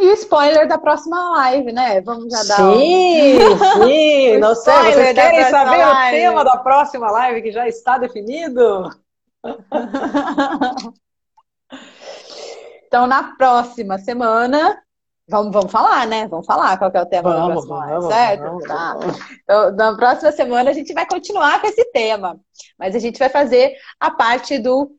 E 0.00 0.06
o 0.06 0.12
spoiler 0.14 0.66
da 0.68 0.78
próxima 0.78 1.30
live, 1.30 1.72
né? 1.72 2.00
Vamos 2.00 2.32
já 2.32 2.44
dar 2.44 2.56
Sim, 2.56 3.38
um... 3.38 3.84
sim, 3.84 4.38
não 4.38 4.54
sei, 4.54 4.92
vocês 4.92 5.12
querem 5.12 5.44
saber 5.50 5.84
live. 5.84 6.16
o 6.16 6.20
tema 6.20 6.44
da 6.44 6.56
próxima 6.56 7.10
live 7.10 7.42
que 7.42 7.50
já 7.50 7.66
está 7.66 7.98
definido? 7.98 8.90
então, 12.86 13.08
na 13.08 13.34
próxima 13.36 13.98
semana, 13.98 14.80
Vamos, 15.28 15.52
vamos 15.52 15.70
falar, 15.70 16.06
né? 16.06 16.26
Vamos 16.26 16.46
falar 16.46 16.78
qual 16.78 16.90
é 16.92 17.02
o 17.02 17.06
tema 17.06 17.30
vamos, 17.30 17.66
da 17.66 17.74
próxima 17.74 17.86
vamos, 17.86 18.14
certo? 18.14 18.42
Vamos, 18.42 18.64
tá. 18.64 18.96
Então, 19.42 19.76
na 19.76 19.96
próxima 19.96 20.32
semana 20.32 20.70
a 20.70 20.72
gente 20.72 20.92
vai 20.94 21.06
continuar 21.06 21.60
com 21.60 21.66
esse 21.66 21.84
tema, 21.92 22.40
mas 22.78 22.94
a 22.94 22.98
gente 22.98 23.18
vai 23.18 23.28
fazer 23.28 23.74
a 24.00 24.10
parte 24.10 24.58
do 24.58 24.90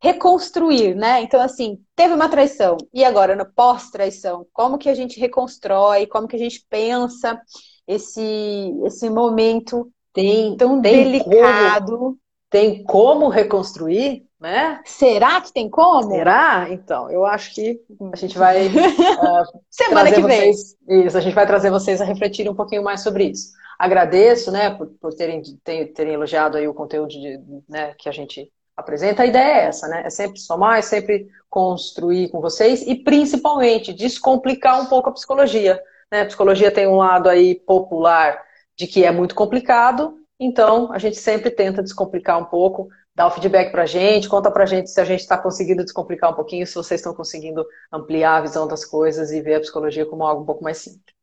reconstruir, 0.00 0.94
né? 0.94 1.22
Então, 1.22 1.40
assim, 1.40 1.78
teve 1.96 2.12
uma 2.14 2.28
traição, 2.28 2.76
e 2.92 3.04
agora 3.04 3.34
no 3.34 3.46
pós-traição, 3.46 4.46
como 4.52 4.78
que 4.78 4.88
a 4.88 4.94
gente 4.94 5.18
reconstrói, 5.18 6.06
como 6.06 6.28
que 6.28 6.36
a 6.36 6.38
gente 6.38 6.64
pensa 6.68 7.40
esse, 7.86 8.74
esse 8.84 9.08
momento 9.08 9.90
tem, 10.12 10.56
tão 10.56 10.80
tem 10.80 11.04
delicado. 11.04 11.96
Como, 11.98 12.18
tem 12.50 12.84
como 12.84 13.28
reconstruir? 13.28 14.24
Né? 14.44 14.82
Será 14.84 15.40
que 15.40 15.50
tem 15.50 15.70
como? 15.70 16.10
Será? 16.10 16.66
Então, 16.68 17.10
eu 17.10 17.24
acho 17.24 17.54
que 17.54 17.80
a 18.12 18.16
gente 18.16 18.36
vai. 18.36 18.66
Uh, 18.66 19.60
Semana 19.70 20.12
que 20.12 20.20
vocês, 20.20 20.76
vem. 20.86 21.06
Isso, 21.06 21.16
a 21.16 21.20
gente 21.22 21.34
vai 21.34 21.46
trazer 21.46 21.70
vocês 21.70 21.98
a 21.98 22.04
refletir 22.04 22.46
um 22.46 22.54
pouquinho 22.54 22.84
mais 22.84 23.02
sobre 23.02 23.24
isso. 23.24 23.52
Agradeço, 23.78 24.52
né, 24.52 24.68
por, 24.68 24.88
por 25.00 25.14
terem, 25.14 25.42
ter, 25.64 25.94
terem 25.94 26.12
elogiado 26.12 26.58
aí 26.58 26.68
o 26.68 26.74
conteúdo 26.74 27.08
de, 27.08 27.40
né, 27.66 27.94
que 27.98 28.06
a 28.06 28.12
gente 28.12 28.52
apresenta. 28.76 29.22
A 29.22 29.26
ideia 29.26 29.62
é 29.62 29.64
essa, 29.64 29.88
né? 29.88 30.02
É 30.04 30.10
sempre 30.10 30.38
somar, 30.38 30.78
é 30.78 30.82
sempre 30.82 31.26
construir 31.48 32.28
com 32.28 32.42
vocês 32.42 32.82
e 32.86 32.94
principalmente 32.96 33.94
descomplicar 33.94 34.78
um 34.78 34.86
pouco 34.86 35.08
a 35.08 35.12
psicologia. 35.12 35.80
Né? 36.12 36.20
A 36.20 36.26
psicologia 36.26 36.70
tem 36.70 36.86
um 36.86 36.96
lado 36.96 37.30
aí 37.30 37.54
popular 37.54 38.42
de 38.76 38.86
que 38.86 39.06
é 39.06 39.10
muito 39.10 39.34
complicado, 39.34 40.18
então 40.38 40.92
a 40.92 40.98
gente 40.98 41.16
sempre 41.16 41.50
tenta 41.50 41.82
descomplicar 41.82 42.38
um 42.38 42.44
pouco 42.44 42.90
dá 43.14 43.26
o 43.26 43.30
feedback 43.30 43.70
para 43.70 43.82
a 43.82 43.86
gente, 43.86 44.28
conta 44.28 44.50
para 44.50 44.64
a 44.64 44.66
gente 44.66 44.90
se 44.90 45.00
a 45.00 45.04
gente 45.04 45.20
está 45.20 45.38
conseguindo 45.38 45.84
descomplicar 45.84 46.32
um 46.32 46.34
pouquinho, 46.34 46.66
se 46.66 46.74
vocês 46.74 47.00
estão 47.00 47.14
conseguindo 47.14 47.64
ampliar 47.92 48.38
a 48.38 48.40
visão 48.42 48.66
das 48.66 48.84
coisas 48.84 49.30
e 49.30 49.40
ver 49.40 49.56
a 49.56 49.60
psicologia 49.60 50.06
como 50.06 50.24
algo 50.24 50.42
um 50.42 50.46
pouco 50.46 50.64
mais 50.64 50.78
simples. 50.78 51.14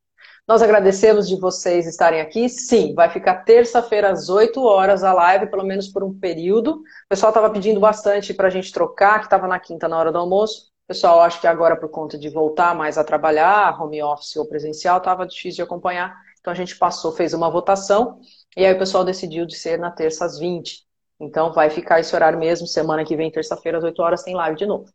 Nós 0.48 0.62
agradecemos 0.62 1.28
de 1.28 1.40
vocês 1.40 1.88
estarem 1.88 2.20
aqui. 2.20 2.50
Sim, 2.50 2.94
vai 2.94 3.10
ficar 3.10 3.44
terça-feira 3.44 4.10
às 4.12 4.28
8 4.28 4.62
horas 4.62 5.04
a 5.04 5.14
live, 5.14 5.48
pelo 5.48 5.64
menos 5.64 5.88
por 5.88 6.04
um 6.04 6.18
período. 6.18 6.78
O 6.78 6.84
pessoal 7.10 7.30
estava 7.30 7.50
pedindo 7.50 7.80
bastante 7.80 8.34
para 8.34 8.48
a 8.48 8.52
gente 8.52 8.72
trocar, 8.72 9.20
que 9.20 9.26
estava 9.26 9.48
na 9.48 9.60
quinta 9.60 9.88
na 9.88 9.98
hora 9.98 10.12
do 10.12 10.18
almoço. 10.18 10.72
Pessoal, 10.88 11.22
acho 11.22 11.40
que 11.40 11.48
agora, 11.48 11.78
por 11.78 11.90
conta 11.90 12.18
de 12.18 12.28
voltar 12.30 12.76
mais 12.76 12.98
a 12.98 13.04
trabalhar, 13.04 13.82
home 13.82 14.02
office 14.04 14.36
ou 14.36 14.46
presencial, 14.46 14.98
estava 14.98 15.26
difícil 15.26 15.58
de 15.58 15.62
acompanhar. 15.62 16.14
Então 16.42 16.52
a 16.52 16.56
gente 16.56 16.76
passou, 16.76 17.12
fez 17.12 17.34
uma 17.34 17.50
votação, 17.50 18.20
e 18.58 18.66
aí 18.66 18.74
o 18.74 18.80
pessoal 18.80 19.06
decidiu 19.06 19.46
de 19.46 19.56
ser 19.56 19.80
na 19.80 19.92
terça 19.92 20.26
às 20.26 20.38
20. 20.40 20.86
Então 21.22 21.54
vai 21.54 21.70
ficar 21.70 22.00
esse 22.00 22.16
horário 22.16 22.40
mesmo, 22.40 22.66
semana 22.66 23.06
que 23.06 23.16
vem, 23.16 23.32
terça-feira, 23.32 23.78
às 23.78 23.84
8 23.84 24.02
horas, 24.02 24.24
tem 24.24 24.36
live 24.36 24.58
de 24.58 24.66
novo. 24.66 24.92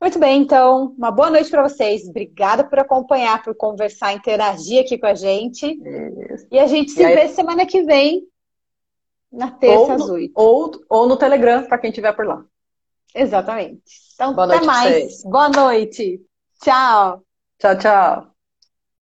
Muito 0.00 0.18
bem, 0.18 0.40
então, 0.40 0.94
uma 0.96 1.10
boa 1.10 1.30
noite 1.30 1.50
para 1.50 1.68
vocês. 1.68 2.08
Obrigada 2.08 2.64
por 2.64 2.78
acompanhar, 2.78 3.42
por 3.42 3.54
conversar, 3.54 4.12
interagir 4.12 4.80
aqui 4.80 4.98
com 4.98 5.06
a 5.06 5.14
gente. 5.14 5.66
Isso. 6.32 6.46
E 6.50 6.58
a 6.58 6.66
gente 6.66 6.92
se 6.92 7.04
aí... 7.04 7.14
vê 7.14 7.28
semana 7.28 7.66
que 7.66 7.82
vem, 7.82 8.26
na 9.30 9.50
terça 9.50 9.94
às 9.94 10.08
8. 10.08 10.32
Ou, 10.34 10.70
ou 10.88 11.06
no 11.08 11.16
Telegram, 11.16 11.64
para 11.64 11.78
quem 11.78 11.90
estiver 11.90 12.12
por 12.12 12.26
lá. 12.26 12.44
Exatamente. 13.14 13.82
Então, 14.14 14.34
boa 14.34 14.46
até 14.46 14.64
mais. 14.64 15.22
Boa 15.24 15.48
noite. 15.48 16.20
Tchau. 16.60 17.22
Tchau, 17.58 17.78
tchau. 17.78 18.31